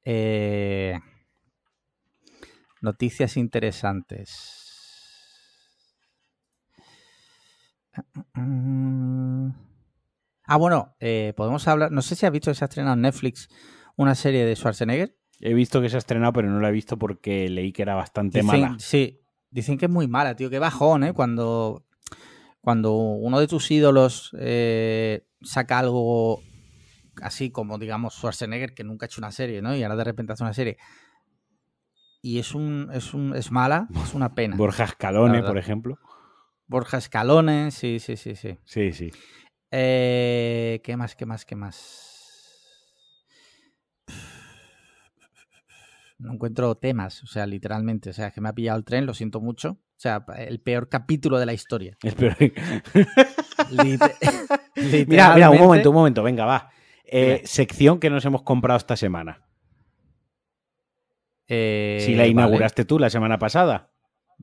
Eh, 0.05 1.01
noticias 2.81 3.37
interesantes. 3.37 4.64
Ah, 10.47 10.57
bueno, 10.57 10.95
eh, 11.01 11.33
podemos 11.37 11.67
hablar. 11.69 11.91
No 11.91 12.03
sé 12.03 12.15
si 12.17 12.27
has 12.27 12.33
visto 12.33 12.51
que 12.51 12.55
se 12.55 12.65
ha 12.65 12.67
estrenado 12.67 12.95
en 12.95 13.03
Netflix 13.03 13.49
una 13.97 14.15
serie 14.15 14.45
de 14.45 14.55
Schwarzenegger. 14.57 15.17
He 15.41 15.55
visto 15.55 15.81
que 15.81 15.89
se 15.89 15.97
ha 15.97 15.99
estrenado, 15.99 16.33
pero 16.33 16.49
no 16.51 16.61
la 16.61 16.69
he 16.69 16.73
visto 16.73 16.99
porque 16.99 17.49
leí 17.49 17.73
que 17.73 17.83
era 17.83 17.95
bastante 17.95 18.41
Dicen- 18.41 18.61
mala. 18.63 18.77
Sí, 18.79 19.21
dicen 19.51 19.79
que 19.79 19.87
es 19.87 19.91
muy 19.91 20.07
mala, 20.07 20.37
tío. 20.37 20.51
Qué 20.51 20.59
bajón, 20.59 21.05
¿eh? 21.05 21.13
Cuando, 21.13 21.87
cuando 22.61 22.93
uno 22.95 23.41
de 23.41 23.47
tus 23.49 23.71
ídolos 23.71 24.31
eh, 24.39 25.27
saca 25.43 25.79
algo 25.79 26.41
así 27.23 27.51
como, 27.51 27.79
digamos, 27.79 28.15
Schwarzenegger, 28.15 28.75
que 28.75 28.85
nunca 28.85 29.05
ha 29.05 29.09
hecho 29.09 29.21
una 29.21 29.33
serie, 29.33 29.63
¿no? 29.63 29.75
Y 29.75 29.83
ahora 29.83 29.97
de 29.97 30.05
repente 30.05 30.33
hace 30.33 30.43
una 30.45 30.55
serie. 30.55 30.77
Y 32.23 32.39
es 32.39 32.55
un, 32.55 32.91
es 32.93 33.13
un, 33.13 33.35
es 33.37 33.51
mala, 33.51 33.87
es 34.03 34.15
una 34.15 34.35
pena. 34.35 34.57
Borja 34.57 34.85
Escalone, 34.85 35.43
por 35.43 35.59
ejemplo. 35.59 35.99
Borja 36.67 36.99
Escalone, 36.99 37.71
sí, 37.71 37.99
sí, 38.01 38.17
sí, 38.17 38.35
sí. 38.37 38.59
Sí, 38.65 38.93
sí. 38.93 39.11
Eh, 39.71 40.81
¿Qué 40.85 40.97
más, 40.97 41.15
qué 41.17 41.27
más, 41.27 41.45
qué 41.45 41.57
más? 41.57 42.11
No 46.19 46.33
encuentro 46.33 46.75
temas, 46.77 47.23
o 47.23 47.27
sea, 47.27 47.45
literalmente. 47.47 48.11
O 48.11 48.13
sea, 48.13 48.31
que 48.31 48.41
me 48.41 48.49
ha 48.49 48.53
pillado 48.55 48.79
el 48.79 48.85
tren, 48.85 49.05
lo 49.05 49.15
siento 49.15 49.41
mucho. 49.41 49.71
O 49.73 49.99
sea, 49.99 50.25
el 50.39 50.61
peor 50.61 50.89
capítulo 50.89 51.39
de 51.39 51.47
la 51.47 51.53
historia. 51.53 51.97
Espera. 52.03 52.37
Lite- 53.71 54.15
Mira, 55.07 55.35
mira, 55.35 55.51
un 55.51 55.59
momento, 55.59 55.91
un 55.91 55.97
momento, 55.97 56.23
venga, 56.23 56.45
va. 56.45 56.71
Eh, 57.05 57.43
sección 57.45 58.01
que 58.01 58.11
nos 58.11 58.25
hemos 58.25 58.43
comprado 58.43 58.77
esta 58.79 58.97
semana. 58.97 59.43
Eh, 61.47 61.99
si 62.01 62.13
la 62.13 62.19
vale. 62.23 62.31
inauguraste 62.31 62.85
tú 62.85 62.99
la 62.99 63.11
semana 63.11 63.39
pasada. 63.39 63.94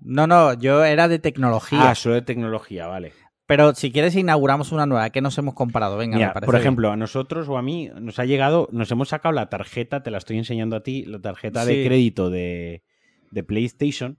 No, 0.01 0.27
no, 0.27 0.53
yo 0.53 0.83
era 0.83 1.07
de 1.07 1.19
tecnología. 1.19 1.91
Ah, 1.91 1.95
solo 1.95 2.15
de 2.15 2.21
tecnología, 2.21 2.87
vale. 2.87 3.13
Pero 3.45 3.75
si 3.75 3.91
quieres, 3.91 4.15
inauguramos 4.15 4.71
una 4.71 4.85
nueva. 4.85 5.09
¿Qué 5.09 5.21
nos 5.21 5.37
hemos 5.37 5.53
comprado? 5.53 5.97
Venga, 5.97 6.15
Mira, 6.15 6.29
me 6.29 6.33
parece 6.33 6.45
por 6.45 6.55
bien. 6.55 6.61
ejemplo, 6.61 6.91
a 6.91 6.95
nosotros 6.95 7.49
o 7.49 7.57
a 7.57 7.61
mí 7.61 7.89
nos 7.99 8.17
ha 8.17 8.25
llegado, 8.25 8.69
nos 8.71 8.89
hemos 8.91 9.09
sacado 9.09 9.33
la 9.33 9.49
tarjeta, 9.49 10.03
te 10.03 10.09
la 10.09 10.19
estoy 10.19 10.37
enseñando 10.37 10.75
a 10.75 10.83
ti, 10.83 11.03
la 11.05 11.19
tarjeta 11.19 11.65
de 11.65 11.85
crédito 11.85 12.29
de, 12.29 12.83
de 13.29 13.43
PlayStation, 13.43 14.17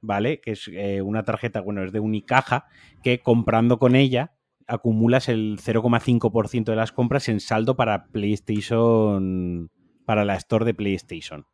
¿vale? 0.00 0.40
Que 0.40 0.52
es 0.52 0.68
eh, 0.72 1.02
una 1.02 1.24
tarjeta, 1.24 1.60
bueno, 1.60 1.84
es 1.84 1.92
de 1.92 2.00
Unicaja, 2.00 2.66
que 3.02 3.20
comprando 3.20 3.78
con 3.78 3.96
ella 3.96 4.32
acumulas 4.66 5.28
el 5.28 5.58
0,5% 5.58 6.64
de 6.64 6.76
las 6.76 6.92
compras 6.92 7.28
en 7.28 7.40
saldo 7.40 7.76
para 7.76 8.06
PlayStation, 8.06 9.70
para 10.06 10.24
la 10.24 10.36
store 10.36 10.64
de 10.64 10.74
PlayStation. 10.74 11.44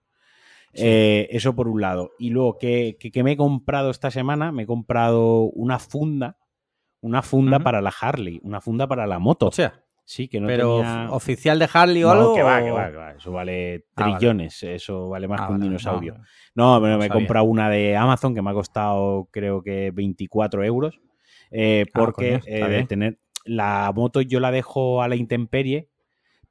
Sí. 0.77 0.83
Eh, 0.87 1.29
eso 1.31 1.55
por 1.57 1.68
un 1.68 1.81
lado. 1.81 2.12
Y 2.18 2.31
luego, 2.31 2.59
¿qué, 2.59 2.97
qué- 3.01 3.11
qué 3.11 3.22
me 3.24 3.33
he 3.33 3.37
comprado 3.37 3.91
esta 3.91 4.11
semana? 4.11 4.53
Me 4.53 4.64
he 4.64 4.66
comprado 4.66 5.43
una 5.55 5.79
funda, 5.79 6.37
una 7.01 7.22
funda 7.22 7.59
para 7.61 7.81
la 7.81 7.93
Harley, 8.01 8.41
una 8.43 8.61
funda 8.61 8.87
para 8.87 9.07
la 9.07 9.18
moto. 9.18 9.49
O 9.49 9.53
sea, 9.53 9.83
Sí, 10.09 10.29
que 10.29 10.39
no 10.39 10.47
pero 10.47 10.77
tenía... 10.77 11.09
oficial 11.11 11.59
de 11.59 11.68
Harley 11.72 12.05
o 12.05 12.07
No, 12.09 12.12
algo. 12.20 12.35
que 12.35 12.43
va, 12.45 12.62
que 12.62 12.70
va, 12.70 12.91
que 12.93 12.97
va. 12.97 13.12
Eso 13.14 13.33
vale 13.33 13.87
Ah, 13.97 14.03
vale. 14.05 14.16
trillones. 14.18 14.62
Eso 14.62 15.09
vale 15.09 15.27
más 15.27 15.41
Ah, 15.41 15.47
que 15.47 15.53
un 15.53 15.59
vale, 15.59 15.68
dinosaurio. 15.68 16.14
no, 16.55 16.77
No, 16.77 16.81
pero 16.83 16.97
me 16.99 17.07
he 17.07 17.09
comprado 17.11 17.45
una 17.47 17.68
de 17.68 17.97
Amazon 17.97 18.33
que 18.33 18.41
me 18.41 18.51
ha 18.51 18.55
costado 18.55 19.29
creo 19.33 19.62
que 19.62 19.91
24 19.93 20.62
euros. 20.62 21.01
eh, 21.51 21.87
Ah, 21.89 21.91
porque 21.93 22.39
coño, 22.39 22.41
eh, 22.47 22.68
de 22.68 22.85
tener 22.85 23.18
la 23.45 23.91
moto 23.95 24.20
yo 24.20 24.39
la 24.41 24.51
dejo 24.53 25.03
a 25.03 25.09
la 25.09 25.16
intemperie, 25.16 25.89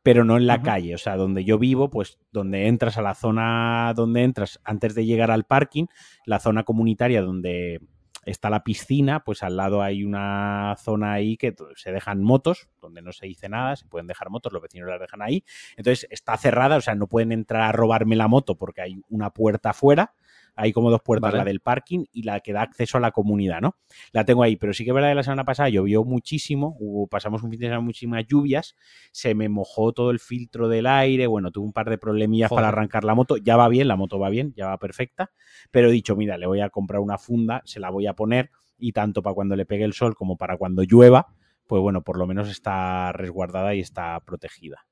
pero 0.06 0.24
no 0.24 0.38
en 0.38 0.46
la 0.46 0.62
calle. 0.62 0.94
O 0.94 1.00
sea, 1.00 1.18
donde 1.18 1.44
yo 1.44 1.58
vivo, 1.58 1.90
pues 1.90 2.20
donde 2.32 2.68
entras 2.68 3.00
a 3.00 3.02
la 3.02 3.16
zona 3.16 3.92
donde 3.96 4.22
entras 4.22 4.62
antes 4.64 4.94
de 4.94 5.04
llegar 5.04 5.32
al 5.32 5.46
parking, 5.46 5.88
la 6.28 6.38
zona 6.38 6.62
comunitaria 6.62 7.24
donde 7.24 7.82
está 8.24 8.52
la 8.52 8.64
piscina, 8.64 9.24
pues 9.24 9.42
al 9.42 9.58
lado 9.58 9.82
hay 9.82 10.04
una 10.04 10.76
zona 10.78 11.14
ahí 11.14 11.38
que 11.38 11.56
se 11.76 11.92
dejan 11.92 12.22
motos, 12.22 12.70
donde 12.80 13.02
no 13.02 13.12
se 13.14 13.26
dice 13.26 13.50
nada, 13.50 13.76
se 13.76 13.88
pueden 13.88 14.06
dejar 14.06 14.30
motos, 14.30 14.54
los 14.54 14.62
vecinos 14.62 14.88
las 14.88 15.00
dejan 15.00 15.24
ahí. 15.24 15.44
Entonces 15.76 16.06
está 16.12 16.38
cerrada, 16.38 16.78
o 16.78 16.82
sea, 16.82 16.94
no 16.94 17.08
pueden 17.08 17.32
entrar 17.32 17.64
a 17.64 17.72
robarme 17.72 18.16
la 18.16 18.28
moto 18.28 18.60
porque 18.60 18.82
hay 18.82 19.02
una 19.10 19.32
puerta 19.32 19.72
afuera. 19.72 20.14
Hay 20.56 20.72
como 20.72 20.90
dos 20.90 21.02
puertas, 21.02 21.32
Vale. 21.32 21.40
la 21.40 21.44
del 21.46 21.60
parking 21.60 22.06
y 22.12 22.24
la 22.24 22.40
que 22.40 22.54
da 22.54 22.62
acceso 22.62 22.98
a 22.98 23.02
la 23.02 23.12
comunidad, 23.12 23.62
¿no? 23.62 23.76
La 24.12 24.24
tengo 24.24 24.44
ahí, 24.44 24.56
pero 24.56 24.74
sí 24.74 24.84
que 24.84 24.92
es 24.92 24.94
verdad 24.94 25.10
que 25.10 25.16
la 25.16 25.24
semana 25.24 25.44
pasada 25.44 25.70
llovió 25.70 26.04
muchísimo, 26.04 26.76
hubo, 26.80 27.08
pasamos 27.08 27.44
un 27.44 27.52
fin 27.52 27.60
de 27.60 27.66
semana 27.68 27.82
muchísimas 27.82 28.26
lluvias, 28.26 28.76
se 29.12 29.36
me 29.36 29.50
mojó 29.50 29.92
todo 29.92 30.12
el 30.12 30.20
filtro 30.20 30.70
del 30.70 30.88
aire, 30.88 31.28
bueno, 31.28 31.52
tuve 31.52 31.66
un 31.66 31.74
par 31.74 31.90
de 31.90 31.98
problemillas 31.98 32.50
Joder. 32.50 32.62
para 32.62 32.68
arrancar 32.70 33.04
la 33.04 33.16
moto, 33.16 33.38
ya 33.38 33.58
va 33.58 33.68
bien, 33.68 33.88
la 33.88 33.96
moto 33.96 34.18
va 34.18 34.30
bien, 34.30 34.54
ya 34.56 34.68
va 34.68 34.78
perfecta, 34.78 35.32
pero 35.72 35.90
he 35.90 35.92
dicho, 35.92 36.16
mira, 36.16 36.38
le 36.38 36.48
voy 36.48 36.62
a 36.62 36.70
comprar 36.70 37.02
una 37.02 37.18
funda, 37.18 37.62
se 37.66 37.80
la 37.80 37.90
voy 37.90 38.08
a 38.08 38.14
poner 38.14 38.50
y 38.78 38.92
tanto 38.92 39.22
para 39.22 39.34
cuando 39.34 39.56
le 39.56 39.66
pegue 39.66 39.84
el 39.84 39.94
sol 39.94 40.16
como 40.16 40.38
para 40.38 40.58
cuando 40.58 40.84
llueva, 40.84 41.28
pues 41.68 41.82
bueno, 41.82 42.02
por 42.02 42.18
lo 42.18 42.28
menos 42.28 42.50
está 42.50 43.12
resguardada 43.12 43.76
y 43.76 43.80
está 43.80 44.20
protegida. 44.22 44.86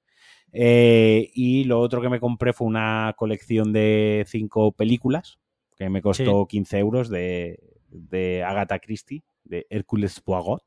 Eh, 0.51 1.31
y 1.33 1.63
lo 1.63 1.79
otro 1.79 2.01
que 2.01 2.09
me 2.09 2.19
compré 2.19 2.53
fue 2.53 2.67
una 2.67 3.13
colección 3.17 3.73
de 3.73 4.23
cinco 4.27 4.71
películas, 4.71 5.39
que 5.77 5.89
me 5.89 6.01
costó 6.01 6.45
15 6.47 6.77
euros 6.79 7.09
de, 7.09 7.59
de 7.89 8.43
Agatha 8.43 8.79
Christie, 8.79 9.23
de 9.43 9.65
Hércules 9.69 10.19
Poirot. 10.21 10.63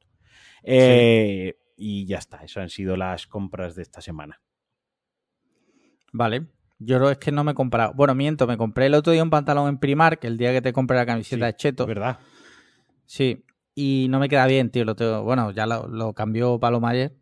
Eh, 0.63 1.55
Y 1.77 2.07
ya 2.07 2.19
está, 2.19 2.39
eso 2.43 2.61
han 2.61 2.71
sido 2.71 2.97
las 2.97 3.27
compras 3.27 3.75
de 3.75 3.83
esta 3.83 4.01
semana. 4.01 4.41
Vale. 6.13 6.47
Yo 6.79 7.11
es 7.11 7.19
que 7.19 7.33
no 7.33 7.43
me 7.45 7.53
he 7.53 7.55
comprado. 7.55 7.93
Bueno, 7.95 8.15
miento, 8.15 8.47
me 8.47 8.57
compré 8.57 8.87
el 8.87 8.95
otro 8.95 9.13
día 9.13 9.23
un 9.23 9.31
pantalón 9.31 9.69
en 9.69 9.79
Primark, 9.79 10.25
el 10.25 10.37
día 10.37 10.53
que 10.53 10.63
te 10.63 10.73
compré 10.73 10.97
la 10.97 11.07
camiseta 11.07 11.47
Sí, 11.47 11.53
de 11.53 11.57
Cheto. 11.57 11.87
Verdad. 11.87 12.19
Sí. 13.07 13.45
Y 13.75 14.07
no 14.11 14.19
me 14.19 14.29
queda 14.29 14.47
bien, 14.47 14.71
tío. 14.71 14.85
Lo 14.85 14.95
tengo- 14.97 15.23
bueno, 15.23 15.51
ya 15.53 15.67
lo, 15.67 15.87
lo 15.89 16.13
cambió 16.15 16.59
Paloma 16.59 16.91
ayer 16.91 17.15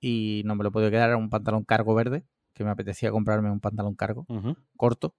y 0.00 0.42
no 0.44 0.54
me 0.54 0.64
lo 0.64 0.70
podido 0.72 0.90
quedar. 0.90 1.08
Era 1.08 1.16
un 1.16 1.30
pantalón 1.30 1.64
cargo 1.64 1.94
verde, 1.94 2.24
que 2.54 2.64
me 2.64 2.70
apetecía 2.70 3.10
comprarme 3.10 3.50
un 3.50 3.60
pantalón 3.60 3.94
cargo, 3.94 4.24
Ujú. 4.28 4.56
corto. 4.76 5.14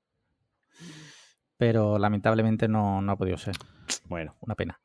Pero 1.58 1.98
lamentablemente 1.98 2.68
no, 2.68 3.02
no 3.02 3.12
ha 3.12 3.16
podido 3.18 3.38
ser. 3.38 3.56
Bueno, 4.06 4.36
Una 4.42 4.56
pena. 4.56 4.80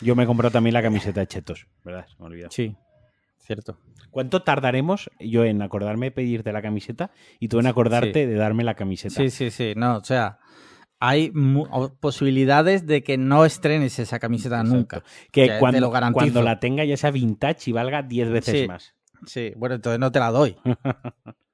yo 0.00 0.14
me 0.14 0.24
he 0.24 0.26
comprado 0.26 0.50
también 0.52 0.74
la 0.74 0.82
camiseta 0.82 1.20
de 1.20 1.26
Chetos, 1.26 1.66
¿verdad? 1.84 2.06
Me 2.18 2.24
ha 2.24 2.28
olvidado. 2.28 2.50
Sí, 2.50 2.76
cierto. 3.38 3.78
¿Cuánto 4.10 4.42
tardaremos 4.42 5.10
yo 5.20 5.44
en 5.44 5.62
acordarme 5.62 6.06
de 6.06 6.10
pedirte 6.12 6.52
la 6.52 6.62
camiseta 6.62 7.10
y 7.38 7.48
tú 7.48 7.60
en 7.60 7.66
acordarte 7.66 8.12
Sí. 8.24 8.26
de 8.26 8.34
darme 8.34 8.64
la 8.64 8.74
camiseta? 8.74 9.14
Sí, 9.14 9.30
sí, 9.30 9.50
sí. 9.50 9.74
No, 9.76 9.96
o 9.98 10.04
sea, 10.04 10.38
hay 11.00 11.30
posibilidades 12.00 12.86
de 12.86 13.02
que 13.02 13.16
no 13.18 13.44
estrenes 13.44 13.98
esa 13.98 14.18
camiseta 14.18 14.56
Exacto. 14.56 14.76
nunca. 14.76 15.02
Que 15.30 15.48
te 15.48 15.58
cuando, 15.58 15.80
lo 15.80 16.12
cuando 16.12 16.42
la 16.42 16.58
tenga 16.58 16.84
ya 16.84 16.96
sea 16.96 17.10
vintage 17.10 17.70
y 17.70 17.72
valga 17.72 18.02
10 18.02 18.30
veces 18.30 18.60
Sí. 18.62 18.66
más. 18.68 18.94
Sí, 19.26 19.52
bueno, 19.56 19.74
entonces 19.76 19.98
no 19.98 20.10
te 20.12 20.18
la 20.20 20.30
doy. 20.30 20.56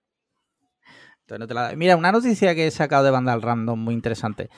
Entonces 1.24 1.40
no 1.40 1.46
te 1.46 1.54
la 1.54 1.68
doy. 1.68 1.76
Mira, 1.76 1.96
una 1.96 2.12
noticia 2.12 2.54
que 2.54 2.66
he 2.66 2.70
sacado 2.70 3.04
de 3.04 3.10
Vandal 3.10 3.40
Random 3.42 3.78
muy 3.78 3.94
interesante. 3.94 4.50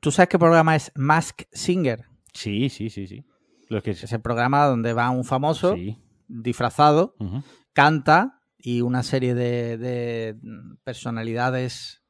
¿Tú 0.00 0.10
sabes 0.10 0.28
qué 0.30 0.38
programa 0.38 0.74
es 0.74 0.90
Mask 0.94 1.42
Singer? 1.52 2.06
Sí, 2.32 2.70
sí, 2.70 2.88
sí, 2.90 3.06
sí. 3.06 3.24
Los 3.68 3.82
que 3.82 3.90
Es 3.90 4.12
el 4.12 4.20
programa 4.20 4.64
donde 4.66 4.92
va 4.94 5.10
un 5.10 5.24
famoso 5.24 5.74
Sí. 5.74 5.98
disfrazado, 6.28 7.14
canta 7.74 8.40
y 8.58 8.80
una 8.80 9.02
serie 9.02 9.34
de, 9.34 9.76
de 9.76 10.36
personalidades 10.84 12.02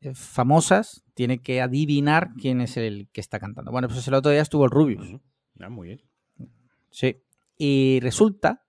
eh, 0.00 0.12
famosas 0.14 1.02
tiene 1.14 1.38
que 1.40 1.60
adivinar 1.62 2.30
quién 2.40 2.60
es 2.60 2.76
el 2.76 3.08
que 3.12 3.20
está 3.20 3.38
cantando. 3.38 3.70
Bueno, 3.70 3.88
pues 3.88 4.06
el 4.08 4.14
otro 4.14 4.30
día 4.32 4.42
estuvo 4.42 4.64
el 4.64 4.70
Rubius. 4.70 5.20
Ah, 5.60 5.68
muy 5.70 5.88
bien. 5.88 6.02
Sí. 6.90 7.16
Y 7.56 8.00
resulta 8.00 8.64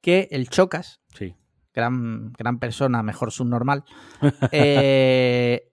que 0.00 0.28
el 0.30 0.48
Chocas, 0.48 1.00
Sí. 1.14 1.34
Gran, 1.80 2.32
gran 2.32 2.58
persona, 2.58 3.02
mejor 3.02 3.32
subnormal, 3.32 3.84
eh, 4.52 5.72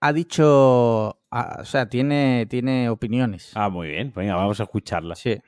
ha 0.00 0.12
dicho, 0.12 1.20
ah, 1.30 1.58
o 1.60 1.64
sea, 1.64 1.88
tiene, 1.88 2.46
tiene 2.48 2.88
opiniones. 2.88 3.52
Ah, 3.54 3.68
muy 3.68 3.88
bien. 3.88 4.12
Venga, 4.14 4.36
vamos 4.36 4.60
a 4.60 4.64
escucharlas. 4.64 5.18
Sí, 5.18 5.38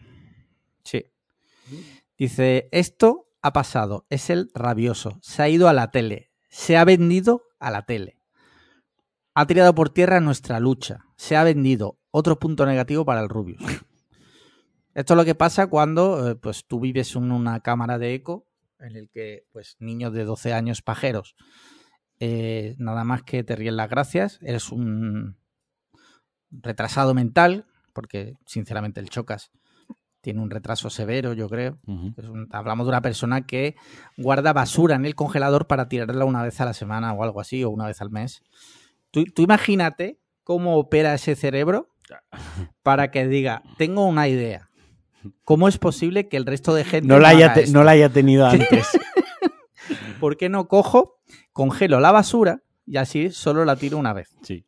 sí. 0.84 1.06
Dice, 2.18 2.68
esto 2.72 3.28
ha 3.42 3.52
pasado, 3.52 4.06
es 4.10 4.28
el 4.28 4.50
rabioso, 4.54 5.18
se 5.22 5.42
ha 5.42 5.48
ido 5.48 5.68
a 5.68 5.72
la 5.72 5.90
tele, 5.90 6.30
se 6.48 6.76
ha 6.76 6.84
vendido 6.84 7.44
a 7.58 7.70
la 7.70 7.86
tele. 7.86 8.18
Ha 9.34 9.46
tirado 9.46 9.74
por 9.74 9.90
tierra 9.90 10.20
nuestra 10.20 10.60
lucha, 10.60 11.06
se 11.16 11.36
ha 11.36 11.44
vendido. 11.44 11.98
Otro 12.10 12.38
punto 12.40 12.66
negativo 12.66 13.04
para 13.04 13.20
el 13.20 13.28
Rubius. 13.28 13.62
Esto 14.94 15.14
es 15.14 15.16
lo 15.16 15.24
que 15.24 15.36
pasa 15.36 15.68
cuando 15.68 16.30
eh, 16.30 16.34
pues, 16.34 16.66
tú 16.66 16.80
vives 16.80 17.14
en 17.14 17.30
una 17.30 17.60
cámara 17.60 17.98
de 17.98 18.14
eco 18.14 18.49
en 18.80 18.96
el 18.96 19.08
que 19.10 19.44
pues, 19.52 19.76
niños 19.78 20.12
de 20.12 20.24
12 20.24 20.52
años 20.52 20.82
pajeros 20.82 21.34
eh, 22.18 22.74
nada 22.78 23.02
más 23.04 23.22
que 23.22 23.42
te 23.44 23.56
ríen 23.56 23.76
las 23.76 23.88
gracias, 23.88 24.38
eres 24.42 24.70
un 24.70 25.36
retrasado 26.50 27.14
mental, 27.14 27.66
porque 27.92 28.34
sinceramente 28.46 29.00
el 29.00 29.08
Chocas 29.08 29.50
tiene 30.20 30.40
un 30.40 30.50
retraso 30.50 30.90
severo, 30.90 31.32
yo 31.32 31.48
creo. 31.48 31.78
Ujú. 31.86 32.12
Es 32.16 32.26
un- 32.26 32.48
hablamos 32.52 32.86
de 32.86 32.90
una 32.90 33.00
persona 33.00 33.46
que 33.46 33.74
guarda 34.18 34.52
basura 34.52 34.96
en 34.96 35.06
el 35.06 35.14
congelador 35.14 35.66
para 35.66 35.88
tirarla 35.88 36.24
una 36.26 36.42
vez 36.42 36.60
a 36.60 36.66
la 36.66 36.74
semana 36.74 37.12
o 37.14 37.22
algo 37.22 37.40
así, 37.40 37.64
o 37.64 37.70
una 37.70 37.86
vez 37.86 38.00
al 38.02 38.10
mes. 38.10 38.42
Tú, 39.10 39.24
tú 39.24 39.42
imagínate 39.42 40.18
cómo 40.44 40.76
opera 40.76 41.14
ese 41.14 41.36
cerebro 41.36 41.88
para 42.82 43.10
que 43.10 43.26
diga, 43.28 43.62
tengo 43.78 44.04
una 44.06 44.28
idea. 44.28 44.68
¿Cómo 45.44 45.68
es 45.68 45.78
posible 45.78 46.28
que 46.28 46.36
el 46.36 46.46
resto 46.46 46.74
de 46.74 46.84
gente 46.84 47.08
No 47.08 47.18
la, 47.18 47.28
haya 47.30 47.46
haga 47.46 47.54
te- 47.54 47.60
esto? 47.64 47.78
no 47.78 47.84
la 47.84 47.90
haya 47.92 48.08
tenido 48.08 48.46
antes. 48.46 48.86
¿Por 50.20 50.36
qué 50.36 50.48
no 50.48 50.68
cojo, 50.68 51.18
congelo 51.52 52.00
la 52.00 52.12
basura 52.12 52.62
y 52.86 52.96
así 52.96 53.30
solo 53.30 53.64
la 53.64 53.76
tiro 53.76 53.98
una 53.98 54.12
vez? 54.12 54.36
Sí. 54.42 54.64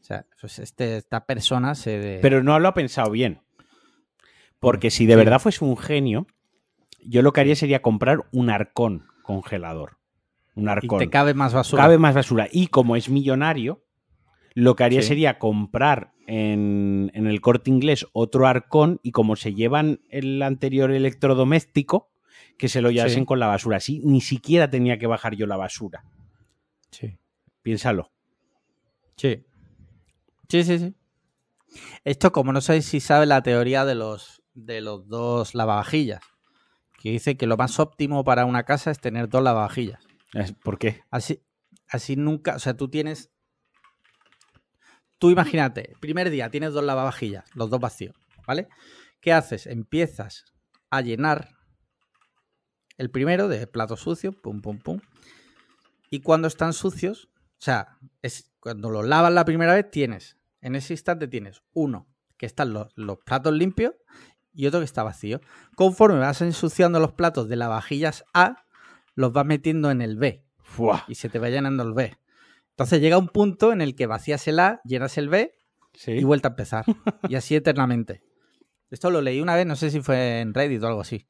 O 0.00 0.04
sea, 0.04 0.26
pues 0.40 0.58
este- 0.58 0.96
esta 0.96 1.24
persona 1.24 1.74
se... 1.74 1.98
de- 1.98 2.18
Pero 2.20 2.42
no 2.42 2.58
lo 2.58 2.68
ha 2.68 2.74
pensado 2.74 3.10
bien. 3.10 3.40
Porque 4.58 4.90
si 4.90 5.06
de 5.06 5.16
verdad 5.16 5.40
fuese 5.40 5.64
un 5.64 5.76
genio, 5.76 6.26
yo 7.04 7.22
lo 7.22 7.32
que 7.32 7.40
haría 7.40 7.56
sería 7.56 7.80
comprar 7.82 8.26
un 8.32 8.50
arcón 8.50 9.06
congelador. 9.22 9.98
Un 10.54 10.64
y 10.64 10.68
arcón. 10.68 10.98
te 10.98 11.08
cabe 11.10 11.32
más 11.34 11.54
basura. 11.54 11.82
Cabe 11.82 11.96
más 11.98 12.14
basura. 12.14 12.48
Y 12.50 12.66
como 12.66 12.96
es 12.96 13.08
millonario, 13.08 13.84
lo 14.54 14.74
que 14.76 14.84
haría 14.84 15.00
Sí. 15.02 15.08
sería 15.08 15.38
comprar 15.38 16.12
en, 16.30 17.10
en 17.14 17.26
el 17.26 17.40
corte 17.40 17.70
inglés 17.70 18.06
otro 18.12 18.46
arcón 18.46 19.00
y 19.02 19.10
como 19.10 19.34
se 19.36 19.52
llevan 19.54 20.00
el 20.10 20.40
anterior 20.42 20.92
electrodoméstico, 20.92 22.10
que 22.56 22.68
se 22.68 22.80
lo 22.80 22.90
llevasen 22.90 23.20
Sí. 23.20 23.26
con 23.26 23.40
la 23.40 23.46
basura. 23.48 23.78
Así 23.78 24.00
ni 24.04 24.20
siquiera 24.20 24.70
tenía 24.70 24.98
que 24.98 25.06
bajar 25.08 25.34
yo 25.34 25.46
la 25.46 25.56
basura. 25.56 26.04
Sí. 26.90 27.18
Piénsalo. 27.62 28.10
Sí. 29.16 29.44
Sí, 30.48 30.64
sí, 30.64 30.78
sí. 30.78 30.94
Esto, 32.04 32.32
como 32.32 32.52
no 32.52 32.60
sé 32.60 32.80
si 32.82 33.00
sabe 33.00 33.26
la 33.26 33.42
teoría 33.42 33.84
de 33.84 33.94
los, 33.94 34.42
de 34.54 34.80
los 34.80 35.08
dos 35.08 35.54
lavavajillas, 35.54 36.20
que 37.00 37.10
dice 37.10 37.36
que 37.36 37.46
lo 37.46 37.56
más 37.56 37.78
óptimo 37.80 38.24
para 38.24 38.44
una 38.44 38.64
casa 38.64 38.90
es 38.90 39.00
tener 39.00 39.28
dos 39.28 39.42
lavavajillas. 39.42 40.02
Es- 40.34 40.52
¿Por 40.52 40.78
qué? 40.78 41.02
Así, 41.10 41.40
así 41.88 42.14
nunca, 42.16 42.54
o 42.56 42.58
sea, 42.58 42.76
tú 42.76 42.88
tienes... 42.88 43.30
Tú 45.20 45.30
imagínate, 45.30 45.94
primer 46.00 46.30
día 46.30 46.48
tienes 46.48 46.72
dos 46.72 46.82
lavavajillas, 46.82 47.44
los 47.54 47.68
dos 47.68 47.78
vacíos, 47.78 48.16
¿vale? 48.46 48.68
¿Qué 49.20 49.34
haces? 49.34 49.66
Empiezas 49.66 50.46
a 50.88 51.02
llenar 51.02 51.50
el 52.96 53.10
primero 53.10 53.46
de 53.46 53.66
platos 53.66 54.00
sucios, 54.00 54.34
pum, 54.34 54.62
pum, 54.62 54.78
pum. 54.78 55.00
Y 56.08 56.20
cuando 56.20 56.48
están 56.48 56.72
sucios, 56.72 57.28
o 57.34 57.62
sea, 57.62 57.98
es, 58.22 58.50
cuando 58.60 58.88
los 58.88 59.06
lavas 59.06 59.30
la 59.30 59.44
primera 59.44 59.74
vez 59.74 59.90
tienes, 59.90 60.38
en 60.62 60.74
ese 60.74 60.94
instante 60.94 61.28
tienes 61.28 61.60
uno 61.74 62.08
que 62.38 62.46
están 62.46 62.72
los, 62.72 62.88
los 62.96 63.18
platos 63.18 63.52
limpios 63.52 63.92
y 64.54 64.68
otro 64.68 64.80
que 64.80 64.86
está 64.86 65.02
vacío. 65.02 65.42
Conforme 65.76 66.18
vas 66.18 66.40
ensuciando 66.40 66.98
los 66.98 67.12
platos 67.12 67.46
de 67.50 67.56
lavavajillas 67.56 68.24
A, 68.32 68.64
los 69.14 69.34
vas 69.34 69.44
metiendo 69.44 69.90
en 69.90 70.00
el 70.00 70.16
B 70.16 70.46
Fuah. 70.62 71.04
y 71.08 71.16
se 71.16 71.28
te 71.28 71.38
va 71.38 71.50
llenando 71.50 71.82
el 71.82 71.92
B. 71.92 72.16
Entonces 72.70 73.00
llega 73.00 73.18
un 73.18 73.28
punto 73.28 73.72
en 73.72 73.80
el 73.80 73.94
que 73.94 74.06
vacías 74.06 74.46
el 74.48 74.58
A, 74.60 74.80
llenas 74.84 75.18
el 75.18 75.28
B 75.28 75.52
Sí. 75.94 76.12
y 76.12 76.24
vuelta 76.24 76.48
a 76.48 76.52
empezar. 76.52 76.84
Y 77.28 77.34
así 77.34 77.54
eternamente. 77.56 78.22
Esto 78.90 79.10
lo 79.10 79.20
leí 79.20 79.40
una 79.40 79.54
vez, 79.54 79.66
no 79.66 79.76
sé 79.76 79.90
si 79.90 80.00
fue 80.00 80.40
en 80.40 80.54
Reddit 80.54 80.82
o 80.82 80.86
algo 80.88 81.00
así. 81.00 81.26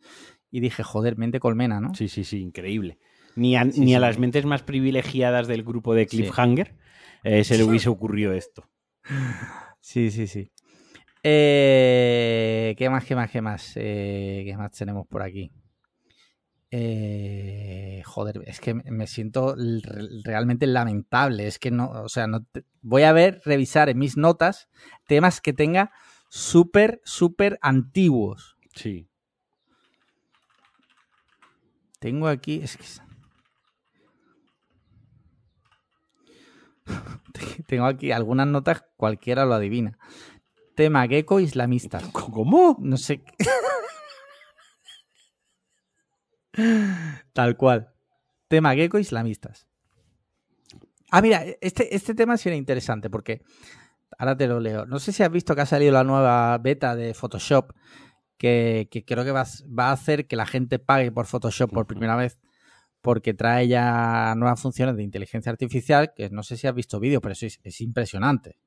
Y 0.51 0.61
dije, 0.61 0.82
joder, 0.82 1.16
mente 1.16 1.41
colmena, 1.41 1.80
¿no? 1.80 1.95
Sí, 1.95 2.09
sí, 2.09 2.24
sí, 2.24 2.41
increíble. 2.41 2.99
Ni 3.36 3.57
a, 3.57 3.64
Sí, 3.70 3.80
ni 3.80 3.95
a 3.95 4.01
las 4.01 4.18
mentes 4.18 4.45
más 4.45 4.62
privilegiadas 4.62 5.47
del 5.47 5.62
grupo 5.62 5.95
de. 5.95 6.07
Cliffhanger 6.07 6.76
eh, 7.24 7.45
se 7.45 7.57
le 7.59 7.64
hubiese 7.64 7.88
ocurrido 7.88 8.32
esto. 8.32 8.68
Sí, 9.80 10.11
sí, 10.11 10.26
sí. 10.26 10.51
Eh, 11.22 12.74
¿Qué 12.78 12.88
más, 12.91 13.05
qué 13.05 13.14
más, 13.14 13.30
qué 13.30 13.41
más? 13.41 13.72
Eh, 13.76 14.43
¿Qué 14.47 14.57
más 14.57 14.72
tenemos 14.72 15.07
por 15.07 15.22
aquí? 15.22 15.53
Eh, 16.72 18.02
joder, 18.06 18.42
es 18.46 18.60
que 18.60 18.74
me 18.74 19.06
siento 19.06 19.56
realmente 20.24 20.66
lamentable. 20.66 21.46
Es 21.46 21.58
que 21.58 21.70
no, 21.70 21.90
o 21.90 22.08
sea, 22.08 22.26
no 22.26 22.44
te- 22.44 22.64
voy 22.82 23.02
a 23.02 23.12
ver, 23.12 23.40
revisar 23.44 23.88
en 23.88 23.98
mis 23.98 24.16
notas 24.16 24.68
temas 25.06 25.40
que 25.40 25.52
tenga 25.52 25.90
súper, 26.28 27.00
súper 27.04 27.58
antiguos. 27.62 28.56
Sí. 28.74 29.08
Tengo 31.98 32.28
aquí, 32.28 32.60
es 32.62 32.76
que... 32.76 32.84
Tengo 37.66 37.86
aquí 37.86 38.12
algunas 38.12 38.46
notas, 38.46 38.84
cualquiera 38.96 39.44
lo 39.44 39.54
adivina. 39.54 39.98
Tema 40.74 41.06
gecko 41.08 41.40
islamistas. 41.40 42.04
¿Cómo? 42.12 42.76
No 42.80 42.96
sé. 42.96 43.22
Tal 47.32 47.56
cual. 47.56 47.90
Tema 48.48 48.74
gecko 48.74 48.98
islamistas. 48.98 49.66
Ah, 51.11 51.20
mira, 51.22 51.42
este, 51.61 51.94
este 51.94 52.14
tema 52.14 52.36
sí 52.36 52.48
era 52.48 52.56
interesante 52.56 53.11
porque 53.11 53.42
ahora 54.18 54.36
te 54.36 54.46
lo 54.46 54.61
leo. 54.61 54.86
No 54.86 54.98
sé 54.98 55.12
si 55.12 55.22
has 55.22 55.30
visto 55.30 55.54
que 55.54 55.62
ha 55.62 55.66
salido 55.66 55.92
la 55.92 56.04
nueva 56.04 56.56
beta 56.58 56.94
de 56.94 57.14
Photoshop 57.14 57.72
que, 58.36 58.88
que 58.90 59.04
creo 59.04 59.24
que 59.24 59.32
va, 59.32 59.44
va 59.76 59.88
a 59.88 59.92
hacer 59.92 60.26
que 60.26 60.36
la 60.36 60.46
gente 60.46 60.78
pague 60.78 61.11
por 61.12 61.26
Photoshop 61.26 61.70
por 61.72 61.86
primera 61.86 62.16
vez 62.16 62.38
porque 63.02 63.34
trae 63.34 63.66
ya 63.66 64.34
nuevas 64.36 64.61
funciones 64.61 64.94
de 64.96 65.02
inteligencia 65.02 65.50
artificial 65.50 66.12
que 66.14 66.28
no 66.30 66.42
sé 66.42 66.56
si 66.56 66.66
has 66.66 66.74
visto 66.74 67.00
vídeo, 67.00 67.20
pero 67.20 67.32
eso 67.32 67.46
es, 67.46 67.58
es 67.64 67.80
impresionante. 67.80 68.58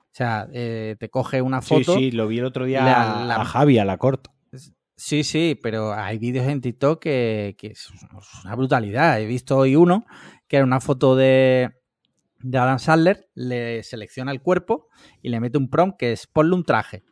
O 0.00 0.14
sea, 0.14 0.46
eh, 0.52 0.96
te 1.00 1.08
coge 1.08 1.42
una 1.42 1.62
Sí, 1.62 1.82
foto. 1.82 1.98
sí, 1.98 2.10
lo 2.10 2.26
vi 2.28 2.38
el 2.38 2.44
otro 2.44 2.64
día 2.64 2.84
la- 2.84 3.34
a 3.36 3.44
Javi, 3.44 3.78
a 3.78 3.84
la 3.84 3.96
corto. 3.98 4.32
Sí, 4.96 5.24
sí, 5.24 5.58
pero 5.60 5.94
hay 5.94 6.18
vídeos 6.18 6.46
en 6.46 6.60
TikTok 6.60 7.00
que, 7.00 7.56
que 7.58 7.68
es 7.68 7.90
una 8.44 8.54
brutalidad. 8.54 9.20
He 9.20 9.26
visto 9.26 9.56
hoy 9.56 9.76
uno 9.76 10.06
que 10.46 10.56
era 10.56 10.64
una 10.64 10.80
foto 10.80 11.16
de, 11.16 11.70
de 12.40 12.58
Adam 12.58 12.78
Sandler, 12.78 13.28
le 13.34 13.82
selecciona 13.82 14.32
el 14.32 14.42
cuerpo 14.42 14.88
y 15.22 15.30
le 15.30 15.40
mete 15.40 15.58
un 15.58 15.70
prompt 15.70 15.98
que 15.98 16.12
es 16.12 16.26
ponle 16.26 16.54
un 16.54 16.64
traje. 16.64 17.04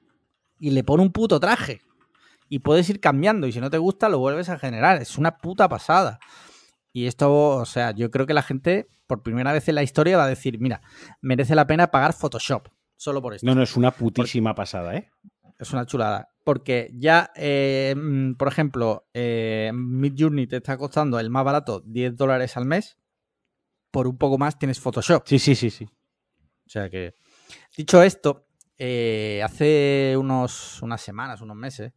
Y 0.58 0.70
le 0.70 0.84
pone 0.84 1.02
un 1.02 1.12
puto 1.12 1.40
traje. 1.40 1.80
Y 2.48 2.58
puedes 2.58 2.90
ir 2.90 3.00
cambiando 3.00 3.46
y 3.46 3.52
si 3.52 3.60
no 3.60 3.70
te 3.70 3.78
gusta 3.78 4.08
lo 4.08 4.18
vuelves 4.18 4.48
a 4.48 4.58
generar. 4.58 5.00
Es 5.00 5.16
una 5.16 5.38
puta 5.38 5.68
pasada. 5.68 6.18
Y 6.92 7.06
esto, 7.06 7.56
o 7.56 7.64
sea, 7.64 7.92
yo 7.92 8.10
creo 8.10 8.26
que 8.26 8.34
la 8.34 8.42
gente 8.42 8.88
por 9.06 9.22
primera 9.22 9.52
vez 9.52 9.68
en 9.68 9.76
la 9.76 9.82
historia 9.82 10.16
va 10.16 10.24
a 10.24 10.28
decir, 10.28 10.58
mira, 10.60 10.82
merece 11.20 11.54
la 11.54 11.66
pena 11.66 11.90
pagar 11.90 12.12
Photoshop. 12.12 12.68
Solo 12.96 13.22
por 13.22 13.34
esto. 13.34 13.46
No, 13.46 13.54
no, 13.54 13.62
es 13.62 13.76
una 13.76 13.92
putísima 13.92 14.54
pasada, 14.54 14.94
¿eh? 14.94 15.10
Es 15.58 15.72
una 15.72 15.86
chulada. 15.86 16.28
Porque 16.44 16.90
ya, 16.94 17.30
eh, 17.36 17.94
mm, 17.96 18.34
por 18.34 18.48
ejemplo, 18.48 19.06
eh, 19.14 19.70
Midjourney 19.74 20.46
te 20.46 20.56
está 20.56 20.76
costando 20.78 21.18
el 21.20 21.30
más 21.30 21.44
barato 21.44 21.80
10 21.84 22.16
dólares 22.16 22.56
al 22.56 22.64
mes. 22.64 22.98
Por 23.90 24.06
un 24.06 24.16
poco 24.18 24.38
más 24.38 24.58
tienes 24.58 24.80
Photoshop. 24.80 25.24
Sí, 25.26 25.38
sí, 25.38 25.54
sí, 25.54 25.70
sí. 25.70 25.84
O 25.84 26.68
sea 26.70 26.88
que, 26.88 27.14
dicho 27.76 28.02
esto, 28.02 28.46
eh, 28.78 29.42
hace 29.44 30.16
unos, 30.16 30.80
unas 30.82 31.00
semanas, 31.00 31.40
unos 31.40 31.56
meses, 31.56 31.92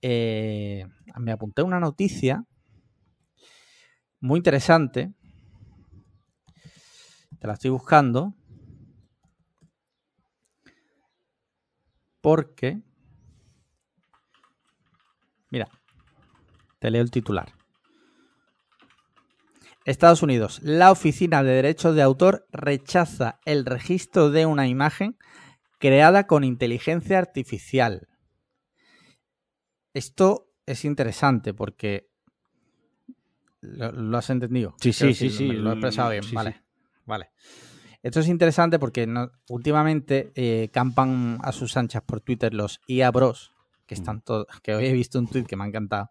eh, 0.00 0.86
me 1.18 1.32
apunté 1.32 1.62
una 1.62 1.80
noticia 1.80 2.44
muy 4.20 4.38
interesante. 4.38 5.12
Te 7.38 7.46
la 7.46 7.54
estoy 7.54 7.70
buscando. 7.70 8.34
Porque... 12.20 12.80
Mira, 15.50 15.68
te 16.78 16.90
leo 16.90 17.02
el 17.02 17.10
titular. 17.10 17.52
Estados 19.84 20.22
Unidos. 20.22 20.60
La 20.62 20.90
Oficina 20.90 21.42
de 21.44 21.52
Derechos 21.52 21.94
de 21.94 22.02
Autor 22.02 22.46
rechaza 22.50 23.38
el 23.44 23.64
registro 23.64 24.30
de 24.30 24.44
una 24.46 24.66
imagen 24.66 25.16
creada 25.78 26.26
con 26.26 26.42
inteligencia 26.42 27.18
artificial. 27.18 28.08
Esto 29.94 30.48
es 30.66 30.84
interesante 30.84 31.54
porque... 31.54 32.08
¿Lo, 33.60 33.90
lo 33.92 34.18
has 34.18 34.28
entendido? 34.30 34.74
Sí, 34.80 34.92
sí, 34.92 35.14
sí, 35.14 35.30
sí, 35.30 35.46
Lo 35.52 35.70
he 35.70 35.72
expresado 35.74 36.10
bien, 36.10 36.22
sí, 36.22 36.34
vale. 36.34 36.52
sí. 36.52 36.58
Vale. 37.04 37.30
Esto 38.02 38.20
es 38.20 38.28
interesante 38.28 38.78
porque 38.78 39.06
no- 39.06 39.30
últimamente 39.48 40.32
eh, 40.34 40.68
campan 40.72 41.38
a 41.42 41.52
sus 41.52 41.76
anchas 41.76 42.02
por 42.02 42.20
Twitter 42.20 42.52
los 42.54 42.80
IA 42.86 43.10
Bros, 43.10 43.52
que 43.86 43.94
están 43.94 44.20
todos, 44.20 44.46
que 44.62 44.74
hoy 44.74 44.86
he 44.86 44.92
visto 44.92 45.18
un 45.18 45.26
tweet 45.28 45.44
que 45.44 45.56
me 45.56 45.64
ha 45.64 45.66
encantado, 45.68 46.10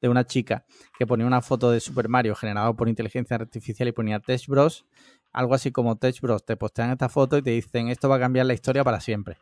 de 0.00 0.08
una 0.08 0.24
chica 0.26 0.64
que 0.98 1.06
ponía 1.06 1.26
una 1.26 1.40
foto 1.40 1.70
de 1.70 1.80
Super 1.80 2.08
Mario 2.08 2.34
generado 2.34 2.76
por 2.76 2.88
inteligencia 2.88 3.36
artificial 3.36 3.88
y 3.88 3.92
ponía 3.92 4.20
Tech 4.20 4.46
Bros, 4.46 4.84
algo 5.32 5.54
así 5.54 5.72
como 5.72 5.96
Tech 5.96 6.20
Bros, 6.20 6.44
te 6.44 6.56
postean 6.56 6.90
esta 6.90 7.08
foto 7.08 7.38
y 7.38 7.42
te 7.42 7.50
dicen 7.50 7.88
esto 7.88 8.08
va 8.08 8.16
a 8.16 8.20
cambiar 8.20 8.46
la 8.46 8.54
historia 8.54 8.84
para 8.84 9.00
siempre. 9.00 9.38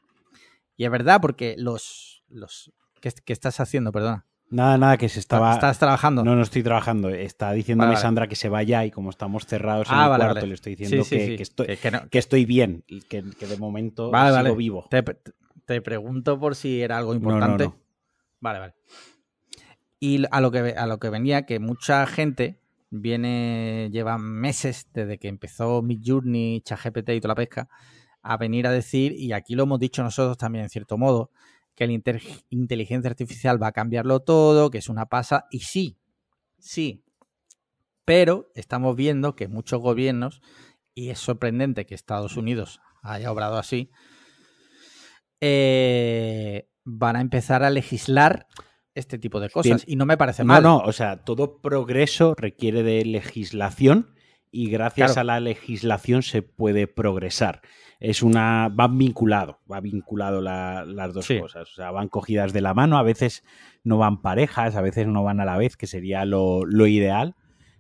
Y 0.76 0.85
es 0.85 0.91
verdad 0.91 1.20
porque 1.20 1.55
los... 1.59 2.22
los 2.28 2.72
¿Qué, 3.01 3.12
qué 3.24 3.33
estás 3.33 3.59
haciendo? 3.61 3.91
Perdona. 3.93 4.24
Nada, 4.51 4.78
nada, 4.78 4.97
que 4.99 5.09
se 5.09 5.18
estaba. 5.18 5.53
¿Estás 5.55 5.78
trabajando? 5.78 6.22
No, 6.24 6.37
no 6.37 6.43
estoy 6.43 6.62
trabajando. 6.62 7.09
Está 7.09 7.53
diciéndome 7.53 7.87
Vale, 7.89 7.95
vale. 7.97 8.03
Sandra 8.03 8.28
que 8.28 8.37
se 8.37 8.49
vaya 8.49 8.85
y 8.85 8.91
como 8.91 9.11
estamos 9.11 9.47
cerrados 9.47 9.89
en 9.89 9.95
Ah, 9.97 10.05
el 10.05 10.11
vale, 10.11 10.24
cuarto, 10.24 10.47
le 10.47 10.55
estoy 10.55 10.76
diciendo 10.76 11.05
Sí, 11.05 11.09
sí, 11.11 11.16
que, 11.18 11.26
sí. 11.26 11.37
que 11.37 11.43
estoy, 11.43 11.66
Que- 11.66 11.76
que 11.78 11.91
no- 11.91 12.09
que 12.09 12.18
estoy 12.18 12.45
bien, 12.45 12.85
que, 13.09 13.24
que 13.39 13.47
de 13.47 13.57
momento 13.57 14.11
Vale, 14.11 14.30
sigo 14.30 14.43
vale. 14.43 14.55
vivo. 14.57 14.87
Te, 14.91 15.03
te 15.72 15.82
pregunto 15.82 16.38
por 16.38 16.54
si 16.54 16.82
era 16.82 16.98
algo 16.98 17.12
no, 17.12 17.20
importante. 17.20 17.64
no. 17.64 17.78
Vale, 18.40 18.58
vale. 18.58 18.74
Y 19.98 20.24
a 20.30 20.40
lo 20.40 20.50
que 20.50 20.58
a 20.76 20.86
lo 20.86 20.98
que 20.98 21.10
venía, 21.10 21.46
que 21.46 21.58
mucha 21.58 22.06
gente 22.06 22.60
viene, 22.90 23.88
lleva 23.90 24.18
meses 24.18 24.88
desde 24.92 25.18
que 25.18 25.28
empezó 25.28 25.80
Midjourney, 25.80 26.60
ChatGPT 26.60 27.10
y 27.10 27.20
toda 27.20 27.32
la 27.32 27.36
pesca, 27.36 27.68
a 28.20 28.36
venir 28.36 28.66
a 28.66 28.70
decir, 28.70 29.12
y 29.12 29.32
aquí 29.32 29.54
lo 29.54 29.62
hemos 29.64 29.80
dicho 29.80 30.02
nosotros 30.02 30.36
también 30.36 30.64
en 30.64 30.70
cierto 30.70 30.98
modo, 30.98 31.30
que 31.74 31.86
la 31.86 31.92
inteligencia 32.50 33.10
artificial 33.10 33.60
va 33.60 33.68
a 33.68 33.72
cambiarlo 33.72 34.20
todo, 34.20 34.70
que 34.70 34.78
es 34.78 34.88
una 34.88 35.06
pasa, 35.06 35.46
y 35.50 35.60
sí, 35.60 35.96
sí. 36.58 37.02
Pero 38.04 38.50
estamos 38.54 38.94
viendo 38.94 39.34
que 39.34 39.48
muchos 39.48 39.80
gobiernos, 39.80 40.42
y 40.94 41.08
es 41.08 41.18
sorprendente 41.18 41.86
que 41.86 41.94
Estados 41.94 42.36
Unidos 42.36 42.80
haya 43.02 43.32
obrado 43.32 43.56
así, 43.56 43.90
eh, 45.45 46.68
van 46.84 47.16
a 47.16 47.20
empezar 47.20 47.62
a 47.64 47.70
legislar 47.70 48.47
este 48.95 49.18
tipo 49.18 49.40
de 49.40 49.51
cosas. 49.51 49.84
Y 49.86 49.97
no 49.97 50.07
me 50.07 50.16
parece 50.16 50.45
No, 50.45 50.49
mal. 50.55 50.62
no, 50.62 50.78
o 50.78 50.93
sea, 50.93 51.24
todo 51.24 51.61
progreso 51.61 52.34
requiere 52.36 52.82
de 52.82 53.05
legislación 53.05 54.14
y 54.51 54.70
gracias 54.70 55.12
Claro. 55.14 55.20
a 55.20 55.24
la 55.34 55.40
legislación 55.40 56.22
se 56.22 56.43
puede 56.43 56.86
progresar. 56.86 57.61
Es 58.01 58.22
una. 58.22 58.68
van 58.72 58.99
vinculado, 58.99 59.61
va 59.70 59.80
vinculado 59.80 60.40
la- 60.40 60.84
las 60.84 61.14
dos 61.14 61.24
Sí. 61.26 61.38
cosas. 61.40 61.70
O 61.70 61.74
sea, 61.74 61.90
van 61.90 62.09
cogidas 62.09 62.53
de 62.53 62.61
la 62.61 62.74
mano, 62.74 62.99
a 62.99 63.03
veces 63.03 63.45
no 63.84 63.99
van 63.99 64.20
parejas, 64.22 64.76
a 64.76 64.80
veces 64.80 65.07
no 65.07 65.22
van 65.24 65.40
a 65.40 65.45
la 65.45 65.57
vez, 65.57 65.76
que 65.76 65.86
sería 65.86 66.24
lo, 66.24 66.64
lo 66.64 66.86
ideal, 66.86 67.34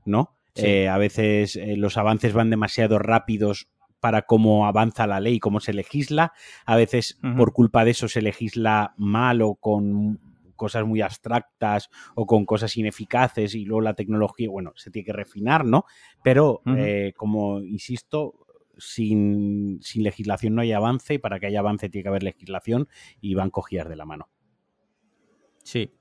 ¿no? 0.04 0.36
Sí. 0.54 0.66
Eh, 0.66 0.88
a 0.88 0.96
veces 0.98 1.56
eh, 1.56 1.76
los 1.76 1.96
avances 1.96 2.32
van 2.34 2.50
demasiado 2.50 2.98
rápidos 2.98 3.68
para 4.02 4.22
cómo 4.22 4.66
avanza 4.66 5.06
la 5.06 5.20
ley, 5.20 5.38
cómo 5.38 5.60
se 5.60 5.72
legisla. 5.72 6.32
A 6.66 6.74
veces, 6.74 7.20
por 7.36 7.52
culpa 7.52 7.84
de 7.84 7.92
eso, 7.92 8.08
se 8.08 8.20
legisla 8.20 8.94
mal 8.96 9.42
o 9.42 9.54
con 9.54 10.18
cosas 10.56 10.84
muy 10.84 11.02
abstractas 11.02 11.88
o 12.16 12.26
con 12.26 12.44
cosas 12.44 12.76
ineficaces 12.76 13.54
y 13.54 13.64
luego 13.64 13.82
la 13.82 13.94
tecnología, 13.94 14.50
bueno, 14.50 14.72
se 14.74 14.90
tiene 14.90 15.06
que 15.06 15.12
refinar, 15.12 15.64
¿no? 15.64 15.84
Pero, 16.24 16.62
eh, 16.76 17.12
como 17.16 17.60
insisto, 17.60 18.34
sin, 18.76 19.78
sin 19.82 20.02
legislación 20.02 20.56
no 20.56 20.62
hay 20.62 20.72
avance 20.72 21.14
y 21.14 21.18
para 21.18 21.38
que 21.38 21.46
haya 21.46 21.60
avance 21.60 21.88
tiene 21.88 22.02
que 22.02 22.08
haber 22.08 22.24
legislación 22.24 22.88
y 23.20 23.34
van 23.34 23.50
cogidas 23.50 23.88
de 23.88 23.94
la 23.94 24.04
mano. 24.04 24.28
Sí. 25.62 25.92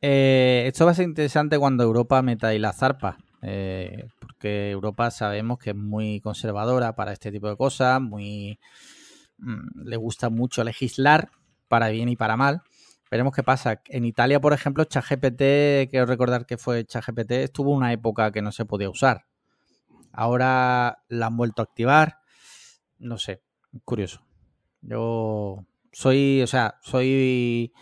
Eh, 0.00 0.64
esto 0.66 0.86
va 0.86 0.92
a 0.92 0.94
ser 0.94 1.04
interesante 1.04 1.58
cuando 1.58 1.84
Europa 1.84 2.22
meta 2.22 2.48
ahí 2.48 2.58
la 2.58 2.72
zarpa. 2.72 3.18
Eh, 3.42 4.08
porque 4.18 4.70
Europa 4.70 5.10
sabemos 5.10 5.58
que 5.58 5.70
es 5.70 5.76
muy 5.76 6.20
conservadora 6.20 6.94
para 6.94 7.12
este 7.12 7.30
tipo 7.30 7.48
de 7.48 7.56
cosas, 7.56 8.00
muy 8.00 8.58
mm, 9.38 9.82
le 9.84 9.96
gusta 9.96 10.30
mucho 10.30 10.64
legislar 10.64 11.30
para 11.68 11.88
bien 11.88 12.08
y 12.08 12.16
para 12.16 12.36
mal. 12.36 12.62
Veremos 13.10 13.34
qué 13.34 13.42
pasa. 13.42 13.80
En 13.86 14.04
Italia, 14.04 14.40
por 14.40 14.52
ejemplo, 14.52 14.84
ChatGPT, 14.84 15.90
quiero 15.90 16.06
recordar 16.06 16.44
que 16.46 16.58
fue 16.58 16.84
ChatGPT, 16.84 17.32
estuvo 17.32 17.72
una 17.72 17.92
época 17.92 18.30
que 18.32 18.42
no 18.42 18.52
se 18.52 18.66
podía 18.66 18.90
usar. 18.90 19.24
Ahora 20.12 21.04
la 21.08 21.26
han 21.26 21.36
vuelto 21.36 21.62
a 21.62 21.64
activar. 21.64 22.18
No 22.98 23.18
sé, 23.18 23.42
curioso. 23.84 24.26
Yo 24.82 25.64
soy, 25.92 26.42
o 26.42 26.46
sea, 26.46 26.78
soy 26.82 27.72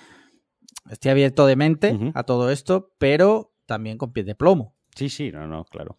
estoy 0.91 1.11
abierto 1.11 1.47
de 1.47 1.57
mente 1.57 2.13
a 2.15 2.23
todo 2.23 2.51
esto, 2.51 2.93
pero 2.99 3.53
también 3.67 3.99
con 3.99 4.13
pies 4.13 4.27
de 4.27 4.35
plomo. 4.35 4.76
Sí, 4.97 5.09
sí, 5.09 5.31
no, 5.31 5.47
no, 5.47 5.65
claro. 5.65 5.97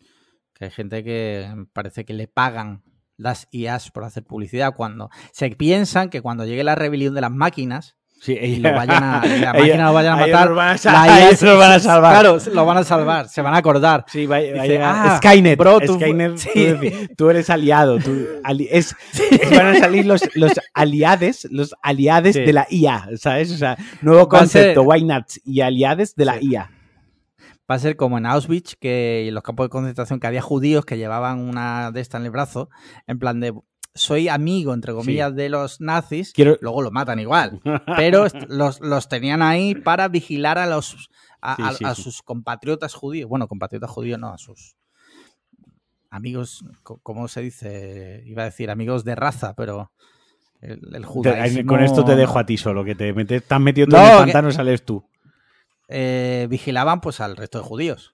Que 0.53 0.65
hay 0.65 0.71
gente 0.71 1.03
que 1.03 1.47
parece 1.71 2.03
que 2.03 2.13
le 2.13 2.27
pagan 2.27 2.83
las 3.15 3.47
IAs 3.51 3.91
por 3.91 4.03
hacer 4.03 4.23
publicidad 4.23 4.73
cuando 4.75 5.09
se 5.31 5.49
piensan 5.51 6.09
que 6.09 6.21
cuando 6.21 6.45
llegue 6.45 6.63
la 6.63 6.75
rebelión 6.75 7.13
de 7.15 7.21
las 7.21 7.31
máquinas 7.31 7.95
Sí, 8.19 8.33
y 8.33 8.55
lo 8.55 8.71
vayan 8.73 9.03
a, 9.03 9.21
Ellos- 9.25 9.53
máquinas 9.53 9.87
lo 9.89 9.93
vayan 9.93 10.13
a 10.13 10.15
matar, 10.25 10.49
lo 10.49 10.55
van 10.55 10.69
a 10.69 10.77
sal- 10.79 10.93
la 11.07 11.19
IA 11.19 11.27
ellos 11.27 11.41
lo 11.43 11.57
van 11.59 11.71
a 11.73 11.79
salvar. 11.79 12.13
Claro, 12.13 12.37
lo 12.51 12.65
van 12.65 12.77
a 12.77 12.83
salvar, 12.83 13.29
se 13.29 13.43
van 13.43 13.53
a 13.53 13.57
acordar. 13.57 14.05
Sí, 14.07 14.25
va, 14.25 14.37
va 14.37 14.41
a 14.41 14.41
Dice, 14.53 14.67
llegar- 14.69 14.95
"Ah, 15.07 15.17
Skynet, 15.17 15.59
bro, 15.59 15.79
tú- 15.79 15.93
Skynet, 15.93 16.37
sí. 16.37 16.75
tú, 17.15 17.29
eres 17.29 17.47
aliado. 17.51 17.99
Tú, 17.99 18.25
ali- 18.43 18.67
es, 18.71 18.95
van 19.51 19.67
a 19.67 19.75
salir 19.75 20.07
los, 20.07 20.21
los 20.35 20.51
aliades, 20.73 21.47
los 21.51 21.75
aliades 21.83 22.33
de 22.33 22.53
la 22.53 22.65
IA, 22.71 23.07
¿sabes? 23.17 23.51
O 23.51 23.57
sea, 23.57 23.77
nuevo 24.01 24.27
concepto, 24.27 24.81
why 24.81 25.03
not? 25.03 25.25
Y 25.45 25.61
aliades 25.61 26.15
de 26.15 26.25
la. 26.25 26.41
IA. 26.41 26.71
Va 27.69 27.75
a 27.75 27.79
ser 27.79 27.95
como 27.97 28.17
en 28.17 28.25
Auschwitz, 28.25 28.75
que 28.79 29.27
en 29.27 29.33
los 29.33 29.43
campos 29.43 29.65
de 29.65 29.69
concentración, 29.69 30.19
que 30.19 30.27
había 30.27 30.41
judíos 30.41 30.85
que 30.85 30.97
llevaban 30.97 31.39
una 31.39 31.91
de 31.91 31.99
estas 32.01 32.19
en 32.21 32.25
el 32.25 32.31
brazo, 32.31 32.69
en 33.07 33.19
plan 33.19 33.39
de 33.39 33.53
soy 33.93 34.29
amigo, 34.29 34.73
entre 34.73 34.93
comillas, 34.93 35.35
de 35.35 35.49
los 35.49 35.81
nazis, 35.81 36.31
Quiero, 36.31 36.57
luego 36.61 36.81
lo 36.83 36.91
matan 36.91 37.19
igual. 37.19 37.59
Pero 37.97 38.27
los, 38.47 38.79
los 38.79 39.09
tenían 39.09 39.41
ahí 39.41 39.73
para 39.75 40.07
vigilar 40.07 40.57
a 40.59 40.65
los 40.67 41.09
a, 41.41 41.55
Sí, 41.55 41.61
a- 41.63 41.71
sí, 41.73 41.85
a 41.85 41.95
sí. 41.95 42.03
sus 42.03 42.21
compatriotas 42.21 42.93
judíos. 42.93 43.27
Bueno, 43.29 43.47
compatriotas 43.47 43.89
judíos 43.89 44.19
no, 44.19 44.29
a 44.29 44.37
sus 44.37 44.75
amigos, 46.09 46.63
¿cómo 47.03 47.27
se 47.27 47.41
dice? 47.41 48.23
Iba 48.25 48.43
a 48.43 48.45
decir 48.45 48.69
amigos 48.69 49.03
de 49.03 49.15
raza, 49.15 49.53
pero 49.55 49.91
el, 50.61 50.79
el 50.95 51.05
judaísmo... 51.05 51.67
con 51.67 51.81
esto 51.83 52.05
te 52.05 52.15
dejo 52.15 52.39
a 52.39 52.45
ti 52.45 52.57
solo, 52.57 52.83
que 52.83 52.95
te 52.95 53.13
metes, 53.13 53.41
estás 53.41 53.59
metido 53.59 53.87
tú 53.87 53.95
en 53.95 54.01
No, 54.01 54.07
el 54.07 54.13
que- 54.13 54.21
pantano, 54.23 54.51
sales 54.51 54.83
tú. 54.85 55.03
Eh, 55.87 56.47
vigilaban 56.49 57.01
pues 57.01 57.19
al 57.21 57.35
resto 57.37 57.57
de 57.59 57.63
judíos. 57.65 58.13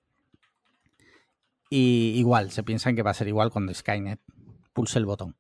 Y 1.69 2.13
igual, 2.17 2.51
se 2.51 2.63
piensan 2.63 2.95
que 2.95 3.01
va 3.03 3.11
a 3.11 3.15
ser 3.15 3.27
igual 3.27 3.49
cuando 3.51 3.73
Skynet 3.73 4.19
pulse 4.73 4.99
el 4.99 5.05
botón. 5.05 5.35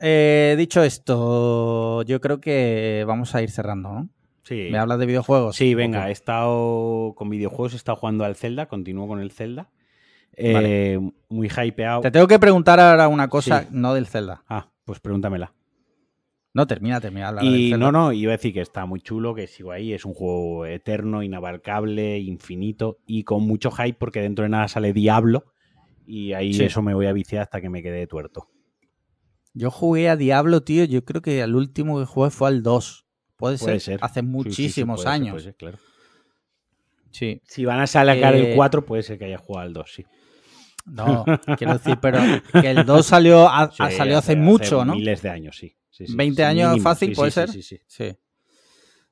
Eh, 0.00 0.54
dicho 0.58 0.82
esto, 0.82 2.02
yo 2.02 2.20
creo 2.20 2.40
que 2.40 3.04
vamos 3.06 3.34
a 3.34 3.42
ir 3.42 3.50
cerrando, 3.50 3.92
¿no? 3.92 4.08
Sí. 4.42 4.68
¿Me 4.72 4.78
hablas 4.78 4.98
de 4.98 5.06
videojuegos? 5.06 5.54
Sí, 5.54 5.74
venga, 5.74 6.08
he 6.08 6.12
estado 6.12 7.14
con 7.16 7.30
videojuegos, 7.30 7.74
he 7.74 7.76
estado 7.76 7.96
jugando 7.96 8.24
al 8.24 8.34
Zelda, 8.34 8.66
continúo 8.66 9.06
con 9.06 9.20
el 9.20 9.30
Zelda. 9.30 9.70
Eh, 10.36 10.98
Muy 11.28 11.48
hypeado. 11.48 12.00
Te 12.00 12.10
tengo 12.10 12.26
que 12.26 12.38
preguntar 12.40 12.80
ahora 12.80 13.06
una 13.06 13.28
cosa, 13.28 13.60
Sí. 13.62 13.68
no 13.70 13.94
del 13.94 14.06
Zelda. 14.08 14.42
Ah, 14.48 14.70
pues 14.84 14.98
pregúntamela. 14.98 15.52
No, 16.54 16.66
termina, 16.66 17.00
termina. 17.00 17.32
del 17.32 17.44
Y 17.56 17.70
no, 17.72 17.90
no, 17.90 18.12
iba 18.12 18.32
a 18.32 18.36
decir 18.36 18.52
que 18.52 18.60
está 18.60 18.84
muy 18.84 19.00
chulo, 19.00 19.34
que 19.34 19.46
sigo 19.46 19.72
ahí, 19.72 19.92
es 19.94 20.04
un 20.04 20.12
juego 20.12 20.66
eterno, 20.66 21.22
inabarcable, 21.22 22.18
infinito 22.18 22.98
y 23.06 23.24
con 23.24 23.46
mucho 23.46 23.70
hype 23.70 23.94
porque 23.98 24.20
dentro 24.20 24.42
de 24.42 24.50
nada 24.50 24.68
sale 24.68 24.92
Diablo 24.92 25.44
y 26.06 26.34
ahí 26.34 26.52
Sí. 26.52 26.64
eso 26.64 26.82
me 26.82 26.92
voy 26.94 27.06
a 27.06 27.12
viciar 27.14 27.42
hasta 27.42 27.60
que 27.62 27.70
me 27.70 27.82
quede 27.82 28.06
tuerto. 28.06 28.48
Yo 29.54 29.70
jugué 29.70 30.08
a 30.10 30.16
Diablo, 30.16 30.62
tío. 30.62 30.84
Yo 30.84 31.04
creo 31.04 31.20
que 31.22 31.40
el 31.40 31.54
último 31.54 31.98
que 31.98 32.06
jugué 32.06 32.30
fue 32.30 32.48
al 32.48 32.62
2. 32.62 33.06
Puede, 33.36 33.58
Puede 33.58 33.80
ser. 33.80 33.98
ser. 33.98 34.00
Hace 34.02 34.20
Sí, 34.20 34.26
sí, 34.26 34.26
sí, 34.26 34.32
muchísimos 34.32 34.96
puede 35.02 35.04
ser, 35.04 35.12
años. 35.12 35.30
puede 35.32 35.44
ser, 35.44 35.54
claro. 35.56 35.78
Sí. 37.10 37.40
Si 37.44 37.64
van 37.64 37.80
a 37.80 37.86
sacar 37.86 38.34
Eh, 38.34 38.50
el 38.50 38.56
4, 38.56 38.84
puede 38.84 39.02
ser 39.02 39.18
que 39.18 39.26
haya 39.26 39.38
jugado 39.38 39.66
al 39.66 39.72
2, 39.74 39.92
sí. 39.92 40.04
No, 40.86 41.24
quiero 41.58 41.74
decir, 41.74 41.98
pero 42.00 42.18
que 42.60 42.70
el 42.70 42.84
2 42.86 43.06
salió, 43.06 43.48
Sí, 43.72 43.96
salió 43.96 44.18
hace, 44.18 44.36
mucho, 44.36 44.84
¿no? 44.84 44.94
Miles 44.94 45.22
de 45.22 45.30
años, 45.30 45.56
sí. 45.58 45.74
Sí, 45.92 46.06
sí, 46.06 46.16
20 46.16 46.36
sí, 46.36 46.42
años 46.42 46.70
mínimo. 46.70 46.82
fácil, 46.82 47.12
¿puede 47.14 47.30
ser? 47.30 47.48
Sí, 47.50 47.62
sí, 47.62 47.78
sí. 47.86 48.16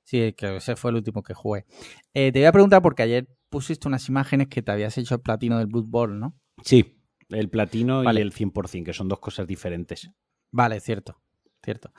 Sí. 0.02 0.32
Que 0.32 0.56
ese 0.56 0.74
fue 0.74 0.90
el 0.90 0.96
último 0.96 1.22
que 1.22 1.34
jugué. 1.34 1.66
Eh, 2.14 2.32
te 2.32 2.40
voy 2.40 2.46
a 2.46 2.52
preguntar 2.52 2.82
porque 2.82 3.02
ayer 3.04 3.28
pusiste 3.48 3.86
unas 3.86 4.08
imágenes 4.08 4.48
que 4.48 4.60
te 4.62 4.72
habías 4.72 4.98
hecho 4.98 5.14
el 5.14 5.20
platino 5.20 5.58
del 5.58 5.68
Bloodborne, 5.68 6.18
¿no? 6.18 6.34
Sí, 6.64 7.00
el 7.28 7.48
platino 7.48 8.02
Vale. 8.02 8.18
y 8.20 8.22
el 8.22 8.32
100%, 8.32 8.84
que 8.84 8.92
son 8.92 9.06
dos 9.08 9.20
cosas 9.20 9.46
diferentes. 9.46 10.10
Vale, 10.50 10.80
cierto. 10.80 11.20
Cierto. 11.62 11.92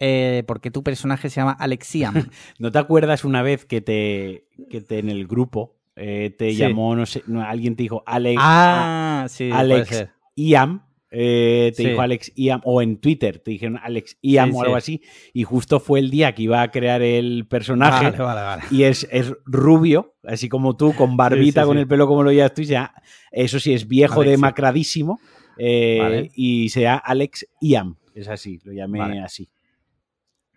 Eh, 0.00 0.42
porque 0.46 0.70
tu 0.72 0.82
personaje 0.82 1.30
se 1.30 1.36
llama 1.40 1.52
Alexiam. 1.52 2.12
¿No 2.58 2.72
te 2.72 2.78
acuerdas 2.80 3.24
una 3.24 3.42
vez 3.42 3.64
que 3.64 3.80
te, 3.80 4.48
que 4.68 4.80
te 4.80 4.98
en 4.98 5.08
el 5.08 5.26
grupo 5.28 5.76
eh, 5.96 6.34
te 6.36 6.50
Sí. 6.50 6.56
llamó, 6.56 6.96
no 6.96 7.06
sé, 7.06 7.22
no, 7.28 7.40
alguien 7.40 7.76
te 7.76 7.84
dijo 7.84 8.02
Alex, 8.04 8.40
ah, 8.42 9.26
sí, 9.30 9.50
Alex. 9.52 10.08
Iam? 10.34 10.84
Eh, 11.14 11.72
te 11.76 11.82
Sí. 11.82 11.88
dijo 11.90 12.00
Alex 12.02 12.32
Iam, 12.34 12.60
o 12.64 12.82
en 12.82 12.96
Twitter 12.98 13.38
te 13.38 13.52
dijeron 13.52 13.78
Alex 13.82 14.18
Iam 14.20 14.50
Sí, 14.50 14.56
o 14.56 14.60
algo 14.62 14.74
sí. 14.80 15.00
así, 15.00 15.02
y 15.32 15.44
justo 15.44 15.78
fue 15.80 16.00
el 16.00 16.10
día 16.10 16.34
que 16.34 16.42
iba 16.42 16.60
a 16.60 16.70
crear 16.70 17.00
el 17.02 17.46
personaje. 17.48 18.10
Vale, 18.10 18.18
vale, 18.18 18.40
vale. 18.42 18.62
Y 18.70 18.82
es, 18.82 19.06
es 19.12 19.32
rubio, 19.46 20.14
así 20.24 20.48
como 20.48 20.76
tú, 20.76 20.94
con 20.94 21.16
barbita, 21.16 21.64
con 21.64 21.78
el 21.78 21.86
pelo 21.86 22.06
como 22.06 22.22
lo 22.22 22.32
llevas 22.32 22.52
tú, 22.52 22.62
y 22.62 22.66
ya, 22.66 22.92
eso 23.30 23.58
sí, 23.60 23.72
es 23.72 23.86
viejo, 23.88 24.20
Alex, 24.22 24.30
demacradísimo, 24.32 25.20
Eh. 25.56 26.30
Y 26.34 26.68
sea 26.70 26.96
Alex 26.96 27.46
Iam. 27.60 27.96
Es 28.14 28.26
así, 28.28 28.58
lo 28.64 28.72
llamé 28.72 29.22
así. 29.22 29.48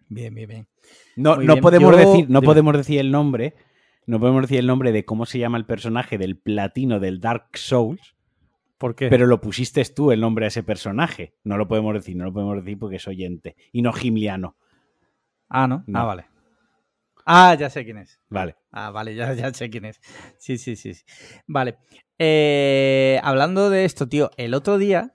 Bien, 0.09 0.33
bien, 0.33 0.47
bien. 0.49 0.67
No, 1.15 1.35
Muy 1.35 1.45
no 1.45 1.53
bien. 1.53 1.61
podemos 1.61 1.91
Yo- 1.91 1.97
decir, 1.97 2.29
no 2.29 2.39
dime. 2.39 2.45
podemos 2.45 2.77
decir 2.77 2.99
el 2.99 3.11
nombre. 3.11 3.53
No 4.05 4.19
podemos 4.19 4.41
decir 4.43 4.59
el 4.59 4.67
nombre 4.67 4.91
de 4.91 5.03
cómo 5.05 5.25
se 5.25 5.37
llama 5.37 5.57
el 5.57 5.65
personaje 5.65 6.17
del 6.17 6.37
platino 6.37 6.99
del 6.99 7.19
Dark 7.19 7.49
Souls, 7.55 8.15
¿Por 8.77 8.95
qué? 8.95 9.09
pero 9.09 9.25
lo 9.25 9.41
pusiste 9.41 9.83
tú 9.85 10.11
el 10.11 10.21
nombre 10.21 10.45
a 10.45 10.47
ese 10.49 10.63
personaje. 10.63 11.33
No 11.43 11.57
lo 11.57 11.67
podemos 11.67 11.93
decir, 11.93 12.15
no 12.15 12.25
lo 12.25 12.33
podemos 12.33 12.57
decir 12.57 12.77
porque 12.77 12.97
es 12.97 13.07
oyente. 13.07 13.55
Y 13.71 13.81
no 13.81 13.91
Gimliano. 13.91 14.55
Ah, 15.49 15.67
¿no? 15.67 15.83
No. 15.87 15.99
Ah, 15.99 16.03
vale. 16.03 16.25
Ah, 17.25 17.55
ya 17.59 17.69
sé 17.69 17.83
quién 17.83 17.97
es. 17.97 18.21
Vale. 18.29 18.55
Ah, 18.71 18.91
vale, 18.91 19.15
ya, 19.15 19.33
ya 19.33 19.53
sé 19.53 19.69
quién 19.69 19.85
es. 19.85 19.99
Sí, 20.37 20.57
sí, 20.57 20.75
sí. 20.75 20.93
sí. 20.93 21.03
Vale. 21.45 21.77
Eh, 22.19 23.19
hablando 23.23 23.69
de 23.69 23.85
esto, 23.85 24.07
tío, 24.07 24.31
el 24.37 24.53
otro 24.53 24.77
día, 24.77 25.13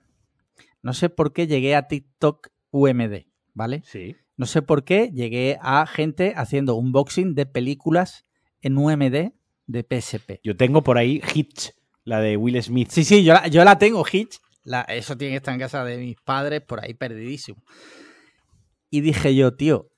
no 0.81 0.93
sé 0.93 1.09
por 1.09 1.33
qué 1.33 1.47
llegué 1.47 1.75
a 1.75 1.87
TikTok 1.87 2.49
UMD, 2.71 3.25
¿vale? 3.53 3.81
Sí. 3.85 4.15
No 4.37 4.45
sé 4.45 4.61
por 4.61 4.83
qué 4.83 5.11
llegué 5.13 5.57
a 5.61 5.85
gente 5.85 6.33
haciendo 6.35 6.75
unboxing 6.75 7.35
de 7.35 7.45
películas 7.45 8.25
en 8.61 8.77
UMD 8.77 9.31
de 9.67 9.83
PSP. 9.89 10.39
Yo 10.43 10.55
tengo 10.55 10.83
por 10.83 10.97
ahí 10.97 11.21
Hitch, 11.33 11.71
la 12.03 12.19
de 12.19 12.37
Will 12.37 12.61
Smith. 12.61 12.89
Sí, 12.89 13.03
sí, 13.03 13.23
yo 13.23 13.33
la, 13.33 13.47
yo 13.47 13.63
la 13.63 13.77
tengo, 13.77 14.03
Hitch. 14.09 14.39
La- 14.63 14.81
eso 14.81 15.17
tiene 15.17 15.33
que 15.33 15.37
estar 15.37 15.53
en 15.53 15.59
casa 15.59 15.83
de 15.83 15.97
mis 15.97 16.15
padres, 16.21 16.61
por 16.61 16.83
ahí 16.83 16.93
perdidísimo. 16.93 17.61
Y 18.89 19.01
dije 19.01 19.35
yo, 19.35 19.55
tío, 19.55 19.89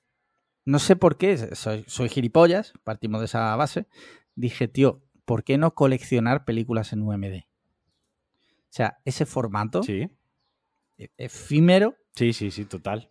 no 0.64 0.78
sé 0.78 0.96
por 0.96 1.16
qué, 1.18 1.54
soy, 1.54 1.84
soy 1.86 2.08
gilipollas, 2.08 2.72
partimos 2.82 3.20
de 3.20 3.26
esa 3.26 3.54
base. 3.56 3.86
Dije, 4.34 4.68
tío, 4.68 5.02
¿por 5.24 5.44
qué 5.44 5.58
no 5.58 5.74
coleccionar 5.74 6.44
películas 6.44 6.92
en 6.92 7.02
UMD? 7.02 7.44
O 7.44 8.68
sea, 8.76 8.98
ese 9.04 9.26
formato 9.26 9.82
Sí. 9.82 10.08
e- 10.98 11.10
efímero, 11.16 11.94
Sí, 12.14 12.32
sí, 12.32 12.50
sí, 12.50 12.64
total. 12.64 13.10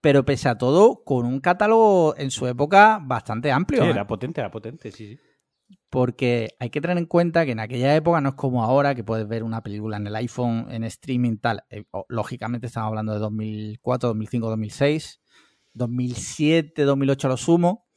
pero 0.00 0.24
pese 0.24 0.48
a 0.48 0.56
todo, 0.58 1.04
con 1.04 1.26
un 1.26 1.40
catálogo 1.40 2.14
en 2.16 2.30
su 2.30 2.46
época 2.46 2.98
bastante 3.02 3.52
amplio. 3.52 3.82
Sí, 3.82 3.88
¿eh? 3.88 3.90
era 3.90 4.06
potente, 4.06 4.40
era 4.40 4.50
potente, 4.50 4.90
sí, 4.90 5.08
sí. 5.08 5.20
Porque 5.90 6.54
hay 6.60 6.70
que 6.70 6.80
tener 6.80 6.96
en 6.96 7.06
cuenta 7.06 7.44
que 7.44 7.52
en 7.52 7.58
aquella 7.58 7.94
época 7.96 8.20
no 8.20 8.30
es 8.30 8.34
como 8.36 8.62
ahora, 8.62 8.94
que 8.94 9.02
puedes 9.02 9.26
ver 9.26 9.42
una 9.42 9.62
película 9.62 9.96
en 9.96 10.06
el 10.06 10.14
iPhone, 10.14 10.68
en 10.70 10.84
streaming, 10.84 11.38
tal. 11.38 11.64
Eh, 11.68 11.84
lógicamente 12.08 12.68
estamos 12.68 12.88
hablando 12.88 13.12
de 13.12 13.18
2004, 13.18 14.10
2005, 14.10 14.48
2006, 14.48 15.20
2007, 15.74 16.84
2008 16.84 17.26
a 17.26 17.30
lo 17.30 17.36
sumo. 17.36 17.88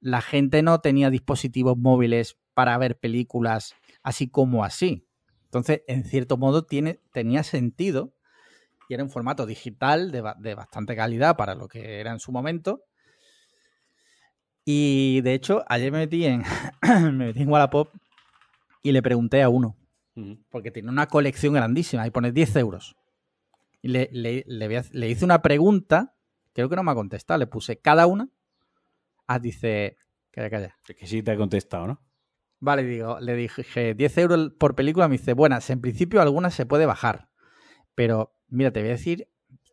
La 0.00 0.22
gente 0.22 0.62
no 0.62 0.80
tenía 0.80 1.10
dispositivos 1.10 1.76
móviles 1.76 2.38
para 2.54 2.78
ver 2.78 2.98
películas 2.98 3.74
así 4.02 4.28
como 4.28 4.64
así. 4.64 5.06
Entonces, 5.44 5.82
en 5.86 6.04
cierto 6.04 6.38
modo, 6.38 6.64
tiene, 6.64 7.00
tenía 7.12 7.42
sentido 7.42 8.14
y 8.88 8.94
era 8.94 9.04
un 9.04 9.10
formato 9.10 9.44
digital 9.44 10.10
de 10.10 10.54
bastante 10.54 10.96
calidad 10.96 11.36
para 11.36 11.54
lo 11.54 11.68
que 11.68 12.00
era 12.00 12.10
en 12.12 12.20
su 12.20 12.32
momento. 12.32 12.87
Y 14.70 15.22
de 15.22 15.32
hecho, 15.32 15.64
ayer 15.66 15.90
me 15.90 15.96
metí 16.00 16.26
en, 16.26 16.42
me 16.82 17.10
metí 17.28 17.40
en 17.40 17.48
Wallapop 17.48 17.88
y 18.82 18.92
le 18.92 19.00
pregunté 19.00 19.42
a 19.42 19.48
uno, 19.48 19.78
porque 20.50 20.70
tiene 20.70 20.90
una 20.90 21.06
colección 21.06 21.54
grandísima 21.54 22.06
y 22.06 22.10
pone 22.10 22.32
10 22.32 22.54
euros. 22.56 22.94
Y 23.80 23.88
le, 23.88 24.10
le- 24.12 24.44
le 24.46 25.08
hice 25.08 25.24
una 25.24 25.40
pregunta, 25.40 26.14
creo 26.52 26.68
que 26.68 26.76
no 26.76 26.82
me 26.82 26.90
ha 26.90 26.94
contestado, 26.94 27.38
le 27.38 27.46
puse 27.46 27.78
cada 27.78 28.06
una. 28.06 28.28
Ah, 29.26 29.38
dice, 29.38 29.96
calla, 30.32 30.50
calla. 30.50 30.76
Es 30.86 30.96
que 30.96 31.06
sí 31.06 31.22
te 31.22 31.32
he 31.32 31.36
contestado, 31.38 31.86
¿no? 31.86 32.02
Vale, 32.60 32.82
digo, 32.82 33.20
le 33.20 33.36
dije 33.36 33.94
10 33.94 34.18
euros 34.18 34.52
por 34.58 34.74
película. 34.74 35.08
Me 35.08 35.16
dice, 35.16 35.32
buenas, 35.32 35.70
en 35.70 35.80
principio 35.80 36.20
algunas 36.20 36.52
se 36.52 36.66
puede 36.66 36.84
bajar. 36.84 37.30
Pero 37.94 38.34
mira, 38.48 38.70
te 38.70 38.80
voy 38.80 38.90
a 38.90 38.92
decir 38.92 39.28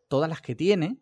todas 0.07 0.29
las 0.29 0.39
que 0.41 0.55
tiene. 0.55 0.99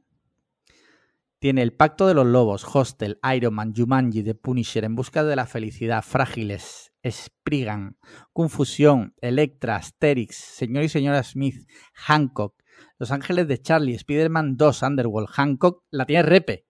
Tiene 1.43 1.61
El 1.61 1.73
Pacto 1.73 2.07
de 2.07 2.13
los 2.13 2.25
Lobos, 2.25 2.65
Hostel, 2.73 3.19
Iron 3.35 3.55
Man, 3.55 3.73
Jumanji, 3.75 4.23
The 4.23 4.33
Punisher, 4.33 4.85
En 4.85 4.95
Busca 4.95 5.25
de 5.25 5.35
la 5.35 5.45
Felicidad, 5.45 6.01
Frágiles, 6.01 6.93
Spriggan, 7.05 7.97
Confusión, 8.31 9.13
Electra, 9.19 9.75
Asterix, 9.75 10.37
Señor 10.37 10.85
y 10.85 10.87
Señora 10.87 11.21
Smith, 11.21 11.67
Hancock, 11.95 12.55
Los 12.97 13.11
Ángeles 13.11 13.49
de 13.49 13.61
Charlie, 13.61 13.95
Spider-Man 13.95 14.55
2, 14.55 14.83
Underworld, 14.83 15.27
Hancock, 15.27 15.83
la 15.91 16.05
tiene 16.05 16.23
Repe. 16.23 16.65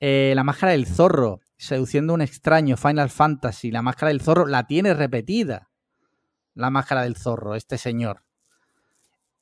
Eh, 0.00 0.32
la 0.34 0.42
Máscara 0.42 0.72
del 0.72 0.88
Zorro, 0.88 1.42
Seduciendo 1.56 2.14
a 2.14 2.16
un 2.16 2.22
extraño, 2.22 2.76
Final 2.76 3.10
Fantasy, 3.10 3.70
La 3.70 3.82
Máscara 3.82 4.08
del 4.08 4.22
Zorro, 4.22 4.46
la 4.46 4.66
tiene 4.66 4.92
repetida. 4.92 5.70
La 6.54 6.68
Máscara 6.68 7.02
del 7.02 7.14
Zorro, 7.14 7.54
este 7.54 7.78
señor. 7.78 8.23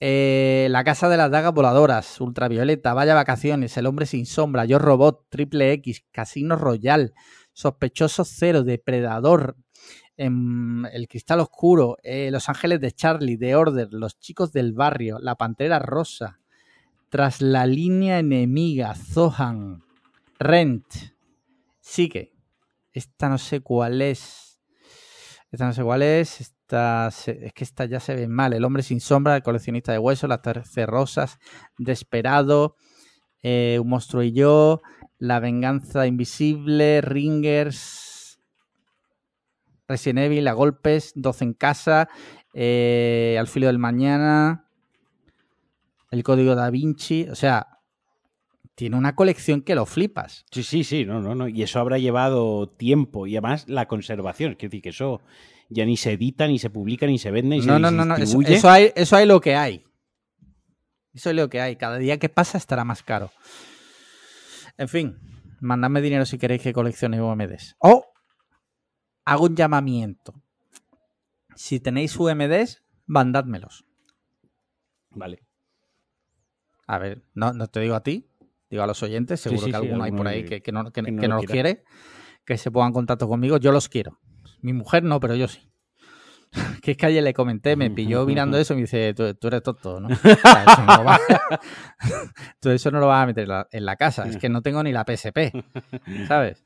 Eh, 0.05 0.67
la 0.71 0.83
Casa 0.83 1.09
de 1.09 1.17
las 1.17 1.31
Dagas 1.31 1.55
Voladoras, 1.55 2.21
Ultravioleta, 2.21 2.93
Vaya 2.93 3.15
Vacaciones, 3.15 3.77
El 3.77 3.87
Hombre 3.87 4.07
Sin 4.07 4.27
Sombra, 4.27 4.65
Yo 4.65 4.81
Robot, 4.81 5.29
Triple 5.29 5.71
X, 5.75 6.05
Casino 6.11 6.57
Royal, 6.57 7.15
Sospechoso 7.53 8.25
Cero, 8.25 8.65
Depredador, 8.65 9.55
em, 10.17 10.85
El 10.87 11.07
Cristal 11.07 11.39
Oscuro, 11.39 11.99
eh, 12.03 12.33
Los 12.33 12.49
Ángeles 12.49 12.81
de 12.81 12.91
Charlie, 12.91 13.39
The 13.39 13.55
Order, 13.55 13.91
Los 13.93 14.19
Chicos 14.19 14.51
del 14.51 14.73
Barrio, 14.73 15.21
La 15.21 15.37
Pantera 15.37 15.79
Rosa, 15.79 16.41
Tras 17.09 17.41
la 17.41 17.65
Línea 17.65 18.19
Enemiga, 18.19 18.97
Zohan, 18.97 19.85
Rent, 20.41 20.85
Sigue. 21.81 22.35
Esta 22.93 23.29
no 23.29 23.39
sé 23.39 23.61
cuál 23.61 24.03
es. 24.03 24.59
Esta 25.53 25.67
no 25.67 25.73
sé 25.73 25.85
cuál 25.85 26.03
es. 26.03 26.41
Es 26.73 27.53
que 27.53 27.65
esta 27.65 27.85
ya 27.85 28.01
se 28.01 28.15
ve 28.15 28.29
mal. 28.29 28.53
El 28.53 28.65
hombre 28.65 28.83
sin 28.83 29.01
sombra, 29.01 29.37
el 29.37 29.43
coleccionista 29.43 29.93
de 29.93 29.99
huesos, 29.99 30.29
las 30.29 30.43
terce 30.43 30.87
rosas, 30.87 31.39
Desperado, 31.79 32.77
eh, 33.43 33.79
Un 33.81 33.89
monstruo 33.89 34.23
y 34.23 34.33
yo, 34.33 34.83
La 35.19 35.41
venganza 35.41 36.07
invisible, 36.07 37.01
Ringers, 37.01 38.41
Resident 39.87 40.21
Evil, 40.21 40.49
A 40.49 40.53
golpes, 40.53 41.13
12 41.15 41.45
en 41.45 41.53
casa, 41.55 42.09
eh, 42.55 43.37
Al 43.39 43.49
filo 43.49 43.67
del 43.67 43.79
mañana, 43.79 44.69
El 46.11 46.23
código 46.23 46.55
da 46.55 46.71
Vinci. 46.71 47.29
O 47.31 47.35
sea, 47.35 47.73
tiene 48.75 48.97
una 48.97 49.15
colección 49.15 49.63
que 49.63 49.75
lo 49.75 49.87
flipas. 49.87 50.47
Sí, 50.51 50.63
sí, 50.63 50.85
sí, 50.85 51.05
no, 51.05 51.21
no, 51.21 51.35
no. 51.35 51.49
Y 51.49 51.63
eso 51.63 51.79
habrá 51.79 51.99
llevado 51.99 52.69
tiempo 52.69 53.27
y 53.27 53.37
además 53.37 53.69
la 53.69 53.87
conservación. 53.87 54.53
Es 54.53 54.59
decir, 54.59 54.83
que 54.83 54.89
eso 54.89 55.21
ya 55.73 55.85
ni 55.85 55.97
se 55.97 56.13
edita, 56.13 56.47
ni 56.47 56.59
se 56.59 56.71
publica, 56.71 57.07
ni 57.07 57.19
se 57.19 57.31
vende, 57.31 57.57
ni 57.57 57.67
No, 57.67 57.75
se 57.75 57.81
no, 57.81 57.91
no, 57.91 58.05
no. 58.05 58.17
Eso, 58.17 58.41
eso 58.43 58.71
hay, 58.71 58.93
eso 58.95 59.17
hay 59.17 59.27
lo 59.27 59.41
que 59.41 59.55
hay. 59.57 59.85
Eso 61.15 61.31
es 61.31 61.37
lo 61.37 61.49
que 61.49 61.61
hay. 61.61 61.77
Cada 61.77 61.99
día 61.99 62.19
que 62.19 62.29
pasa 62.29 62.57
estará 62.59 62.85
más 62.85 63.03
caro. 63.03 63.31
En 64.79 64.89
fin, 64.89 65.19
mandadme 65.61 66.01
dinero 66.01 66.25
si 66.25 66.39
queréis 66.39 66.63
que 66.63 66.73
coleccione 66.73 67.21
UMDs. 67.21 67.77
O 67.79 68.07
hago 69.25 69.45
un 69.45 69.55
llamamiento. 69.57 70.35
Si 71.55 71.81
tenéis 71.81 72.17
UMDs, 72.17 72.83
mandádmelos. 73.07 73.85
Vale. 75.11 75.43
A 76.87 76.99
ver, 76.99 77.23
no, 77.35 77.53
no 77.53 77.67
te 77.69 77.81
digo 77.81 77.95
a 77.95 78.03
ti, 78.03 78.29
digo 78.71 78.83
a 78.83 78.87
los 78.87 79.03
oyentes. 79.03 79.41
Seguro 79.41 79.61
sí, 79.67 79.67
que 79.67 79.71
sí, 79.73 79.77
alguno 79.77 80.05
hay 80.05 80.13
por 80.13 80.27
ahí 80.27 80.45
que- 80.45 80.73
no, 80.73 80.91
que- 80.91 81.03
que 81.03 81.13
no 81.13 81.21
que 81.21 81.29
lo 81.29 81.35
no 81.37 81.43
los 81.43 81.51
quiere. 81.51 81.85
Que 82.45 82.57
se 82.59 82.71
pongan 82.71 82.89
en 82.89 82.95
contacto 82.95 83.29
conmigo. 83.29 83.59
Yo 83.59 83.71
los 83.71 83.89
quiero. 83.89 84.19
Mi 84.63 84.73
mujer 84.73 85.03
no, 85.03 85.21
pero 85.21 85.35
yo 85.35 85.47
sí. 85.49 85.61
Que 86.83 86.93
es 86.93 86.97
que 86.97 87.07
ayer 87.07 87.23
le 87.23 87.33
comenté, 87.35 87.77
me 87.77 87.91
pilló 87.91 88.27
mirando 88.27 88.57
eso 88.59 88.73
y 88.75 88.77
me 88.77 88.83
dice, 88.83 89.15
tú, 89.15 89.35
tú 89.35 89.49
eres 89.49 89.63
tonto, 89.63 90.01
¿no? 90.01 90.09
O 90.25 90.37
sea, 90.37 90.65
eso 90.65 90.83
no 90.85 90.97
lo 90.97 91.05
vas- 91.05 91.21
tú 92.61 92.71
eso 92.71 92.91
no 92.91 93.01
lo 93.01 93.07
vas 93.09 93.23
a 93.23 93.27
meter 93.27 93.49
en 93.71 93.85
la- 93.85 93.97
casa. 93.97 94.27
Es 94.29 94.37
que 94.37 94.49
no 94.49 94.63
tengo 94.63 94.83
ni 94.83 94.93
la 94.93 95.05
PSP, 95.05 95.53
¿sabes? 96.27 96.65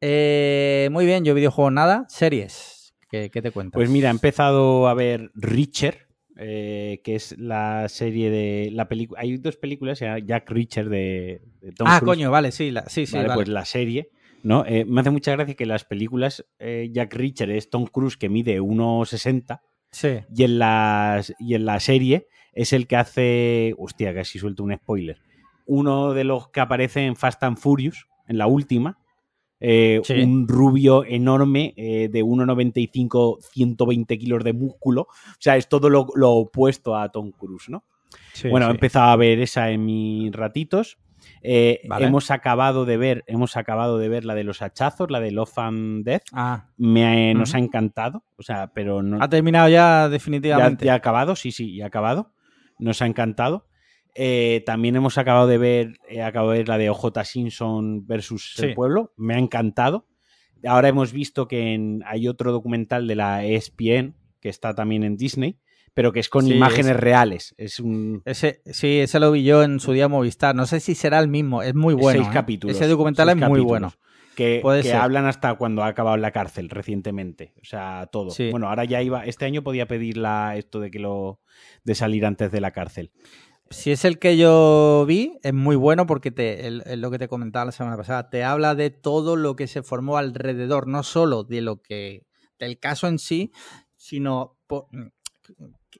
Eh, 0.00 0.88
muy 0.92 1.06
bien, 1.06 1.24
yo 1.24 1.34
videojuegos 1.34 1.72
nada. 1.72 2.04
Series, 2.08 2.94
¿qué, 3.10 3.30
qué 3.30 3.42
te 3.42 3.50
cuentas? 3.50 3.74
Pues 3.78 3.88
mira, 3.90 4.08
he 4.08 4.10
empezado 4.10 4.88
a 4.88 4.94
ver 4.94 5.30
Richard, 5.34 5.96
eh, 6.36 7.00
que 7.02 7.14
es 7.14 7.36
la 7.38 7.88
serie 7.88 8.30
de 8.30 8.70
la 8.72 8.88
película. 8.88 9.20
Hay 9.20 9.36
dos 9.38 9.56
películas, 9.56 10.00
Jack 10.00 10.50
Richard 10.50 10.88
de, 10.90 11.42
de 11.60 11.72
Tom 11.72 11.88
Ah, 11.88 11.98
Cruise. 12.00 12.16
coño, 12.16 12.30
vale, 12.30 12.52
sí, 12.52 12.70
la- 12.70 12.88
sí, 12.88 13.06
sí, 13.06 13.16
Vale, 13.16 13.28
vale. 13.28 13.38
pues 13.38 13.48
la 13.48 13.64
serie, 13.64 14.10
¿no? 14.42 14.64
Eh, 14.66 14.84
me 14.84 15.00
hace 15.00 15.10
mucha 15.10 15.32
gracia 15.32 15.54
que 15.54 15.66
las 15.66 15.84
películas 15.84 16.44
eh, 16.58 16.88
Jack 16.92 17.14
Richard 17.14 17.50
es 17.50 17.68
Tom 17.70 17.86
Cruise 17.86 18.16
que 18.16 18.28
mide 18.28 18.60
1,60 18.60 19.60
Sí. 19.90 20.08
y 20.34 20.42
en, 20.44 20.58
las, 20.58 21.34
y 21.38 21.54
en 21.54 21.64
la 21.64 21.80
serie 21.80 22.26
es 22.52 22.72
el 22.72 22.86
que 22.86 22.96
hace. 22.96 23.74
Hostia, 23.78 24.14
casi 24.14 24.38
suelto 24.38 24.62
un 24.64 24.74
spoiler. 24.74 25.18
Uno 25.66 26.12
de 26.12 26.24
los 26.24 26.48
que 26.48 26.60
aparece 26.60 27.04
en 27.06 27.16
Fast 27.16 27.42
and 27.42 27.56
Furious, 27.58 28.06
en 28.28 28.38
la 28.38 28.46
última. 28.46 28.98
eh, 29.60 30.00
Sí. 30.04 30.14
Un 30.14 30.46
rubio 30.48 31.04
enorme 31.04 31.72
eh, 31.76 32.08
de 32.12 32.22
1,95, 32.22 33.40
120 33.52 34.18
kilos 34.18 34.44
de 34.44 34.52
músculo. 34.52 35.02
O 35.02 35.08
sea, 35.40 35.56
es 35.56 35.68
todo 35.68 35.88
lo, 35.90 36.06
lo 36.14 36.32
opuesto 36.32 36.96
a 36.96 37.10
Tom 37.10 37.32
Cruise, 37.32 37.68
¿no? 37.68 37.84
sí, 38.32 38.48
bueno, 38.48 38.68
he 38.68 38.70
empezado 38.70 39.10
a 39.10 39.16
ver 39.16 39.40
esa 39.40 39.70
en 39.70 39.84
mis 39.84 40.30
ratitos. 40.32 40.98
Eh, 41.42 41.80
Vale. 41.88 42.06
Hemos 42.06 42.30
acabado 42.30 42.84
de 42.84 42.96
ver, 42.96 43.24
hemos 43.26 43.56
acabado 43.56 43.98
de 43.98 44.08
ver 44.08 44.24
la 44.24 44.34
de 44.34 44.44
los 44.44 44.62
hachazos, 44.62 45.10
la 45.10 45.20
de 45.20 45.30
Love 45.32 45.58
and 45.58 46.04
Death. 46.04 46.22
Ah, 46.32 46.68
Me, 46.76 47.34
Nos 47.34 47.50
Ujú. 47.50 47.56
ha 47.58 47.60
encantado. 47.60 48.24
O 48.36 48.42
sea, 48.42 48.72
pero 48.74 49.02
no. 49.02 49.18
ha 49.22 49.28
terminado 49.28 49.68
ya 49.68 50.08
definitivamente. 50.08 50.84
ya 50.86 50.92
ha 50.92 50.96
acabado, 50.96 51.36
sí, 51.36 51.52
sí, 51.52 51.76
ya 51.76 51.84
ha 51.84 51.88
acabado. 51.88 52.32
Nos 52.78 53.00
ha 53.02 53.06
encantado. 53.06 53.68
Eh, 54.14 54.62
también 54.64 54.96
hemos 54.96 55.18
acabado 55.18 55.46
de 55.46 55.58
ver, 55.58 55.98
he 56.08 56.22
acabado 56.22 56.52
de 56.52 56.58
ver 56.58 56.68
la 56.68 56.78
de 56.78 56.88
OJ 56.90 57.22
Simpson 57.24 58.06
versus 58.06 58.54
Sí. 58.56 58.66
el 58.66 58.74
pueblo. 58.74 59.12
Me 59.16 59.34
ha 59.34 59.38
encantado. 59.38 60.06
Ahora 60.66 60.88
hemos 60.88 61.12
visto 61.12 61.46
que 61.48 61.74
en- 61.74 62.02
hay 62.06 62.26
otro 62.26 62.50
documental 62.50 63.06
de 63.06 63.14
la 63.14 63.44
ESPN 63.44 64.14
que 64.40 64.48
está 64.48 64.74
también 64.74 65.04
en 65.04 65.16
Disney, 65.16 65.58
pero 65.96 66.12
que 66.12 66.20
es 66.20 66.28
con 66.28 66.44
Sí, 66.44 66.52
imágenes 66.52 66.88
es- 66.92 66.96
reales. 67.00 67.54
Es 67.56 67.80
un 67.80 68.20
Ese, 68.26 68.60
sí, 68.66 68.98
ese 69.00 69.18
lo 69.18 69.32
vi 69.32 69.44
yo 69.44 69.62
en 69.62 69.80
su 69.80 69.92
día 69.92 70.08
Movistar. 70.08 70.54
No 70.54 70.66
sé 70.66 70.78
si 70.78 70.94
será 70.94 71.18
el 71.20 71.26
mismo. 71.28 71.62
Es 71.62 71.74
muy 71.74 71.94
bueno. 71.94 72.18
seis 72.18 72.28
¿eh? 72.28 72.34
capítulos. 72.34 72.76
Ese 72.76 72.86
documental 72.86 73.30
es 73.30 73.36
muy 73.36 73.60
bueno. 73.60 73.92
Que, 74.34 74.60
hablan 74.94 75.24
hasta 75.24 75.54
cuando 75.54 75.82
ha 75.82 75.86
acabado 75.86 76.14
en 76.16 76.20
la 76.20 76.32
cárcel 76.32 76.68
recientemente. 76.68 77.54
O 77.62 77.64
sea, 77.64 78.10
todo. 78.12 78.30
Sí. 78.30 78.50
Bueno, 78.50 78.68
ahora 78.68 78.84
ya 78.84 79.00
iba. 79.00 79.24
Este 79.24 79.46
año 79.46 79.62
podía 79.62 79.88
pedir 79.88 80.18
la, 80.18 80.54
esto 80.58 80.80
de 80.80 80.90
que 80.90 80.98
lo. 80.98 81.40
de 81.84 81.94
salir 81.94 82.26
antes 82.26 82.52
de 82.52 82.60
la 82.60 82.72
cárcel. 82.72 83.10
Si 83.70 83.90
es 83.90 84.04
el 84.04 84.18
que 84.18 84.36
yo 84.36 85.06
vi, 85.08 85.38
es 85.42 85.54
muy 85.54 85.76
bueno 85.76 86.04
porque 86.06 86.30
te, 86.30 86.66
el- 86.66 86.82
el- 86.84 87.00
lo 87.00 87.10
que 87.10 87.18
te 87.18 87.26
comentaba 87.28 87.64
la 87.64 87.72
semana 87.72 87.96
pasada, 87.96 88.28
te 88.28 88.44
habla 88.44 88.74
de 88.74 88.90
todo 88.90 89.34
lo 89.36 89.56
que 89.56 89.66
se 89.66 89.82
formó 89.82 90.18
alrededor, 90.18 90.86
no 90.88 91.02
solo 91.02 91.42
de 91.42 91.62
lo 91.62 91.80
que, 91.80 92.26
del 92.58 92.78
caso 92.78 93.08
en 93.08 93.18
sí, 93.18 93.50
sino 93.96 94.58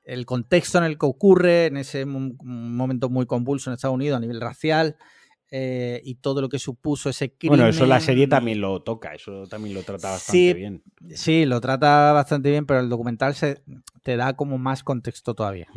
el 0.05 0.27
contexto 0.27 0.79
en 0.79 0.85
el 0.85 0.99
que 0.99 1.07
ocurre, 1.07 1.67
en 1.67 1.77
ese 1.77 2.05
mo- 2.07 2.35
momento 2.43 3.09
muy 3.09 3.27
convulso 3.27 3.71
en 3.71 3.75
Estados 3.75 3.95
Unidos 3.95 4.17
a 4.17 4.21
nivel 4.21 4.41
racial, 4.41 4.97
eh, 5.51 6.01
y 6.05 6.17
todo 6.17 6.41
lo 6.41 6.49
que 6.49 6.59
supuso 6.59 7.09
ese 7.09 7.31
crimen. 7.33 7.59
Bueno, 7.59 7.71
eso 7.71 7.87
la 7.87 8.01
serie 8.01 8.27
también 8.27 8.61
lo 8.61 8.83
toca, 8.83 9.15
eso 9.15 9.47
también 9.47 9.75
lo 9.75 9.83
trata 9.85 10.11
bastante 10.11 10.39
Sí, 10.39 10.55
bien. 10.55 10.83
Sí, 11.15 11.45
lo 11.47 11.61
trata 11.61 12.13
bastante 12.13 12.51
bien, 12.51 12.67
pero 12.67 12.81
el 12.81 12.89
documental 12.89 13.35
se, 13.35 13.63
te 14.03 14.17
da 14.17 14.35
como 14.35 14.59
más 14.59 14.83
contexto 14.83 15.35
todavía. 15.35 15.69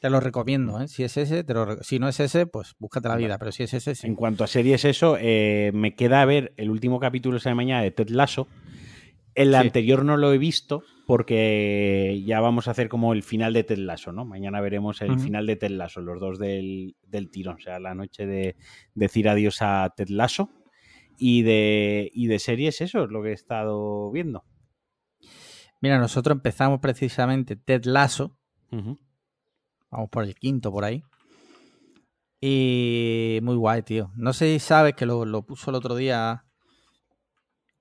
Te 0.00 0.10
lo 0.10 0.20
recomiendo, 0.20 0.80
¿eh? 0.82 0.88
Si 0.88 1.02
es 1.04 1.16
ese, 1.16 1.44
te 1.44 1.54
lo 1.54 1.82
si 1.82 1.98
no 1.98 2.08
es 2.08 2.20
ese, 2.20 2.46
pues 2.46 2.74
búscate 2.78 3.08
la 3.08 3.16
vida, 3.16 3.38
pero 3.38 3.52
si 3.52 3.62
es 3.62 3.72
ese, 3.72 3.94
sí. 3.94 4.06
En 4.06 4.16
cuanto 4.16 4.44
a 4.44 4.46
series, 4.48 4.84
eso, 4.84 5.16
eh, 5.18 5.70
me 5.72 5.94
queda 5.94 6.22
ver 6.26 6.52
el 6.56 6.68
último 6.70 7.00
capítulo 7.00 7.38
esa 7.38 7.48
de 7.50 7.54
mañana 7.54 7.82
de 7.82 7.90
Ted 7.92 8.08
Lasso. 8.10 8.46
El 9.34 9.50
Sí. 9.50 9.54
anterior 9.56 10.04
no 10.04 10.16
lo 10.16 10.32
he 10.32 10.38
visto 10.38 10.82
porque 11.06 12.22
ya 12.24 12.40
vamos 12.40 12.68
a 12.68 12.70
hacer 12.70 12.88
como 12.88 13.12
el 13.12 13.22
final 13.22 13.52
de 13.52 13.64
Ted 13.64 13.78
Lasso, 13.78 14.12
¿no? 14.12 14.24
Mañana 14.24 14.60
veremos 14.60 15.02
el 15.02 15.18
final 15.18 15.46
de 15.46 15.56
Ted 15.56 15.70
Lasso, 15.72 16.00
los 16.00 16.20
dos 16.20 16.38
del, 16.38 16.96
del 17.02 17.30
tirón, 17.30 17.56
o 17.56 17.60
sea, 17.60 17.78
la 17.80 17.94
noche 17.94 18.26
de 18.26 18.56
decir 18.94 19.28
adiós 19.28 19.58
a 19.60 19.92
Ted 19.96 20.08
Lasso. 20.08 20.50
Y 21.16 21.42
de, 21.42 22.10
y 22.12 22.26
de 22.26 22.38
series, 22.40 22.80
eso 22.80 23.04
es 23.04 23.10
lo 23.10 23.22
que 23.22 23.30
he 23.30 23.32
estado 23.34 24.10
viendo. 24.10 24.44
Mira, 25.80 25.98
nosotros 25.98 26.34
empezamos 26.36 26.80
precisamente 26.80 27.54
Ted 27.56 27.84
Lasso, 27.84 28.36
vamos 29.90 30.08
por 30.10 30.24
el 30.24 30.34
quinto 30.34 30.72
por 30.72 30.84
ahí. 30.84 31.02
Y 32.40 33.38
muy 33.42 33.56
guay, 33.56 33.82
tío. 33.82 34.10
No 34.16 34.32
sé 34.32 34.52
si 34.52 34.58
sabes 34.58 34.94
que 34.94 35.06
lo, 35.06 35.24
lo 35.24 35.42
puso 35.42 35.70
el 35.70 35.76
otro 35.76 35.94
día 35.96 36.44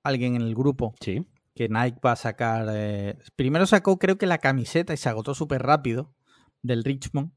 alguien 0.04 0.36
en 0.36 0.41
el 0.41 0.56
grupo, 0.56 0.93
Sí. 0.99 1.26
Que 1.56 1.70
Nike 1.70 1.99
va 2.06 2.14
a 2.14 2.16
sacar... 2.16 2.68
eh, 2.72 3.18
Primero 3.36 3.66
sacó 3.66 3.97
creo 3.99 4.18
que 4.18 4.26
la 4.26 4.38
camiseta 4.39 4.93
y 4.93 4.97
se 4.97 5.10
agotó 5.10 5.34
súper 5.36 5.62
rápido 5.64 6.14
del 6.62 6.84
Richmond. 6.84 7.32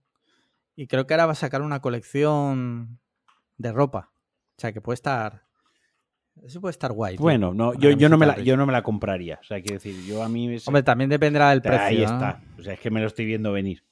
Y 0.75 0.87
creo 0.87 1.07
que 1.07 1.15
ahora 1.15 1.27
va 1.27 1.33
a 1.33 1.37
sacar 1.37 1.63
una 1.63 1.81
colección 1.81 2.99
de 3.59 3.73
ropa. 3.73 4.11
O 4.57 4.61
sea, 4.61 4.73
que 4.73 4.81
puede 4.81 4.95
estar... 4.95 5.45
Eso 6.45 6.61
puede 6.61 6.73
estar 6.73 6.93
guay. 6.93 7.17
Bueno, 7.17 7.55
no, 7.55 7.73
yo, 7.75 7.91
yo, 7.93 8.11
no 8.11 8.19
me 8.19 8.27
la, 8.27 8.39
yo 8.39 8.59
no 8.59 8.67
me 8.67 8.73
la 8.73 8.83
compraría. 8.83 9.39
O 9.41 9.45
sea, 9.45 9.59
quiero 9.63 9.75
decir, 9.77 10.05
yo 10.05 10.23
a 10.23 10.29
mí... 10.29 10.55
Hombre, 10.67 10.83
también 10.83 11.09
dependerá 11.09 11.49
del 11.51 11.63
precio. 11.63 11.81
ahí 11.87 11.99
¿no? 11.99 12.05
está. 12.05 12.43
O 12.59 12.63
sea, 12.63 12.75
es 12.75 12.81
que 12.81 12.91
me 12.91 13.01
lo 13.01 13.07
estoy 13.07 13.25
viendo 13.25 13.53
venir. 13.53 13.85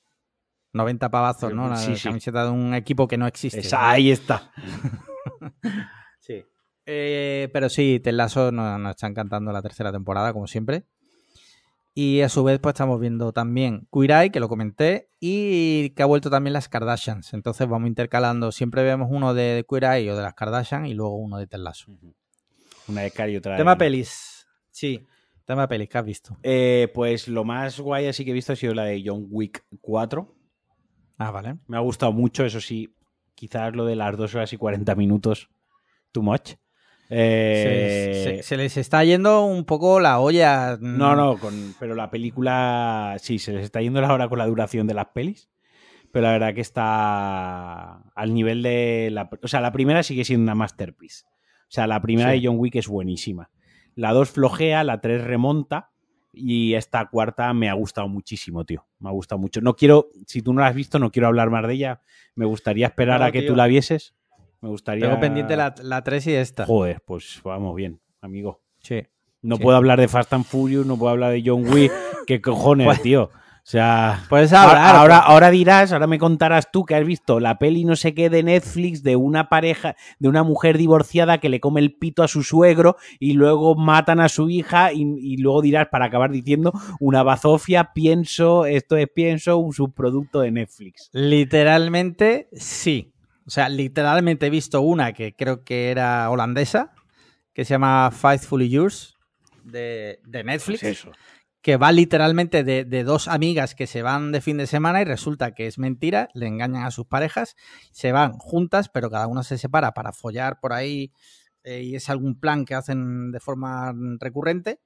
90 0.74 1.10
pavazos, 1.10 1.54
¿no? 1.54 1.68
La 1.70 1.76
Sí, 1.76 1.96
sí. 1.96 2.08
camiseta 2.08 2.44
de 2.44 2.50
un 2.50 2.74
equipo 2.74 3.08
que 3.08 3.16
no 3.16 3.26
existe. 3.26 3.60
Esa- 3.60 3.90
ahí 3.90 4.10
está. 4.10 4.50
Sí. 6.18 6.44
Eh, 6.86 7.48
pero 7.52 7.68
sí, 7.68 8.00
Ted 8.00 8.12
Lasso 8.12 8.52
nos, 8.52 8.78
nos 8.78 8.90
está 8.90 9.06
encantando 9.06 9.52
la 9.52 9.62
tercera 9.62 9.92
temporada, 9.92 10.32
como 10.32 10.46
siempre. 10.46 10.84
Y 11.96 12.22
a 12.22 12.28
su 12.28 12.42
vez, 12.42 12.58
pues 12.58 12.74
estamos 12.74 13.00
viendo 13.00 13.32
también 13.32 13.86
Queer 13.92 14.10
Eye, 14.10 14.30
que 14.32 14.40
lo 14.40 14.48
comenté, 14.48 15.08
y 15.20 15.90
que 15.90 16.02
ha 16.02 16.06
vuelto 16.06 16.28
también 16.28 16.52
las 16.52 16.68
Kardashians. 16.68 17.32
Entonces 17.34 17.68
vamos 17.68 17.86
intercalando. 17.86 18.50
Siempre 18.50 18.82
vemos 18.82 19.08
uno 19.12 19.32
de 19.32 19.64
Queer 19.68 19.84
Eye 19.84 20.10
o 20.10 20.16
de 20.16 20.22
las 20.22 20.34
Kardashian 20.34 20.86
y 20.86 20.94
luego 20.94 21.16
uno 21.16 21.38
de 21.38 21.46
Ted 21.46 21.58
Lasso. 21.58 21.92
Una 22.88 23.02
de 23.02 23.12
Cari 23.12 23.32
y 23.32 23.36
otra 23.36 23.52
de 23.52 23.58
Tema 23.58 23.78
pelis. 23.78 24.44
Sí, 24.72 25.06
tema 25.44 25.68
pelis, 25.68 25.88
¿qué 25.88 25.98
has 25.98 26.04
visto? 26.04 26.36
Eh, 26.42 26.90
pues 26.92 27.28
lo 27.28 27.44
más 27.44 27.78
guay 27.78 28.08
así 28.08 28.24
que 28.24 28.32
he 28.32 28.34
visto 28.34 28.52
ha 28.52 28.56
sido 28.56 28.74
la 28.74 28.84
de 28.86 29.00
John 29.06 29.28
Wick 29.30 29.64
4. 29.80 30.34
Ah, 31.18 31.30
vale. 31.30 31.58
Me 31.68 31.76
ha 31.76 31.80
gustado 31.80 32.12
mucho, 32.12 32.44
eso 32.44 32.60
sí. 32.60 32.92
Quizás 33.36 33.74
lo 33.74 33.84
de 33.84 33.94
las 33.94 34.16
2 34.16 34.34
horas 34.34 34.52
y 34.52 34.56
40 34.56 34.94
minutos, 34.96 35.48
too 36.10 36.22
much. 36.22 36.54
Eh, 37.10 38.22
Se, 38.24 38.36
se- 38.36 38.42
se 38.42 38.56
les 38.56 38.76
está 38.76 39.04
yendo 39.04 39.44
un 39.44 39.64
poco 39.64 40.00
la 40.00 40.18
olla. 40.20 40.76
mm, 40.80 40.98
No, 40.98 41.14
no, 41.16 41.38
con, 41.38 41.74
pero 41.78 41.94
la 41.94 42.10
película 42.10 43.16
sí, 43.20 43.38
se 43.38 43.52
les 43.52 43.64
está 43.64 43.80
yendo 43.82 44.00
la 44.00 44.12
hora 44.12 44.28
con 44.28 44.38
la 44.38 44.46
duración 44.46 44.86
de 44.86 44.94
las 44.94 45.06
pelis. 45.06 45.48
Pero 46.12 46.24
la 46.26 46.32
verdad 46.32 46.54
que 46.54 46.60
está 46.60 47.94
al 48.14 48.34
nivel 48.34 48.62
de 48.62 49.08
la... 49.12 49.28
O 49.42 49.48
sea, 49.48 49.60
la 49.60 49.72
primera 49.72 50.02
sigue 50.02 50.24
siendo 50.24 50.44
una 50.44 50.54
masterpiece. 50.54 51.24
O 51.26 51.70
sea, 51.74 51.86
la 51.88 52.00
primera 52.00 52.30
Sí. 52.32 52.40
de 52.40 52.46
John 52.46 52.56
Wick 52.58 52.76
es 52.76 52.86
buenísima. 52.86 53.50
La 53.96 54.12
2 54.12 54.30
flojea, 54.30 54.84
la 54.84 55.00
3 55.00 55.24
remonta 55.24 55.90
y 56.32 56.74
esta 56.74 57.06
cuarta 57.10 57.52
me 57.52 57.68
ha 57.68 57.72
gustado 57.74 58.08
muchísimo, 58.08 58.64
tío. 58.64 58.86
Me 59.00 59.08
ha 59.08 59.12
gustado 59.12 59.40
mucho. 59.40 59.60
No 59.60 59.74
quiero, 59.74 60.10
si 60.26 60.40
tú 60.40 60.52
no 60.52 60.60
la 60.60 60.68
has 60.68 60.74
visto, 60.74 60.98
no 61.00 61.10
quiero 61.10 61.26
hablar 61.28 61.50
más 61.50 61.66
de 61.66 61.74
ella. 61.74 62.00
Me 62.36 62.44
gustaría 62.44 62.86
esperar 62.86 63.20
No, 63.20 63.26
a 63.26 63.32
que 63.32 63.40
tío. 63.40 63.50
tú 63.50 63.56
la 63.56 63.66
vieses. 63.66 64.14
Me 64.64 64.70
gustaría... 64.70 65.04
Tengo 65.06 65.20
pendiente 65.20 65.56
la, 65.56 65.74
la 65.82 66.02
3 66.02 66.26
y 66.28 66.32
esta. 66.32 66.64
Joder, 66.64 67.02
pues 67.06 67.38
vamos 67.44 67.74
bien, 67.76 68.00
amigo. 68.22 68.62
Sí. 68.80 69.02
No 69.42 69.56
Sí. 69.56 69.62
puedo 69.62 69.76
hablar 69.76 70.00
de 70.00 70.08
Fast 70.08 70.32
and 70.32 70.46
Furious, 70.46 70.86
no 70.86 70.96
puedo 70.96 71.10
hablar 71.12 71.32
de 71.32 71.42
John 71.44 71.68
Wick. 71.68 71.92
¿Qué 72.26 72.40
cojones, 72.40 72.86
Pues- 72.86 73.02
tío? 73.02 73.24
O 73.66 73.66
sea, 73.66 74.22
Puedes 74.28 74.52
ahora, 74.52 74.88
hablar. 74.90 74.96
ahora, 74.96 75.18
ahora 75.20 75.50
dirás, 75.50 75.90
ahora 75.92 76.06
me 76.06 76.18
contarás 76.18 76.70
tú 76.70 76.84
que 76.84 76.94
has 76.96 77.04
visto 77.06 77.40
la 77.40 77.58
peli 77.58 77.84
no 77.86 77.96
sé 77.96 78.12
qué 78.14 78.28
de 78.28 78.42
Netflix 78.42 79.02
de 79.02 79.16
una 79.16 79.48
pareja, 79.48 79.96
de 80.18 80.28
una 80.28 80.42
mujer 80.42 80.76
divorciada 80.76 81.38
que 81.38 81.48
le 81.48 81.60
come 81.60 81.80
el 81.80 81.94
pito 81.96 82.22
a 82.22 82.28
su 82.28 82.42
suegro 82.42 82.96
y 83.18 83.32
luego 83.32 83.74
matan 83.74 84.20
a 84.20 84.28
su 84.28 84.50
hija 84.50 84.92
y, 84.92 85.00
y 85.18 85.38
luego 85.38 85.62
dirás, 85.62 85.88
para 85.90 86.04
acabar 86.04 86.30
diciendo, 86.30 86.72
una 87.00 87.22
bazofia, 87.22 87.92
pienso, 87.94 88.66
esto 88.66 88.98
es 88.98 89.08
pienso, 89.14 89.56
un 89.56 89.72
subproducto 89.72 90.40
de 90.40 90.50
Netflix. 90.50 91.08
Literalmente, 91.14 92.48
sí. 92.52 93.13
O 93.46 93.50
sea, 93.50 93.68
literalmente 93.68 94.46
he 94.46 94.50
visto 94.50 94.80
una 94.80 95.12
que 95.12 95.34
creo 95.34 95.64
que 95.64 95.90
era 95.90 96.28
holandesa, 96.30 96.92
que 97.52 97.64
se 97.64 97.74
llama 97.74 98.10
Faithfully 98.10 98.68
Yours, 98.70 99.16
de, 99.62 100.20
de 100.24 100.44
Netflix, 100.44 100.80
Pues 100.80 100.98
eso. 100.98 101.12
que 101.62 101.76
va 101.76 101.92
literalmente 101.92 102.64
de, 102.64 102.84
de 102.84 103.04
dos 103.04 103.28
amigas 103.28 103.74
que 103.74 103.86
se 103.86 104.02
van 104.02 104.32
de 104.32 104.40
fin 104.40 104.56
de 104.58 104.66
semana 104.66 105.00
y 105.02 105.04
resulta 105.04 105.52
que 105.54 105.66
es 105.66 105.78
mentira, 105.78 106.28
le 106.34 106.46
engañan 106.46 106.84
a 106.84 106.90
sus 106.90 107.06
parejas, 107.06 107.54
se 107.92 108.12
van 108.12 108.32
juntas, 108.38 108.88
pero 108.88 109.10
cada 109.10 109.26
una 109.26 109.42
se 109.42 109.56
separa 109.58 109.92
para 109.92 110.12
follar 110.12 110.58
por 110.60 110.72
ahí 110.72 111.12
eh, 111.64 111.82
y 111.82 111.94
es 111.96 112.10
algún 112.10 112.38
plan 112.38 112.64
que 112.66 112.74
hacen 112.74 113.30
de 113.32 113.40
forma 113.40 113.94
recurrente, 114.20 114.80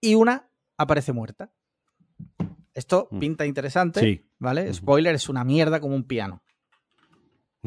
y 0.00 0.14
una 0.14 0.48
aparece 0.78 1.12
muerta. 1.12 1.50
Esto 2.74 3.08
Mm. 3.10 3.18
pinta 3.18 3.46
interesante. 3.46 4.00
Sí. 4.00 4.24
¿Vale? 4.38 4.72
Spoiler, 4.72 5.14
es 5.14 5.28
una 5.28 5.44
mierda 5.44 5.80
como 5.80 5.94
un 5.96 6.04
piano. 6.04 6.42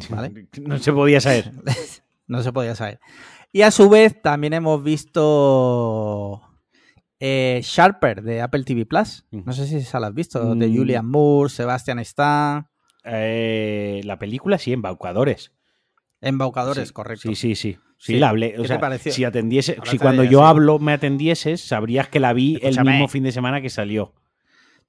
Vale. 0.09 0.47
No 0.61 0.77
se 0.79 0.93
podía 0.93 1.19
saber. 1.21 1.51
no 2.27 2.41
se 2.43 2.51
podía 2.53 2.75
saber. 2.75 2.99
Y 3.51 3.61
a 3.63 3.71
su 3.71 3.89
vez 3.89 4.21
también 4.21 4.53
hemos 4.53 4.83
visto 4.83 6.41
eh, 7.19 7.59
Sharper 7.63 8.21
de 8.21 8.41
Apple 8.41 8.63
TV 8.63 8.85
Plus. 8.85 9.25
No 9.31 9.53
sé 9.53 9.65
si 9.67 9.77
esa 9.77 9.99
la 9.99 10.07
has 10.07 10.13
visto. 10.13 10.55
De 10.55 10.67
Mm. 10.67 10.75
Julian 10.77 11.05
Moore, 11.07 11.49
Sebastian 11.49 11.99
Stan. 11.99 12.67
Eh, 13.03 14.01
la 14.03 14.19
película 14.19 14.57
sí, 14.57 14.71
Embaucadores. 14.73 15.51
Embaucadores, 16.21 16.89
Sí, 16.89 16.93
correcto. 16.93 17.29
Sí, 17.29 17.35
sí, 17.35 17.55
sí. 17.55 17.73
Sí, 17.97 18.13
Sí. 18.13 18.19
la 18.19 18.29
hablé. 18.29 18.53
¿Qué 18.53 18.61
O 18.61 18.65
sea, 18.65 18.97
si 18.99 19.23
atendiese, 19.25 19.77
si 19.83 19.97
cuando 19.97 20.23
yo 20.23 20.39
sí. 20.39 20.45
hablo 20.45 20.79
me 20.79 20.93
atendieses, 20.93 21.59
sabrías 21.61 22.07
que 22.07 22.19
la 22.19 22.31
vi 22.33 22.55
Escúchame. 22.55 22.91
el 22.91 22.95
mismo 22.95 23.07
fin 23.09 23.23
de 23.23 23.31
semana 23.31 23.61
que 23.61 23.69
salió. 23.69 24.13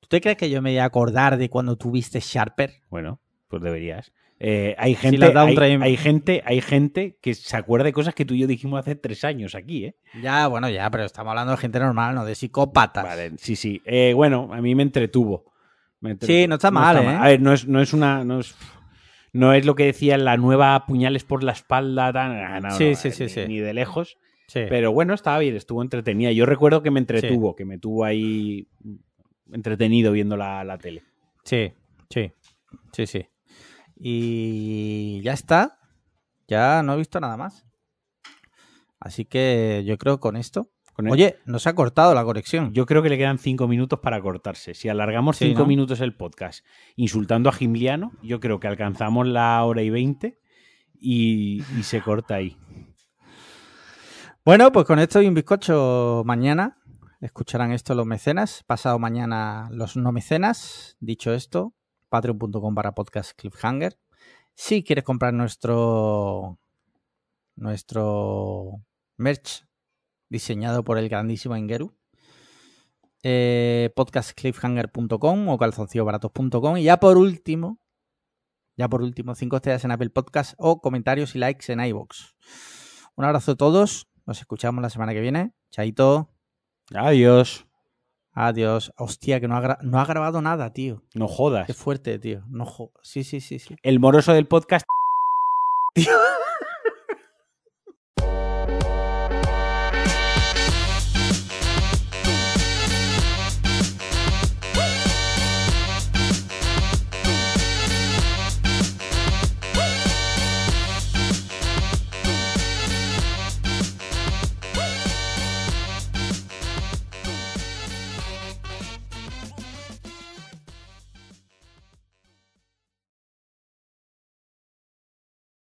¿Tú 0.01 0.09
te 0.09 0.21
crees 0.21 0.37
que 0.37 0.49
yo 0.51 0.63
me 0.63 0.71
voy 0.71 0.79
a 0.79 0.85
acordar 0.85 1.37
de 1.37 1.49
cuando 1.51 1.77
tuviste 1.77 2.21
Sharper? 2.21 2.75
Bueno, 2.89 3.21
pues 3.49 3.63
deberías. 3.63 4.13
Eh, 4.43 4.74
hay 4.78 4.95
gente, 4.95 5.26
hay, 5.36 5.97
gente, 5.99 6.43
hay 6.47 6.62
gente 6.62 7.18
que 7.20 7.34
se 7.34 7.57
acuerda 7.59 7.84
de 7.84 7.93
cosas 7.93 8.14
que 8.14 8.24
tú 8.24 8.32
y 8.32 8.38
yo 8.38 8.47
dijimos 8.47 8.80
hace 8.80 8.97
tres 8.97 9.22
años 9.22 9.55
aquí, 9.55 9.84
¿eh? 9.84 9.97
Ya, 10.22 10.47
bueno, 10.47 10.70
ya, 10.70 10.91
pero 10.91 11.05
estamos 11.05 11.30
hablando 11.32 11.53
de 11.53 11.59
gente 11.59 11.78
normal, 11.78 12.14
no 12.14 12.24
de 12.24 12.34
psicópatas. 12.34 13.05
Vale, 13.05 13.32
sí, 13.36 13.55
sí. 13.55 13.82
Eh, 13.84 14.14
bueno, 14.14 14.49
a 14.51 14.62
mí 14.62 14.74
me 14.74 14.82
entretuvo. 14.82 15.53
Me 16.01 16.12
entretuvo. 16.12 16.34
Sí, 16.38 16.49
no 16.49 16.55
está 16.55 16.70
mal, 16.70 16.97
¿eh? 16.97 17.09
A 17.09 17.28
ver, 17.28 17.43
no 17.43 17.53
es, 17.53 17.68
no 17.68 17.82
es 17.82 17.93
una. 17.93 18.24
No 18.24 18.41
es, 18.41 18.57
No 19.34 19.53
es 19.53 19.66
lo 19.66 19.74
que 19.74 19.84
decía 19.84 20.16
la 20.16 20.38
nueva 20.38 20.86
puñales 20.86 21.22
por 21.24 21.45
la 21.45 21.53
espalda, 21.53 22.11
tan, 22.11 22.62
no, 22.62 22.70
Sí, 22.70 22.91
no, 22.91 22.97
sí, 22.97 23.11
sí, 23.11 23.24
ni, 23.24 23.28
sí. 23.28 23.41
ni 23.47 23.59
de 23.59 23.74
lejos. 23.74 24.16
Sí. 24.47 24.62
Pero 24.70 24.91
bueno, 24.91 25.12
estaba 25.12 25.38
bien, 25.38 25.55
estuvo 25.55 25.82
entretenida. 25.82 26.32
Yo 26.32 26.47
recuerdo 26.47 26.82
que 26.82 26.91
me 26.91 26.99
entretuvo, 27.01 27.55
que 27.55 27.66
me 27.66 27.76
tuvo 27.76 28.07
ahí 28.07 28.66
entretenido 29.53 30.12
viendo 30.12 30.38
la, 30.38 30.64
la 30.64 30.78
tele. 30.78 31.03
Sí, 31.45 31.72
sí, 32.09 32.32
sí, 32.93 33.07
sí. 33.07 33.26
Y 34.03 35.20
ya 35.22 35.34
está. 35.34 35.78
Ya 36.48 36.82
no 36.82 36.94
he 36.94 36.96
visto 36.96 37.20
nada 37.20 37.36
más. 37.36 37.66
Así 38.98 39.26
que 39.26 39.84
yo 39.86 39.98
creo 39.98 40.18
con 40.20 40.36
esto. 40.36 40.70
Con 40.94 41.07
el- 41.07 41.12
Oye, 41.12 41.38
nos 41.44 41.66
ha 41.66 41.74
cortado 41.74 42.14
la 42.14 42.24
conexión. 42.24 42.72
Yo 42.72 42.86
creo 42.86 43.03
que 43.03 43.11
le 43.11 43.18
quedan 43.18 43.38
cinco 43.38 43.68
minutos 43.68 44.01
para 44.01 44.20
cortarse. 44.20 44.74
Si 44.74 44.88
alargamos 44.88 45.36
Sí, 45.36 45.46
cinco 45.48 45.61
¿no? 45.61 45.66
minutos 45.66 46.01
el 46.01 46.16
podcast 46.16 46.64
insultando 46.96 47.48
a 47.48 47.53
Gimliano, 47.53 48.12
yo 48.22 48.40
creo 48.40 48.59
que 48.59 48.68
alcanzamos 48.68 49.26
la 49.26 49.62
hora 49.64 49.82
y 49.82 49.90
veinte 49.90 50.38
y, 50.94 51.62
y 51.78 51.82
se 51.82 52.01
corta 52.03 52.34
ahí. 52.36 52.57
Bueno, 54.44 54.72
pues 54.72 54.86
con 54.86 54.98
esto 54.98 55.20
y 55.22 55.26
un 55.28 55.34
bizcocho 55.34 56.22
mañana. 56.24 56.78
Escucharán 57.20 57.72
esto 57.72 57.94
los 57.94 58.07
mecenas. 58.07 58.64
Pasado 58.66 58.98
mañana 58.98 59.68
los 59.72 59.96
no 59.96 60.11
mecenas. 60.11 60.96
Dicho 61.01 61.32
esto, 61.34 61.74
patreon.com 62.11 62.75
para 62.75 62.93
podcast 62.93 63.33
cliffhanger. 63.37 63.99
Si 64.55 64.85
quieres 64.85 65.05
comprar 65.05 65.33
nuestro 65.33 66.59
nuestro 67.57 68.83
merch 69.17 69.65
diseñado 70.29 70.85
por 70.85 70.99
el 70.99 71.09
grandísimo 71.09 71.57
Ingeru, 71.57 71.95
eh, 73.23 73.91
podcastcliffhanger.com 73.97 75.49
o 75.49 75.59
calzoncillobaratos.com. 75.59 76.77
Y 76.79 76.85
ya 76.85 76.99
por 76.99 77.19
último, 77.19 77.81
ya 78.77 78.89
por 78.89 79.03
último, 79.03 79.35
cinco 79.35 79.57
estrellas 79.57 79.85
en 79.85 79.91
Apple 79.93 80.11
Podcast 80.11 80.55
o 80.59 80.81
comentarios 80.81 81.35
y 81.35 81.39
likes 81.39 81.73
en 81.73 81.81
iVoox. 81.81 82.35
Un 83.17 83.25
abrazo 83.25 83.53
a 83.53 83.57
todos. 83.57 84.09
Nos 84.27 84.41
escuchamos 84.41 84.83
la 84.83 84.91
semana 84.91 85.13
que 85.13 85.21
viene. 85.21 85.53
Chaito. 85.71 86.31
Adiós. 86.95 87.70
Adiós. 88.35 88.93
Hostia, 88.99 89.41
que 89.41 89.49
no 89.49 89.57
ha, 89.57 89.61
gra- 89.61 89.78
no 89.83 89.99
ha 90.01 90.05
grabado 90.07 90.41
nada, 90.41 90.72
tío. 90.72 91.03
No 91.14 91.26
jodas. 91.28 91.66
Qué 91.66 91.74
fuerte, 91.74 92.18
tío. 92.18 92.43
No 92.49 92.64
jo- 92.64 92.93
sí, 93.03 93.24
sí, 93.24 93.41
sí, 93.41 93.59
sí. 93.59 93.76
El 93.83 94.01
moroso 94.01 94.33
del 94.33 94.47
podcast. 94.47 94.87
Tío. 95.95 96.12